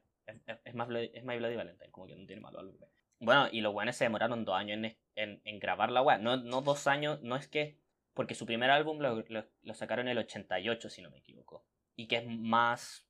es, 0.65 0.75
más, 0.75 0.89
es 1.13 1.23
My 1.23 1.37
Bloody 1.37 1.55
Valentine, 1.55 1.91
como 1.91 2.07
que 2.07 2.15
no 2.15 2.25
tiene 2.25 2.41
malo 2.41 2.59
álbum. 2.59 2.75
Bueno, 3.19 3.47
y 3.51 3.61
los 3.61 3.73
weones 3.73 3.97
se 3.97 4.05
demoraron 4.05 4.45
dos 4.45 4.55
años 4.55 4.77
en, 4.77 4.97
en, 5.15 5.41
en 5.43 5.59
grabar 5.59 5.91
la 5.91 6.01
weá. 6.01 6.17
No, 6.17 6.37
no 6.37 6.61
dos 6.61 6.87
años, 6.87 7.21
no 7.21 7.35
es 7.35 7.47
que. 7.47 7.77
Porque 8.13 8.35
su 8.35 8.45
primer 8.45 8.69
álbum 8.69 8.99
lo, 8.99 9.23
lo, 9.27 9.45
lo 9.61 9.73
sacaron 9.73 10.07
en 10.07 10.11
el 10.11 10.17
88, 10.19 10.89
si 10.89 11.01
no 11.01 11.09
me 11.09 11.19
equivoco. 11.19 11.65
Y 11.95 12.07
que 12.07 12.17
es 12.17 12.27
más 12.27 13.07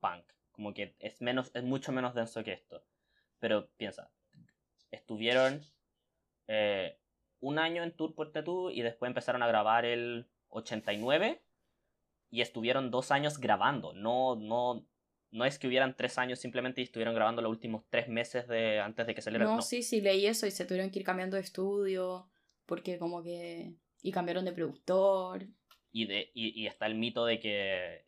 punk. 0.00 0.24
Como 0.58 0.74
que 0.74 0.96
es, 0.98 1.22
menos, 1.22 1.52
es 1.54 1.62
mucho 1.62 1.92
menos 1.92 2.16
denso 2.16 2.42
que 2.42 2.52
esto. 2.52 2.82
Pero 3.38 3.70
piensa, 3.76 4.10
estuvieron 4.90 5.62
eh, 6.48 6.98
un 7.38 7.60
año 7.60 7.84
en 7.84 7.92
Tour 7.92 8.12
por 8.12 8.32
Tattoo 8.32 8.72
y 8.72 8.82
después 8.82 9.08
empezaron 9.08 9.44
a 9.44 9.46
grabar 9.46 9.84
el 9.84 10.26
89 10.48 11.40
y 12.32 12.40
estuvieron 12.40 12.90
dos 12.90 13.12
años 13.12 13.38
grabando. 13.38 13.92
No, 13.92 14.34
no, 14.34 14.84
no 15.30 15.44
es 15.44 15.60
que 15.60 15.68
hubieran 15.68 15.94
tres 15.94 16.18
años 16.18 16.40
simplemente 16.40 16.80
y 16.80 16.84
estuvieron 16.84 17.14
grabando 17.14 17.40
los 17.40 17.52
últimos 17.52 17.84
tres 17.88 18.08
meses 18.08 18.48
de 18.48 18.80
antes 18.80 19.06
de 19.06 19.14
que 19.14 19.22
saliera. 19.22 19.44
No, 19.44 19.54
no, 19.54 19.62
sí, 19.62 19.84
sí, 19.84 20.00
leí 20.00 20.26
eso 20.26 20.44
y 20.44 20.50
se 20.50 20.64
tuvieron 20.64 20.90
que 20.90 20.98
ir 20.98 21.04
cambiando 21.04 21.36
de 21.36 21.42
estudio 21.42 22.28
porque 22.66 22.98
como 22.98 23.22
que... 23.22 23.74
Y 24.02 24.10
cambiaron 24.10 24.44
de 24.44 24.50
productor. 24.50 25.46
Y, 25.92 26.06
de, 26.06 26.32
y, 26.34 26.60
y 26.60 26.66
está 26.66 26.86
el 26.86 26.96
mito 26.96 27.24
de 27.24 27.38
que 27.38 28.07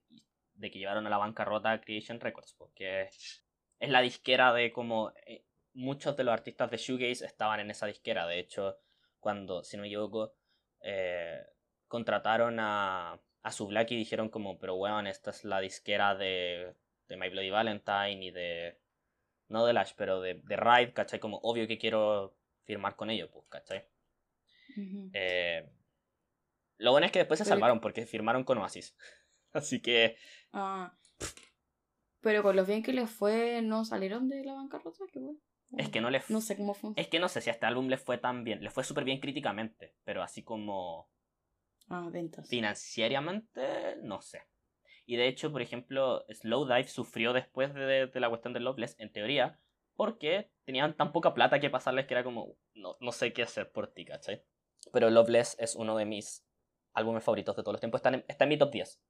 de 0.60 0.70
que 0.70 0.78
llevaron 0.78 1.06
a 1.06 1.10
la 1.10 1.18
bancarrota 1.18 1.80
Creation 1.80 2.20
Records, 2.20 2.54
porque 2.56 3.08
es 3.78 3.88
la 3.88 4.00
disquera 4.00 4.52
de 4.52 4.72
como 4.72 5.12
eh, 5.26 5.44
muchos 5.72 6.16
de 6.16 6.24
los 6.24 6.32
artistas 6.32 6.70
de 6.70 6.76
Shoegaze 6.76 7.24
estaban 7.24 7.60
en 7.60 7.70
esa 7.70 7.86
disquera. 7.86 8.26
De 8.26 8.38
hecho, 8.38 8.78
cuando, 9.18 9.64
si 9.64 9.76
no 9.76 9.82
me 9.82 9.88
equivoco, 9.88 10.34
eh, 10.82 11.42
contrataron 11.88 12.60
a, 12.60 13.20
a 13.42 13.52
su 13.52 13.66
Black 13.66 13.90
y 13.92 13.96
dijeron 13.96 14.28
como, 14.28 14.58
pero 14.58 14.74
weón, 14.74 15.06
esta 15.06 15.30
es 15.30 15.44
la 15.44 15.60
disquera 15.60 16.14
de, 16.14 16.74
de 17.08 17.16
My 17.16 17.28
Bloody 17.28 17.50
Valentine 17.50 18.24
y 18.24 18.30
de... 18.30 18.78
No 19.48 19.66
de 19.66 19.72
Lash, 19.72 19.94
pero 19.96 20.20
de, 20.20 20.34
de 20.44 20.56
Ride, 20.56 20.92
¿cachai? 20.92 21.18
Como 21.18 21.38
obvio 21.38 21.66
que 21.66 21.76
quiero 21.76 22.36
firmar 22.64 22.94
con 22.94 23.10
ellos, 23.10 23.28
pues, 23.32 23.46
¿cachai? 23.48 23.84
eh, 25.12 25.68
lo 26.76 26.92
bueno 26.92 27.06
es 27.06 27.12
que 27.12 27.18
después 27.18 27.38
se 27.38 27.44
salvaron 27.44 27.80
porque 27.80 28.06
firmaron 28.06 28.44
con 28.44 28.58
Oasis. 28.58 28.96
Así 29.52 29.80
que 29.82 30.16
Ah. 30.52 30.92
Pero 32.20 32.42
con 32.42 32.56
los 32.56 32.66
bien 32.66 32.82
que 32.82 32.92
les 32.92 33.10
fue, 33.10 33.62
¿no 33.62 33.84
salieron 33.84 34.28
de 34.28 34.44
la 34.44 34.54
bancarrota? 34.54 35.04
¿Qué 35.12 35.20
Es 35.78 35.88
que 35.88 36.00
no 36.00 36.10
les 36.10 36.28
No 36.30 36.40
sé 36.40 36.56
cómo 36.56 36.74
fue. 36.74 36.92
Es 36.96 37.08
que 37.08 37.18
no 37.18 37.28
sé 37.28 37.40
si 37.40 37.50
a 37.50 37.52
este 37.52 37.66
álbum 37.66 37.88
les 37.88 38.00
fue 38.00 38.18
tan 38.18 38.44
bien. 38.44 38.62
Les 38.62 38.72
fue 38.72 38.84
súper 38.84 39.04
bien 39.04 39.20
críticamente, 39.20 39.94
pero 40.04 40.22
así 40.22 40.42
como. 40.42 41.08
Ah, 41.88 42.08
ventas. 42.10 42.48
Financieramente, 42.48 43.96
no 44.02 44.20
sé. 44.20 44.42
Y 45.06 45.16
de 45.16 45.26
hecho, 45.26 45.50
por 45.50 45.62
ejemplo, 45.62 46.24
Slowdive 46.28 46.86
sufrió 46.86 47.32
después 47.32 47.74
de, 47.74 48.10
la 48.14 48.28
cuestión 48.28 48.52
de 48.52 48.60
Loveless, 48.60 48.94
en 49.00 49.10
teoría, 49.10 49.58
porque 49.96 50.52
tenían 50.64 50.96
tan 50.96 51.10
poca 51.10 51.34
plata 51.34 51.58
que 51.58 51.68
pasarles 51.68 52.06
que 52.06 52.14
era 52.14 52.22
como, 52.22 52.54
no, 52.74 52.96
no 53.00 53.10
sé 53.10 53.32
qué 53.32 53.42
hacer 53.42 53.72
por 53.72 53.88
ti, 53.92 54.04
¿cachai? 54.04 54.44
Pero 54.92 55.10
Loveless 55.10 55.56
es 55.58 55.74
uno 55.74 55.96
de 55.96 56.04
mis 56.04 56.46
álbumes 56.92 57.24
favoritos 57.24 57.56
de 57.56 57.62
todos 57.62 57.74
los 57.74 57.80
tiempos. 57.80 57.98
Está 57.98 58.10
en, 58.10 58.24
está 58.28 58.44
en 58.44 58.50
mi 58.50 58.58
top 58.58 58.70
10. 58.70 59.00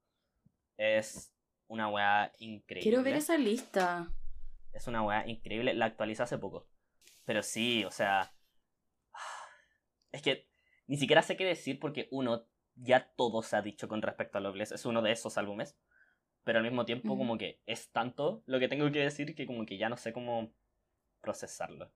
Es 0.81 1.31
una 1.69 1.91
weá 1.91 2.33
increíble. 2.39 2.83
Quiero 2.83 3.03
ver 3.03 3.15
esa 3.15 3.37
lista. 3.37 4.11
Es 4.73 4.87
una 4.87 5.03
weá 5.03 5.29
increíble. 5.29 5.75
La 5.75 5.85
actualiza 5.85 6.23
hace 6.23 6.39
poco. 6.39 6.67
Pero 7.27 7.43
sí, 7.43 7.85
o 7.85 7.91
sea. 7.91 8.33
Es 10.13 10.23
que 10.23 10.49
ni 10.87 10.97
siquiera 10.97 11.23
sé 11.23 11.37
qué 11.37 11.45
decir 11.45 11.79
porque 11.79 12.09
uno, 12.11 12.47
ya 12.75 13.13
todo 13.15 13.43
se 13.43 13.55
ha 13.55 13.63
dicho 13.63 13.89
con 13.89 14.01
respecto 14.01 14.39
a 14.39 14.41
Loveless. 14.41 14.73
Es 14.73 14.87
uno 14.87 15.03
de 15.03 15.13
esos 15.13 15.37
álbumes. 15.37 15.79
Pero 16.45 16.59
al 16.59 16.65
mismo 16.65 16.87
tiempo, 16.87 17.17
como 17.17 17.37
que 17.37 17.61
es 17.67 17.93
tanto 17.93 18.43
lo 18.47 18.59
que 18.59 18.67
tengo 18.67 18.91
que 18.91 19.01
decir 19.01 19.35
que 19.35 19.47
como 19.47 19.67
que 19.67 19.77
ya 19.77 19.91
no 19.91 19.99
sé 19.99 20.15
cómo 20.15 20.55
procesarlo. 21.21 21.93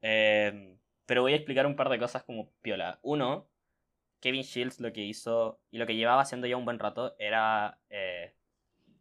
Em, 0.00 0.78
pero 1.04 1.22
voy 1.22 1.32
a 1.32 1.36
explicar 1.36 1.66
un 1.66 1.74
par 1.74 1.88
de 1.88 1.98
cosas 1.98 2.22
como 2.22 2.52
piola. 2.62 3.00
Uno, 3.02 3.50
Kevin 4.24 4.42
Shields 4.42 4.80
lo 4.80 4.90
que 4.94 5.02
hizo 5.02 5.60
y 5.70 5.76
lo 5.76 5.86
que 5.86 5.96
llevaba 5.96 6.22
haciendo 6.22 6.46
ya 6.46 6.56
un 6.56 6.64
buen 6.64 6.78
rato 6.78 7.14
era... 7.18 7.78
Eh, 7.90 8.34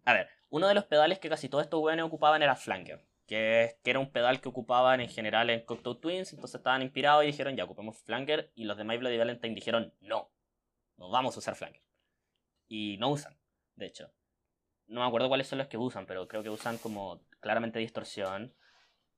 a 0.03 0.11
ver, 0.11 0.27
uno 0.49 0.67
de 0.67 0.73
los 0.73 0.83
pedales 0.83 1.17
que 1.19 1.29
casi 1.29 1.47
todos 1.47 1.63
estos 1.63 1.81
weones 1.81 2.03
ocupaban 2.03 2.43
era 2.43 2.57
Flanker, 2.57 3.07
que, 3.25 3.77
que, 3.81 3.89
era 3.89 3.99
un 3.99 4.11
pedal 4.11 4.41
que 4.41 4.49
ocupaban 4.49 4.99
en 4.99 5.07
general 5.07 5.49
en 5.49 5.61
Cocteau 5.61 5.95
Twins, 5.95 6.33
entonces 6.33 6.59
estaban 6.59 6.81
inspirados 6.81 7.23
y 7.23 7.27
dijeron 7.27 7.55
ya 7.55 7.63
ocupemos 7.63 7.97
Flanker 7.99 8.51
y 8.53 8.65
los 8.65 8.75
de 8.75 8.83
My 8.83 8.97
Bloody 8.97 9.17
Valentine 9.17 9.55
dijeron 9.55 9.93
no, 10.01 10.29
no 10.97 11.09
vamos 11.09 11.37
a 11.37 11.39
usar 11.39 11.55
Flanker. 11.55 11.81
Y 12.67 12.97
no 12.97 13.07
usan, 13.07 13.39
de 13.75 13.85
hecho. 13.85 14.11
No 14.87 14.99
me 14.99 15.07
acuerdo 15.07 15.29
cuáles 15.29 15.47
son 15.47 15.57
los 15.57 15.67
que 15.69 15.77
usan, 15.77 16.05
pero 16.05 16.27
creo 16.27 16.43
que 16.43 16.49
usan 16.49 16.77
como 16.79 17.25
claramente 17.39 17.79
distorsión, 17.79 18.53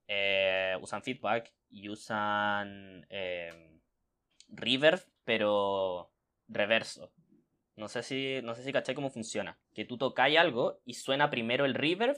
eh, 0.08 0.78
usan 0.82 1.02
feedback 1.02 1.52
y 1.68 1.90
usan 1.90 3.08
eh, 3.10 3.75
reverb 4.56 5.02
pero 5.24 6.12
reverso. 6.48 7.12
No 7.76 7.90
sé 7.90 8.04
si, 8.04 8.40
no 8.44 8.56
sé 8.56 8.64
si 8.64 8.72
cachai 8.72 8.96
cómo 8.96 9.10
funciona. 9.10 9.60
Que 9.74 9.86
tú 9.86 9.98
tocáis 9.98 10.38
algo 10.38 10.80
y 10.86 10.94
suena 10.94 11.30
primero 11.30 11.66
el 11.66 11.74
reverb, 11.74 12.16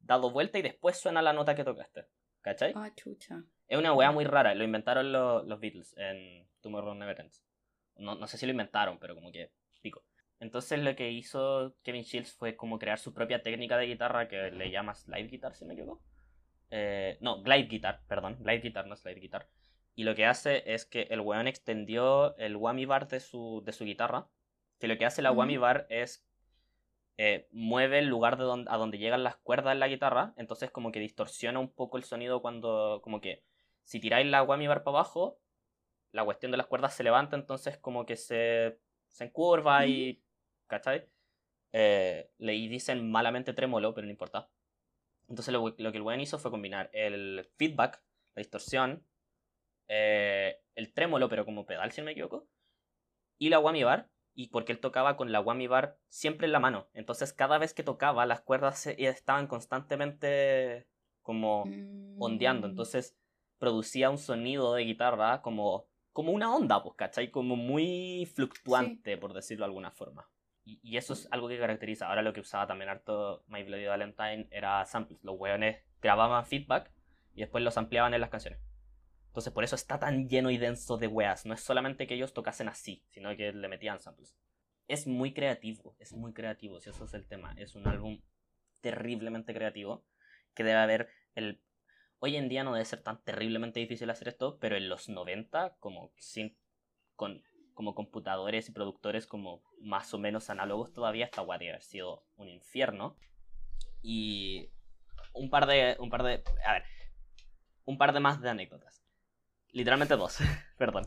dado 0.00 0.30
vuelta 0.30 0.58
y 0.58 0.62
después 0.62 1.00
suena 1.00 1.22
la 1.22 1.32
nota 1.32 1.54
que 1.54 1.64
tocaste. 1.64 2.06
¿Cachai? 2.42 2.72
Ah, 2.76 2.92
chucha. 2.94 3.42
Es 3.66 3.78
una 3.78 3.92
weá 3.92 4.10
muy 4.10 4.24
rara. 4.24 4.54
Lo 4.54 4.64
inventaron 4.64 5.12
los, 5.12 5.46
los 5.46 5.60
Beatles 5.60 5.94
en 5.96 6.46
Tomorrow 6.60 6.94
Never 6.94 7.20
Ends. 7.20 7.44
No, 7.96 8.14
no 8.14 8.26
sé 8.26 8.36
si 8.36 8.46
lo 8.46 8.52
inventaron, 8.52 8.98
pero 8.98 9.14
como 9.14 9.32
que 9.32 9.50
pico. 9.80 10.04
Entonces 10.40 10.78
lo 10.78 10.94
que 10.94 11.10
hizo 11.10 11.74
Kevin 11.82 12.02
Shields 12.02 12.32
fue 12.32 12.54
como 12.54 12.78
crear 12.78 12.98
su 12.98 13.12
propia 13.12 13.42
técnica 13.42 13.76
de 13.76 13.86
guitarra 13.86 14.28
que 14.28 14.50
le 14.50 14.70
llama 14.70 14.94
slide 14.94 15.28
guitar, 15.28 15.54
si 15.54 15.64
me 15.64 15.74
equivoco. 15.74 16.02
Eh, 16.70 17.18
no, 17.20 17.42
glide 17.42 17.68
guitar, 17.68 18.02
perdón. 18.06 18.36
Glide 18.40 18.60
guitar, 18.60 18.86
no 18.86 18.94
slide 18.94 19.20
guitar. 19.20 19.48
Y 19.98 20.04
lo 20.04 20.14
que 20.14 20.26
hace 20.26 20.62
es 20.72 20.84
que 20.84 21.08
el 21.10 21.18
weón 21.18 21.48
extendió 21.48 22.36
el 22.36 22.54
whammy 22.54 22.86
bar 22.86 23.08
de 23.08 23.18
su, 23.18 23.62
de 23.64 23.72
su 23.72 23.84
guitarra. 23.84 24.28
Que 24.78 24.86
lo 24.86 24.96
que 24.96 25.04
hace 25.04 25.22
la 25.22 25.32
whammy 25.32 25.56
bar 25.56 25.88
es 25.90 26.24
eh, 27.16 27.48
mueve 27.50 27.98
el 27.98 28.06
lugar 28.06 28.38
de 28.38 28.44
donde, 28.44 28.70
a 28.70 28.76
donde 28.76 28.98
llegan 28.98 29.24
las 29.24 29.38
cuerdas 29.38 29.72
en 29.72 29.80
la 29.80 29.88
guitarra. 29.88 30.34
Entonces 30.36 30.70
como 30.70 30.92
que 30.92 31.00
distorsiona 31.00 31.58
un 31.58 31.68
poco 31.68 31.96
el 31.96 32.04
sonido 32.04 32.40
cuando... 32.40 33.00
Como 33.02 33.20
que 33.20 33.42
si 33.82 33.98
tiráis 33.98 34.28
la 34.28 34.44
whammy 34.44 34.68
bar 34.68 34.84
para 34.84 34.98
abajo, 34.98 35.40
la 36.12 36.24
cuestión 36.24 36.52
de 36.52 36.58
las 36.58 36.68
cuerdas 36.68 36.94
se 36.94 37.02
levanta. 37.02 37.34
Entonces 37.34 37.76
como 37.76 38.06
que 38.06 38.14
se, 38.14 38.78
se 39.08 39.24
encurva 39.24 39.84
y... 39.84 40.22
¿Cachai? 40.68 41.08
Eh, 41.72 42.30
le 42.38 42.52
dicen 42.52 43.10
malamente 43.10 43.52
trémolo, 43.52 43.94
pero 43.94 44.04
no 44.04 44.12
importa. 44.12 44.48
Entonces 45.28 45.52
lo, 45.52 45.74
lo 45.76 45.90
que 45.90 45.98
el 45.98 46.02
weón 46.02 46.20
hizo 46.20 46.38
fue 46.38 46.52
combinar 46.52 46.88
el 46.92 47.48
feedback, 47.56 48.00
la 48.36 48.40
distorsión, 48.42 49.04
eh, 49.88 50.60
el 50.74 50.92
trémolo, 50.92 51.28
pero 51.28 51.44
como 51.44 51.66
pedal, 51.66 51.90
si 51.92 52.00
no 52.00 52.06
me 52.06 52.12
equivoco, 52.12 52.46
y 53.38 53.48
la 53.48 53.58
whammy 53.58 53.84
bar, 53.84 54.08
y 54.34 54.48
porque 54.50 54.70
él 54.70 54.78
tocaba 54.78 55.16
con 55.16 55.32
la 55.32 55.40
whammy 55.40 55.66
bar 55.66 55.98
siempre 56.08 56.46
en 56.46 56.52
la 56.52 56.60
mano. 56.60 56.88
Entonces 56.94 57.32
cada 57.32 57.58
vez 57.58 57.74
que 57.74 57.82
tocaba 57.82 58.24
las 58.24 58.40
cuerdas 58.40 58.86
estaban 58.86 59.48
constantemente 59.48 60.86
como 61.22 61.64
ondeando. 62.18 62.68
Mm. 62.68 62.70
Entonces 62.70 63.18
producía 63.58 64.10
un 64.10 64.18
sonido 64.18 64.74
de 64.74 64.84
guitarra 64.84 65.42
como, 65.42 65.88
como 66.12 66.30
una 66.30 66.54
onda, 66.54 66.82
pues, 66.82 66.94
¿cachai? 66.94 67.32
Como 67.32 67.56
muy 67.56 68.30
fluctuante, 68.32 69.18
por 69.18 69.32
decirlo 69.32 69.64
de 69.64 69.70
alguna 69.70 69.90
forma. 69.90 70.30
Y, 70.64 70.78
y, 70.82 70.98
eso 70.98 71.14
es 71.14 71.26
algo 71.32 71.48
que 71.48 71.58
caracteriza. 71.58 72.08
Ahora 72.08 72.22
lo 72.22 72.32
que 72.32 72.40
usaba 72.40 72.66
también 72.66 72.90
harto 72.90 73.42
My 73.48 73.64
Bloody 73.64 73.86
Valentine 73.86 74.46
era 74.52 74.84
samples. 74.84 75.18
Los 75.24 75.36
weones 75.36 75.82
grababan 76.00 76.46
feedback 76.46 76.92
y 77.34 77.40
después 77.40 77.64
los 77.64 77.76
ampliaban 77.76 78.14
en 78.14 78.20
las 78.20 78.30
canciones. 78.30 78.67
Entonces 79.28 79.52
por 79.52 79.64
eso 79.64 79.76
está 79.76 79.98
tan 79.98 80.28
lleno 80.28 80.50
y 80.50 80.58
denso 80.58 80.96
de 80.96 81.06
weas. 81.06 81.46
No 81.46 81.54
es 81.54 81.60
solamente 81.60 82.06
que 82.06 82.14
ellos 82.14 82.34
tocasen 82.34 82.68
así, 82.68 83.04
sino 83.08 83.34
que 83.36 83.52
le 83.52 83.68
metían 83.68 84.00
samples. 84.00 84.36
Es 84.88 85.06
muy 85.06 85.32
creativo, 85.32 85.94
es 85.98 86.12
muy 86.12 86.32
creativo, 86.32 86.80
si 86.80 86.90
eso 86.90 87.04
es 87.04 87.14
el 87.14 87.26
tema. 87.26 87.54
Es 87.56 87.74
un 87.74 87.86
álbum 87.86 88.20
terriblemente 88.80 89.54
creativo 89.54 90.04
que 90.54 90.64
debe 90.64 90.78
haber 90.78 91.08
el... 91.34 91.62
Hoy 92.20 92.36
en 92.36 92.48
día 92.48 92.64
no 92.64 92.72
debe 92.72 92.84
ser 92.84 93.02
tan 93.02 93.22
terriblemente 93.22 93.78
difícil 93.78 94.10
hacer 94.10 94.28
esto, 94.28 94.58
pero 94.58 94.76
en 94.76 94.88
los 94.88 95.08
90, 95.08 95.76
como 95.78 96.12
sin... 96.16 96.56
con 97.14 97.42
como 97.78 97.94
computadores 97.94 98.68
y 98.68 98.72
productores 98.72 99.28
como 99.28 99.62
más 99.80 100.12
o 100.12 100.18
menos 100.18 100.50
análogos 100.50 100.92
todavía, 100.92 101.26
esta 101.26 101.42
wea 101.42 101.58
debe 101.58 101.70
haber 101.70 101.82
sido 101.84 102.24
un 102.34 102.48
infierno. 102.48 103.16
Y 104.02 104.70
un 105.32 105.48
par 105.48 105.66
de... 105.66 105.96
un 106.00 106.10
par 106.10 106.24
de... 106.24 106.42
a 106.66 106.72
ver, 106.72 106.82
un 107.84 107.96
par 107.96 108.12
de 108.12 108.18
más 108.18 108.40
de 108.40 108.50
anécdotas. 108.50 109.07
Literalmente 109.72 110.16
dos, 110.16 110.38
perdón. 110.78 111.06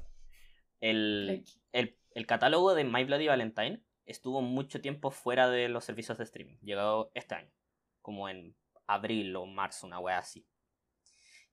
El, 0.80 1.44
el, 1.72 2.26
catálogo 2.26 2.74
de 2.74 2.84
My 2.84 3.04
Bloody 3.04 3.28
Valentine 3.28 3.84
estuvo 4.06 4.42
mucho 4.42 4.82
tiempo 4.82 5.12
fuera 5.12 5.50
de 5.50 5.70
los 5.70 5.86
servicios 5.86 6.18
de 6.18 6.24
streaming. 6.24 6.58
Llegó 6.62 7.12
este 7.14 7.36
año, 7.36 7.52
como 8.02 8.30
en 8.30 8.56
abril 8.88 9.36
o 9.36 9.46
marzo, 9.46 9.86
una 9.86 10.00
wea 10.00 10.18
así. 10.18 10.46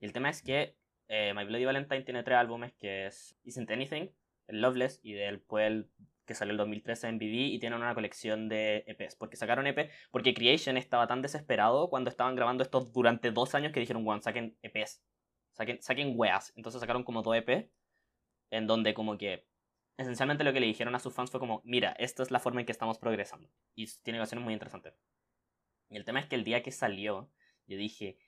Y 0.00 0.06
el 0.06 0.12
tema 0.12 0.30
es 0.30 0.42
que 0.42 0.76
eh, 1.09 1.32
My 1.34 1.44
Bloody 1.44 1.64
Valentine 1.64 2.02
tiene 2.02 2.22
tres 2.22 2.38
álbumes 2.38 2.72
que 2.74 3.06
es 3.06 3.36
Isn't 3.44 3.70
Anything, 3.70 4.11
el 4.46 4.61
Loveless 4.61 5.00
y 5.02 5.12
después 5.12 5.66
el 5.66 5.90
que 6.28 6.34
salió 6.34 6.52
el 6.52 6.59
2013 6.59 7.09
en 7.09 7.18
BB 7.18 7.54
y 7.54 7.59
tienen 7.59 7.80
una 7.80 7.94
colección 7.94 8.48
de 8.48 8.84
EPs. 8.86 9.16
Porque 9.16 9.36
sacaron 9.36 9.66
EP, 9.66 9.90
porque 10.11 10.34
Creation 10.34 10.76
estaba 10.76 11.06
tan 11.06 11.22
desesperado 11.22 11.88
cuando 11.88 12.11
estaban 12.11 12.36
grabando 12.36 12.62
esto 12.62 12.80
durante 12.80 13.30
dos 13.32 13.54
años 13.54 13.72
que 13.72 13.80
dijeron, 13.80 14.04
bueno, 14.04 14.20
saquen 14.20 14.56
EPs, 14.62 15.02
saquen, 15.59 15.82
saquen 15.82 16.14
weas. 16.16 16.52
Entonces 16.56 16.80
sacaron 16.80 17.04
como 17.04 17.22
dos 17.22 17.36
EP 17.36 17.70
en 18.50 18.66
donde 18.66 18.94
como 18.94 19.18
que 19.18 19.46
esencialmente 19.98 20.44
lo 20.44 20.52
que 20.52 20.61
le 20.61 20.66
dijeron 20.66 20.94
a 20.94 21.00
sus 21.00 21.12
fans 21.12 21.30
fue 21.30 21.40
como, 21.40 21.61
mira, 21.64 21.92
esta 21.98 22.22
es 22.22 22.30
la 22.30 22.38
forma 22.38 22.61
en 22.61 22.66
que 22.66 22.72
estamos 22.72 22.98
progresando. 22.98 23.50
Y 23.74 23.86
tiene 24.02 24.18
canciones 24.18 24.44
muy 24.44 24.54
interesantes. 24.54 24.94
Y 25.90 25.96
el 25.96 26.04
tema 26.04 26.20
es 26.20 26.26
que 26.26 26.36
el 26.36 26.44
día 26.44 26.62
que 26.62 26.70
salió, 26.70 27.30
yo 27.66 27.76
dije, 27.76 28.18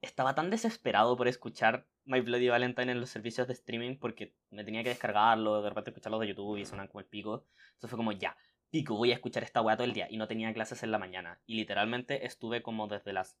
estaba 0.00 0.34
tan 0.34 0.50
desesperado 0.50 1.16
por 1.16 1.26
escuchar 1.26 1.88
My 2.04 2.20
Bloody 2.20 2.48
Valentine 2.48 2.92
en 2.92 3.00
los 3.00 3.10
servicios 3.10 3.48
de 3.48 3.54
streaming 3.54 3.96
porque 3.96 4.34
me 4.50 4.64
tenía 4.64 4.82
que 4.82 4.90
descargarlo, 4.90 5.60
de 5.60 5.68
repente 5.68 5.90
escucharlo 5.90 6.18
de 6.20 6.28
YouTube 6.28 6.58
y 6.58 6.64
sonan 6.64 6.86
como 6.86 7.00
el 7.00 7.06
pico. 7.06 7.46
Entonces 7.74 7.90
fue 7.90 7.96
como, 7.96 8.12
ya, 8.12 8.36
pico, 8.70 8.94
voy 8.96 9.10
a 9.10 9.14
escuchar 9.14 9.42
esta 9.42 9.60
weá 9.60 9.76
todo 9.76 9.86
el 9.86 9.92
día. 9.92 10.06
Y 10.08 10.16
no 10.16 10.28
tenía 10.28 10.52
clases 10.54 10.82
en 10.84 10.92
la 10.92 10.98
mañana. 10.98 11.40
Y 11.46 11.56
literalmente 11.56 12.26
estuve 12.26 12.62
como 12.62 12.86
desde 12.86 13.12
las 13.12 13.36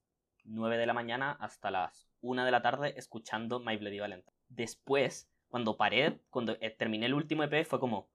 9 0.48 0.76
de 0.76 0.86
la 0.86 0.94
mañana 0.94 1.32
hasta 1.40 1.70
las 1.70 2.08
1 2.20 2.44
de 2.44 2.50
la 2.50 2.62
tarde 2.62 2.94
escuchando 2.96 3.60
My 3.60 3.76
Bloody 3.76 3.98
Valentine. 3.98 4.36
Después, 4.48 5.30
cuando 5.48 5.76
paré, 5.76 6.20
cuando 6.30 6.56
eh, 6.60 6.70
terminé 6.70 7.06
el 7.06 7.14
último 7.14 7.42
EP, 7.42 7.64
fue 7.64 7.80
como, 7.80 8.08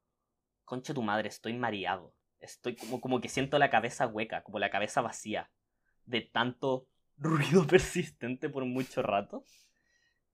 concha 0.66 0.94
tu 0.94 1.02
madre, 1.02 1.30
estoy 1.30 1.54
mareado. 1.54 2.14
Estoy 2.40 2.76
como, 2.76 3.00
como 3.00 3.22
que 3.22 3.30
siento 3.30 3.58
la 3.58 3.70
cabeza 3.70 4.08
hueca, 4.08 4.44
como 4.44 4.60
la 4.60 4.70
cabeza 4.70 5.02
vacía 5.02 5.50
de 6.06 6.22
tanto 6.22 6.88
ruido 7.18 7.66
persistente 7.68 8.50
por 8.50 8.66
mucho 8.66 9.02
rato. 9.02 9.44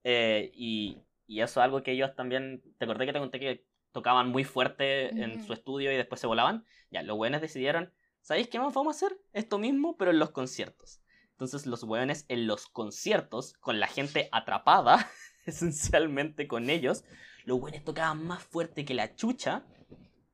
Eh, 0.03 0.51
y, 0.53 1.03
y, 1.27 1.41
eso 1.41 1.59
es 1.59 1.63
algo 1.63 1.83
que 1.83 1.91
ellos 1.91 2.15
también. 2.15 2.63
Te 2.77 2.85
acordé 2.85 3.05
que 3.05 3.13
te 3.13 3.19
conté 3.19 3.39
que 3.39 3.65
tocaban 3.91 4.29
muy 4.29 4.43
fuerte 4.43 5.09
en 5.09 5.43
su 5.43 5.53
estudio 5.53 5.91
y 5.91 5.97
después 5.97 6.21
se 6.21 6.27
volaban. 6.27 6.65
Ya, 6.89 7.03
los 7.03 7.17
buenos 7.17 7.41
decidieron. 7.41 7.93
¿Sabéis 8.21 8.47
qué 8.47 8.59
más 8.59 8.73
vamos 8.73 8.95
a 8.95 9.05
hacer? 9.05 9.17
Esto 9.33 9.57
mismo, 9.57 9.97
pero 9.97 10.11
en 10.11 10.19
los 10.19 10.31
conciertos. 10.31 11.01
Entonces, 11.39 11.65
los 11.65 11.85
buenos 11.85 12.25
en 12.27 12.47
los 12.47 12.67
conciertos, 12.67 13.53
con 13.61 13.79
la 13.79 13.87
gente 13.87 14.27
atrapada, 14.33 15.09
esencialmente 15.45 16.49
con 16.49 16.69
ellos, 16.69 17.05
los 17.45 17.61
buenos 17.61 17.81
tocaban 17.85 18.27
más 18.27 18.43
fuerte 18.43 18.83
que 18.83 18.93
la 18.93 19.15
chucha 19.15 19.63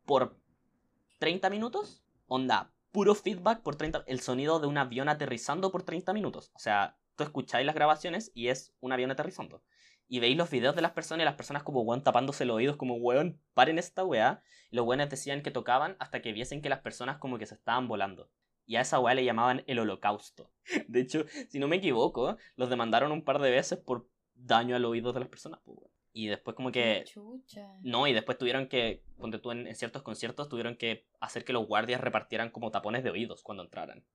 por 0.05 0.35
30 1.19 1.51
minutos. 1.51 2.03
Onda, 2.25 2.73
puro 2.91 3.13
feedback 3.13 3.61
por 3.61 3.75
30 3.75 4.05
el 4.07 4.19
sonido 4.19 4.59
de 4.59 4.65
un 4.65 4.79
avión 4.79 5.07
aterrizando 5.07 5.71
por 5.71 5.83
30 5.83 6.11
minutos. 6.11 6.49
O 6.55 6.59
sea, 6.59 6.97
tú 7.15 7.23
escucháis 7.23 7.67
las 7.67 7.75
grabaciones 7.75 8.31
y 8.33 8.47
es 8.47 8.73
un 8.79 8.91
avión 8.91 9.11
aterrizando. 9.11 9.61
Y 10.07 10.21
veis 10.21 10.35
los 10.35 10.49
videos 10.49 10.75
de 10.75 10.81
las 10.81 10.93
personas 10.93 11.21
y 11.21 11.25
las 11.25 11.35
personas 11.35 11.61
como 11.61 11.81
weón 11.81 12.03
tapándose 12.03 12.45
los 12.45 12.55
oídos 12.55 12.77
como 12.77 12.95
weón, 12.95 13.39
paren 13.53 13.77
esta 13.77 14.03
weá. 14.03 14.41
Los 14.71 14.87
weones 14.87 15.11
decían 15.11 15.43
que 15.43 15.51
tocaban 15.51 15.97
hasta 15.99 16.23
que 16.23 16.33
viesen 16.33 16.63
que 16.63 16.69
las 16.69 16.79
personas 16.79 17.19
como 17.19 17.37
que 17.37 17.45
se 17.45 17.53
estaban 17.53 17.87
volando. 17.87 18.27
Y 18.65 18.77
a 18.77 18.81
esa 18.81 18.99
weá 18.99 19.13
le 19.13 19.25
llamaban 19.25 19.63
el 19.67 19.79
holocausto. 19.79 20.51
De 20.87 21.01
hecho, 21.01 21.25
si 21.49 21.59
no 21.59 21.67
me 21.67 21.77
equivoco, 21.77 22.37
los 22.55 22.69
demandaron 22.69 23.11
un 23.11 23.23
par 23.23 23.39
de 23.39 23.51
veces 23.51 23.79
por 23.79 24.09
daño 24.33 24.75
al 24.75 24.85
oído 24.85 25.13
de 25.13 25.19
las 25.19 25.29
personas. 25.29 25.59
Pues, 25.63 25.79
y 26.13 26.27
después 26.27 26.55
como 26.55 26.71
que... 26.71 27.03
No, 27.81 28.07
y 28.07 28.13
después 28.13 28.37
tuvieron 28.37 28.67
que, 28.67 29.03
cuando 29.17 29.41
tú 29.41 29.51
en, 29.51 29.75
ciertos 29.75 30.01
conciertos, 30.01 30.47
tuvieron 30.47 30.77
que 30.77 31.05
hacer 31.19 31.43
que 31.43 31.51
los 31.51 31.67
guardias 31.67 31.99
repartieran 31.99 32.51
como 32.51 32.71
tapones 32.71 33.03
de 33.03 33.09
oídos 33.09 33.43
cuando 33.43 33.63
entraran. 33.63 34.05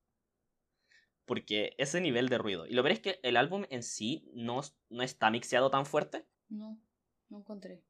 Porque 1.26 1.74
ese 1.76 2.00
nivel 2.00 2.30
de 2.30 2.38
ruido. 2.38 2.66
Y 2.66 2.72
lo 2.72 2.82
veré 2.82 2.94
es 2.94 3.00
que 3.00 3.20
el 3.22 3.36
álbum 3.36 3.66
en 3.68 3.82
sí 3.82 4.30
no, 4.32 4.62
no 4.88 5.02
está 5.02 5.30
mixeado 5.30 5.70
tan 5.70 5.84
fuerte. 5.84 6.24
No, 6.48 6.80
no 7.28 7.38
encontré. 7.38 7.82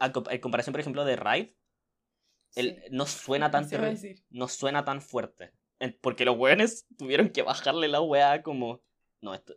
En 0.00 0.40
comparación, 0.40 0.72
por 0.72 0.80
ejemplo, 0.80 1.04
de 1.04 1.16
Ride, 1.16 1.56
no 2.92 3.06
suena 3.06 3.50
tan 3.50 3.68
no 4.30 4.46
suena 4.46 4.84
tan 4.84 5.02
fuerte. 5.02 5.52
Porque 6.00 6.24
los 6.24 6.36
weones 6.36 6.86
tuvieron 6.96 7.30
que 7.30 7.42
bajarle 7.42 7.88
la 7.88 8.00
weá 8.00 8.42
como. 8.42 8.82
No, 9.20 9.34
esto. 9.34 9.56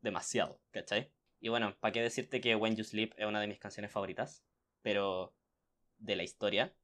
Demasiado, 0.00 0.60
¿cachai? 0.70 1.10
Y 1.40 1.48
bueno, 1.48 1.76
¿para 1.80 1.92
qué 1.92 2.02
decirte 2.02 2.40
que 2.40 2.54
When 2.54 2.76
You 2.76 2.84
Sleep 2.84 3.14
es 3.16 3.26
una 3.26 3.40
de 3.40 3.46
mis 3.46 3.58
canciones 3.58 3.90
favoritas? 3.90 4.44
Pero 4.82 5.34
de 5.98 6.16
la 6.16 6.22
historia. 6.22 6.74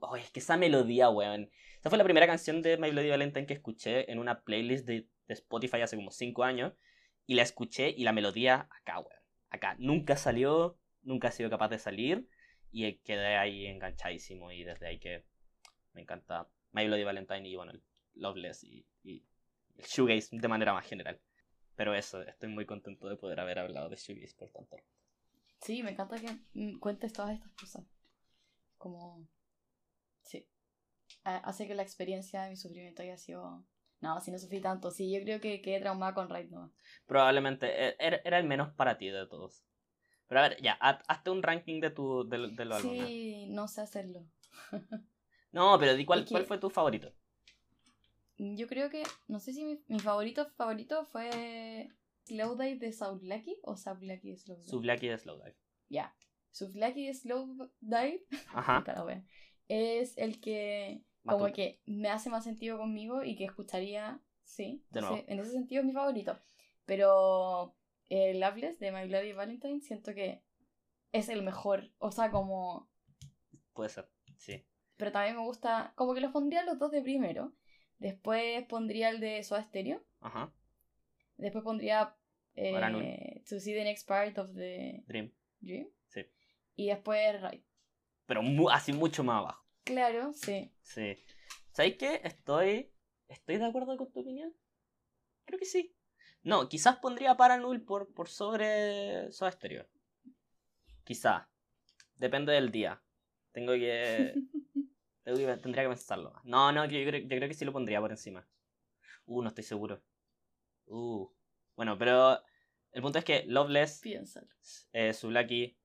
Oh, 0.00 0.16
es 0.16 0.30
que 0.30 0.40
esa 0.40 0.56
melodía, 0.56 1.10
weón. 1.10 1.50
Esa 1.80 1.88
fue 1.88 1.98
la 1.98 2.04
primera 2.04 2.26
canción 2.26 2.62
de 2.62 2.76
My 2.76 2.90
Bloody 2.90 3.10
Valentine 3.10 3.46
que 3.46 3.54
escuché 3.54 4.10
en 4.10 4.18
una 4.18 4.42
playlist 4.42 4.86
de, 4.86 5.08
Spotify 5.26 5.80
hace 5.80 5.96
como 5.96 6.10
5 6.10 6.44
años. 6.44 6.74
Y 7.26 7.34
la 7.34 7.42
escuché 7.42 7.90
y 7.90 8.04
la 8.04 8.12
melodía 8.12 8.68
acá, 8.70 8.98
weón. 8.98 9.22
Acá. 9.50 9.74
Nunca 9.78 10.16
salió, 10.16 10.78
nunca 11.02 11.28
ha 11.28 11.32
sido 11.32 11.50
capaz 11.50 11.68
de 11.68 11.78
salir. 11.78 12.28
Y 12.76 12.96
quedé 12.96 13.36
ahí 13.36 13.66
enganchadísimo. 13.66 14.50
Y 14.50 14.64
desde 14.64 14.88
ahí 14.88 14.98
que 14.98 15.24
me 15.92 16.02
encanta 16.02 16.48
My 16.72 16.84
Bloody 16.86 17.04
Valentine 17.04 17.48
y 17.48 17.54
bueno, 17.54 17.70
el 17.70 17.82
Loveless 18.14 18.64
y, 18.64 18.84
y 19.04 19.24
el 19.76 19.84
shoegaze 19.84 20.36
de 20.36 20.48
manera 20.48 20.72
más 20.72 20.84
general. 20.84 21.20
Pero 21.76 21.94
eso, 21.94 22.20
estoy 22.22 22.48
muy 22.48 22.66
contento 22.66 23.08
de 23.08 23.16
poder 23.16 23.38
haber 23.38 23.60
hablado 23.60 23.88
de 23.88 23.96
shoegaze 23.96 24.34
por 24.34 24.50
tanto. 24.50 24.76
Sí, 25.60 25.84
me 25.84 25.92
encanta 25.92 26.16
que 26.16 26.78
cuentes 26.80 27.12
todas 27.12 27.30
estas 27.30 27.52
cosas. 27.52 27.84
Como... 28.76 29.26
Sí. 30.22 30.46
Hace 31.22 31.68
que 31.68 31.74
la 31.74 31.82
experiencia 31.82 32.42
de 32.42 32.50
mi 32.50 32.56
sufrimiento 32.56 33.02
haya 33.02 33.16
sido... 33.16 33.64
No, 34.00 34.20
si 34.20 34.30
no 34.30 34.38
sufrí 34.38 34.60
tanto. 34.60 34.90
Sí, 34.90 35.10
yo 35.10 35.22
creo 35.22 35.40
que 35.40 35.62
quedé 35.62 35.80
traumada 35.80 36.12
con 36.12 36.28
Raid 36.28 36.50
no. 36.50 36.74
Probablemente. 37.06 37.88
E, 37.88 37.96
era, 37.98 38.38
el 38.38 38.46
menos 38.46 38.74
para 38.74 38.98
ti 38.98 39.08
de 39.08 39.26
todos. 39.26 39.64
Pero 40.34 40.46
a 40.46 40.48
ver, 40.48 40.60
ya, 40.60 40.72
hazte 40.72 41.30
un 41.30 41.44
ranking 41.44 41.80
de 41.80 41.90
tu 41.90 42.28
de, 42.28 42.48
de 42.48 42.80
Sí, 42.80 43.46
no 43.50 43.68
sé 43.68 43.82
hacerlo. 43.82 44.26
no, 45.52 45.78
pero 45.78 45.94
di 45.94 46.04
cuál, 46.04 46.26
cuál 46.28 46.44
fue 46.44 46.58
tu 46.58 46.70
favorito. 46.70 47.12
Yo 48.36 48.66
creo 48.66 48.90
que, 48.90 49.04
no 49.28 49.38
sé 49.38 49.52
si 49.52 49.64
mi, 49.86 50.00
favorito 50.00 50.50
favorito 50.56 51.04
fue 51.04 51.88
Slow 52.24 52.56
Dive 52.58 52.78
de 52.78 52.92
Lucky 53.22 53.60
o 53.62 53.76
Lucky 54.00 54.30
de 54.30 54.36
Slow 54.36 54.56
Dive. 54.56 54.92
Lucky 54.92 55.06
de 55.06 55.18
Slow 55.18 55.36
Dive. 55.36 55.56
Ya. 55.88 56.16
Yeah. 56.50 56.88
Lucky 56.88 57.06
de 57.06 57.14
Slow 57.14 57.70
Dive. 57.80 58.26
Ajá. 58.54 58.82
es 59.68 60.18
el 60.18 60.40
que 60.40 61.04
como 61.24 61.52
que 61.52 61.80
me 61.86 62.08
hace 62.08 62.28
más 62.28 62.42
sentido 62.42 62.76
conmigo 62.76 63.22
y 63.22 63.36
que 63.36 63.44
escucharía, 63.44 64.20
sí. 64.42 64.84
De 64.90 65.00
nuevo. 65.00 65.22
en 65.28 65.38
ese 65.38 65.52
sentido 65.52 65.82
es 65.82 65.86
mi 65.86 65.92
favorito. 65.92 66.36
Pero 66.86 67.76
el 68.08 68.40
Loveless 68.40 68.78
de 68.78 68.92
My 68.92 69.06
Bloody 69.06 69.32
Valentine 69.32 69.80
siento 69.80 70.14
que 70.14 70.42
es 71.12 71.28
el 71.28 71.42
mejor. 71.42 71.90
O 71.98 72.10
sea, 72.10 72.30
como... 72.30 72.90
Puede 73.72 73.90
ser, 73.90 74.08
sí. 74.36 74.66
Pero 74.96 75.12
también 75.12 75.36
me 75.36 75.42
gusta, 75.42 75.92
como 75.96 76.14
que 76.14 76.20
los 76.20 76.32
pondría 76.32 76.64
los 76.64 76.78
dos 76.78 76.90
de 76.90 77.02
primero. 77.02 77.54
Después 77.98 78.64
pondría 78.66 79.08
el 79.10 79.20
de 79.20 79.42
Soda 79.42 79.62
Stereo. 79.62 80.04
Ajá. 80.20 80.52
Después 81.36 81.64
pondría 81.64 82.16
eh, 82.54 83.42
To 83.48 83.58
See 83.58 83.74
the 83.74 83.84
Next 83.84 84.06
Part 84.06 84.38
of 84.38 84.54
the 84.54 85.02
Dream. 85.06 85.32
Dream. 85.60 85.88
Sí. 86.08 86.26
Y 86.76 86.88
después 86.88 87.40
Ride. 87.40 87.64
Pero 88.26 88.42
así 88.70 88.92
mucho 88.92 89.24
más 89.24 89.40
abajo. 89.40 89.64
Claro, 89.84 90.32
sí. 90.32 90.72
Sí. 90.82 91.16
¿Sabes 91.72 91.96
qué? 91.96 92.20
Estoy. 92.24 92.92
¿Estoy 93.28 93.58
de 93.58 93.64
acuerdo 93.64 93.96
con 93.96 94.12
tu 94.12 94.20
opinión? 94.20 94.54
Creo 95.44 95.58
que 95.58 95.66
sí. 95.66 95.96
No, 96.44 96.68
quizás 96.68 96.96
pondría 96.96 97.36
Paranul 97.36 97.82
por, 97.82 98.12
por 98.12 98.28
sobre 98.28 99.30
Soda 99.32 99.50
Stereo. 99.50 99.86
Quizá. 101.02 101.48
Depende 102.16 102.52
del 102.52 102.70
día. 102.70 103.02
Tengo 103.52 103.72
que. 103.72 104.34
Tendría 105.24 105.84
que 105.84 105.88
pensarlo. 105.88 106.34
No, 106.44 106.70
no, 106.70 106.84
yo 106.84 107.02
creo, 107.08 107.22
yo 107.22 107.28
creo 107.28 107.48
que 107.48 107.54
sí 107.54 107.64
lo 107.64 107.72
pondría 107.72 108.00
por 108.00 108.10
encima. 108.10 108.46
Uh, 109.24 109.42
no 109.42 109.48
estoy 109.48 109.64
seguro. 109.64 110.02
Uh. 110.86 111.28
Bueno, 111.76 111.96
pero 111.96 112.38
el 112.92 113.02
punto 113.02 113.18
es 113.18 113.24
que 113.24 113.44
Loveless, 113.46 114.00
Piénsalo. 114.00 114.46
eh, 114.92 115.14
Sublaki, 115.14 115.76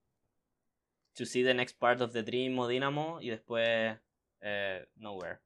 To 1.13 1.25
See 1.25 1.43
the 1.43 1.53
Next 1.53 1.79
Part 1.79 2.01
of 2.01 2.11
the 2.11 2.21
Dream 2.21 2.59
o 2.59 2.67
Dynamo 2.67 3.19
y 3.21 3.29
después 3.29 3.97
eh, 4.41 4.89
Nowhere. 4.95 5.39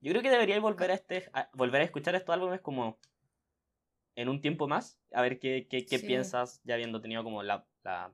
Yo 0.00 0.10
creo 0.10 0.22
que 0.22 0.30
debería 0.30 0.60
volver 0.60 0.90
a, 0.90 0.94
este, 0.94 1.30
volver 1.54 1.80
a 1.80 1.84
escuchar 1.84 2.14
estos 2.16 2.34
álbumes 2.34 2.60
como 2.60 2.98
en 4.16 4.28
un 4.30 4.40
tiempo 4.40 4.66
más, 4.66 4.98
a 5.12 5.20
ver 5.22 5.38
qué, 5.38 5.68
qué, 5.70 5.84
qué 5.84 5.98
piensas 5.98 6.60
ya 6.64 6.74
habiendo 6.74 7.00
tenido 7.00 7.22
como 7.22 7.42
la, 7.42 7.66
la, 7.84 8.12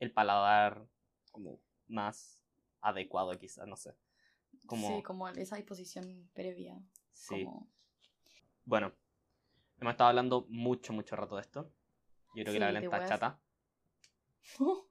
el 0.00 0.12
paladar 0.12 0.84
como 1.30 1.60
más 1.86 2.42
adecuado 2.80 3.38
quizás, 3.38 3.66
no 3.68 3.76
sé. 3.76 3.94
Como... 4.66 4.88
Sí, 4.88 5.02
como 5.04 5.28
esa 5.28 5.56
disposición 5.56 6.28
previa. 6.34 6.76
Sí. 7.12 7.46
Bueno, 8.64 8.92
hemos 9.80 9.92
estado 9.92 10.10
hablando 10.10 10.46
mucho, 10.48 10.92
mucho 10.92 11.14
rato 11.14 11.36
de 11.36 11.42
esto. 11.42 11.70
Yo 12.34 12.42
creo 12.42 12.54
que 12.54 12.60
la 12.60 12.66
Belén 12.66 12.84
está 12.84 13.06
chata. 13.06 13.40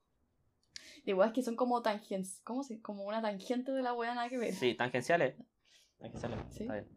Igual 1.05 1.28
es 1.28 1.34
que 1.34 1.43
son 1.43 1.57
como 1.57 1.82
tangentes, 1.82 2.39
¿cómo 2.43 2.63
se? 2.63 2.82
Como 2.82 3.03
una 3.03 3.22
tangente 3.22 3.72
de 3.74 3.84
la 3.84 3.93
wea 3.93 4.16
nada 4.16 4.30
que 4.30 4.38
ver. 4.38 4.53
Sí, 4.53 4.76
tangenciales. 4.76 5.36
Tangenciales, 5.99 6.39
¿Sí? 6.51 6.63
está 6.63 6.74
bien. 6.74 6.88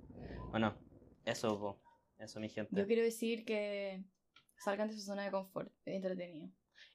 Bueno, 0.51 0.79
eso, 1.25 1.81
eso 2.19 2.41
mi 2.41 2.49
gente. 2.49 2.75
Yo 2.75 2.87
quiero 2.87 3.03
decir 3.03 3.45
que 3.45 4.03
salgan 4.57 4.89
de 4.89 4.95
su 4.95 5.01
zona 5.01 5.25
de 5.25 5.31
confort, 5.31 5.73
es 5.85 5.95
entretenido. 5.95 6.49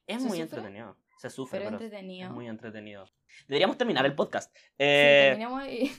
Es 0.06 0.22
muy 0.22 0.40
entretenido. 0.40 0.96
Se 1.18 1.30
sufre, 1.30 1.60
pero, 1.60 1.70
entretenido. 1.70 2.28
Es 2.28 2.34
muy 2.34 2.48
entretenido. 2.48 3.08
Deberíamos 3.48 3.78
terminar 3.78 4.04
el 4.04 4.14
podcast. 4.14 4.54
Eh, 4.78 5.28
terminamos 5.30 5.66
y... 5.68 5.90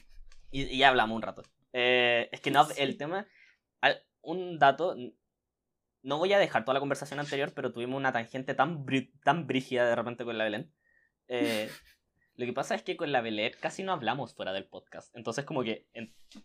y... 0.52 0.78
ya 0.78 0.90
hablamos 0.90 1.16
un 1.16 1.22
rato. 1.22 1.44
Eh, 1.74 2.30
es 2.32 2.42
que 2.42 2.52
no, 2.52 2.68
el 2.78 2.98
tema. 2.98 3.28
Un 4.22 4.58
dato. 4.58 4.96
No 6.02 6.18
voy 6.18 6.34
a 6.34 6.40
dejar 6.40 6.66
toda 6.66 6.74
la 6.76 6.80
conversación 6.80 7.20
anterior, 7.20 7.54
pero 7.54 7.72
tuvimos 7.72 7.98
una 7.98 8.12
tangente 8.12 8.54
tan, 8.54 8.86
tan 9.24 9.48
brígida 9.48 9.88
de 9.88 9.96
repente 9.96 10.26
con 10.26 10.38
la 10.38 10.44
Belén. 10.44 10.72
Eh, 11.28 11.70
lo 12.38 12.46
que 12.46 12.54
pasa 12.54 12.76
es 12.76 12.84
que 12.84 12.98
con 12.98 13.12
la 13.12 13.22
Belén 13.22 13.54
casi 13.62 13.84
no 13.84 13.94
hablamos 13.94 14.34
fuera 14.34 14.52
del 14.52 14.66
podcast. 14.66 15.16
Entonces, 15.16 15.46
como 15.46 15.64
que. 15.64 15.88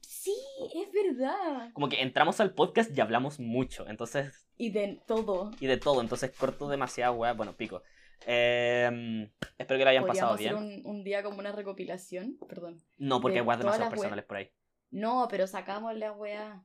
Sí, 0.01 0.37
es 0.75 0.89
verdad. 0.93 1.73
Como 1.73 1.89
que 1.89 2.01
entramos 2.01 2.41
al 2.41 2.55
podcast 2.55 2.97
y 2.97 3.01
hablamos 3.01 3.41
mucho. 3.41 3.89
Entonces. 3.89 4.47
Y 4.57 4.71
de 4.71 5.01
todo. 5.07 5.51
Y 5.59 5.67
de 5.67 5.79
todo. 5.79 6.01
Entonces 6.01 6.31
corto 6.37 6.69
demasiado, 6.69 7.15
weá. 7.15 7.33
Bueno, 7.33 7.57
pico. 7.57 7.83
Em, 8.27 9.31
espero 9.59 9.79
que 9.79 9.85
lo 9.85 9.91
hayan 9.91 10.07
pasado 10.07 10.37
bien. 10.37 10.55
hacer 10.55 10.63
un, 10.63 10.87
un, 10.87 11.03
día 11.03 11.23
como 11.23 11.39
una 11.39 11.53
recopilación, 11.53 12.39
perdón. 12.49 12.81
No, 12.99 13.21
porque 13.21 13.39
hay 13.39 13.45
weas 13.45 13.59
demasiado 13.59 13.91
personales 13.91 14.25
por 14.27 14.37
ahí. 14.37 14.51
No, 14.91 15.27
pero 15.29 15.47
sacamos 15.47 15.97
la 15.97 16.13
wea. 16.13 16.63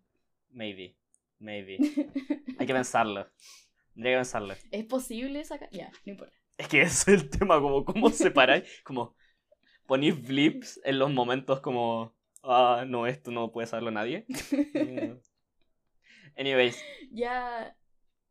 Maybe, 0.50 0.98
maybe. 1.40 1.78
hay 2.60 2.68
que 2.68 2.74
pensarlo. 2.74 3.28
Tendría 3.94 4.14
que 4.14 4.20
pensarlo. 4.20 4.54
¿Es 4.72 4.86
posible 4.86 5.44
sacar? 5.46 5.70
Ya, 5.72 5.92
no 6.06 6.12
importa. 6.12 6.36
Es 6.58 6.68
que 6.68 6.82
ese 6.84 7.16
es 7.16 7.22
el 7.24 7.30
tema, 7.30 7.60
como 7.60 7.86
cómo 7.86 8.10
separáis, 8.10 8.82
como 8.84 9.16
ponéis 9.86 10.22
blips 10.22 10.82
en 10.84 11.00
los 11.00 11.12
momentos 11.12 11.62
como, 11.62 12.16
ah, 12.44 12.86
no, 12.88 13.08
esto 13.08 13.32
no 13.32 13.52
puede 13.52 13.68
saberlo 13.68 13.92
nadie. 13.92 14.26
Anyways. 16.38 16.84
Ya. 17.12 17.76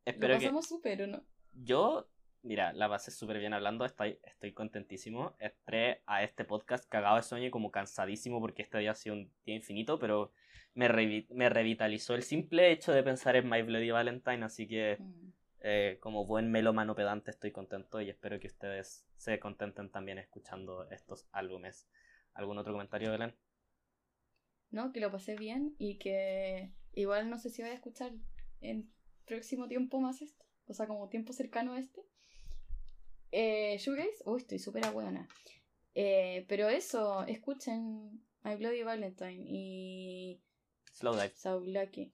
Espero 0.05 0.35
lo 0.35 0.41
pasamos 0.41 0.69
súper, 0.69 1.03
¿o 1.03 1.07
no? 1.07 1.25
Yo 1.53 2.09
Mira, 2.45 2.75
la 2.75 2.91
pasé 2.91 3.11
súper 3.11 3.39
bien 3.39 3.55
hablando, 3.55 3.87
estoy, 3.87 4.19
estoy 4.23 4.53
contentísimo. 4.53 5.35
Entré 5.39 6.03
a 6.05 6.23
este 6.23 6.45
podcast 6.45 6.87
cagado 6.87 7.17
de 7.17 7.23
sueño 7.23 7.47
y 7.47 7.51
como 7.51 7.71
cansadísimo 7.71 8.39
porque 8.39 8.61
este 8.61 8.77
día 8.77 8.91
ha 8.91 8.95
sido 8.95 9.17
un 9.17 9.33
día 9.47 9.55
infinito, 9.55 9.99
pero 9.99 10.31
me, 10.75 10.87
me 11.31 11.49
revitalizó 11.49 12.15
el 12.15 12.23
simple 12.23 12.71
hecho 12.71 12.93
de 12.93 13.03
pensar 13.03 13.37
en 13.37 13.49
My 13.49 13.63
Bloody 13.63 13.91
Valentine, 13.91 14.45
así 14.45 14.69
que 14.69 14.99
mm. 15.01 15.33
Eh, 15.67 15.97
como 15.99 16.27
buen 16.27 16.51
melómano 16.51 16.95
pedante 16.95 17.31
estoy 17.31 17.51
contento 17.51 17.99
y 17.99 18.11
espero 18.11 18.39
que 18.39 18.49
ustedes 18.49 19.07
se 19.17 19.41
contenten 19.41 19.91
también 19.91 20.19
escuchando 20.19 20.87
estos 20.91 21.27
álbumes. 21.33 21.89
¿Algún 22.35 22.59
otro 22.59 22.75
comentario, 22.75 23.11
Belén? 23.11 23.35
No, 24.71 24.93
que 24.93 25.01
lo 25.01 25.11
pasé 25.11 25.37
bien 25.37 25.75
y 25.79 25.97
que 25.97 26.75
igual 26.93 27.31
no 27.31 27.39
sé 27.39 27.49
si 27.49 27.63
voy 27.63 27.71
a 27.71 27.75
escuchar 27.75 28.13
en 28.61 28.93
próximo 29.25 29.67
tiempo 29.67 30.01
más 30.01 30.21
esto, 30.21 30.45
o 30.67 30.75
sea, 30.75 30.87
como 30.87 31.09
tiempo 31.09 31.33
cercano 31.33 31.73
a 31.73 31.79
este. 31.79 32.03
Eh, 33.33 33.79
Shoegaze, 33.79 34.23
uy, 34.27 34.43
estoy 34.43 34.59
súper 34.59 34.91
buena. 34.91 35.27
Eh, 35.95 36.45
pero 36.47 36.69
eso, 36.69 37.25
escuchen 37.25 38.23
My 38.43 38.57
Bloody 38.57 38.83
Valentine 38.83 39.43
y. 39.49 40.43
Slow 40.93 41.15
Dive. 41.15 41.33
So 41.37 41.61
Lucky. 41.61 42.13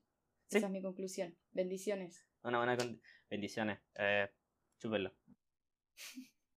Esa 0.51 0.67
es 0.67 0.71
mi 0.71 0.83
conclusión. 0.83 1.37
Bendiciones. 1.51 2.25
Una 2.45 2.59
buena 2.59 2.77
bendiciones. 3.31 3.81
Eh, 3.95 4.31
chúpenlo. 4.79 5.13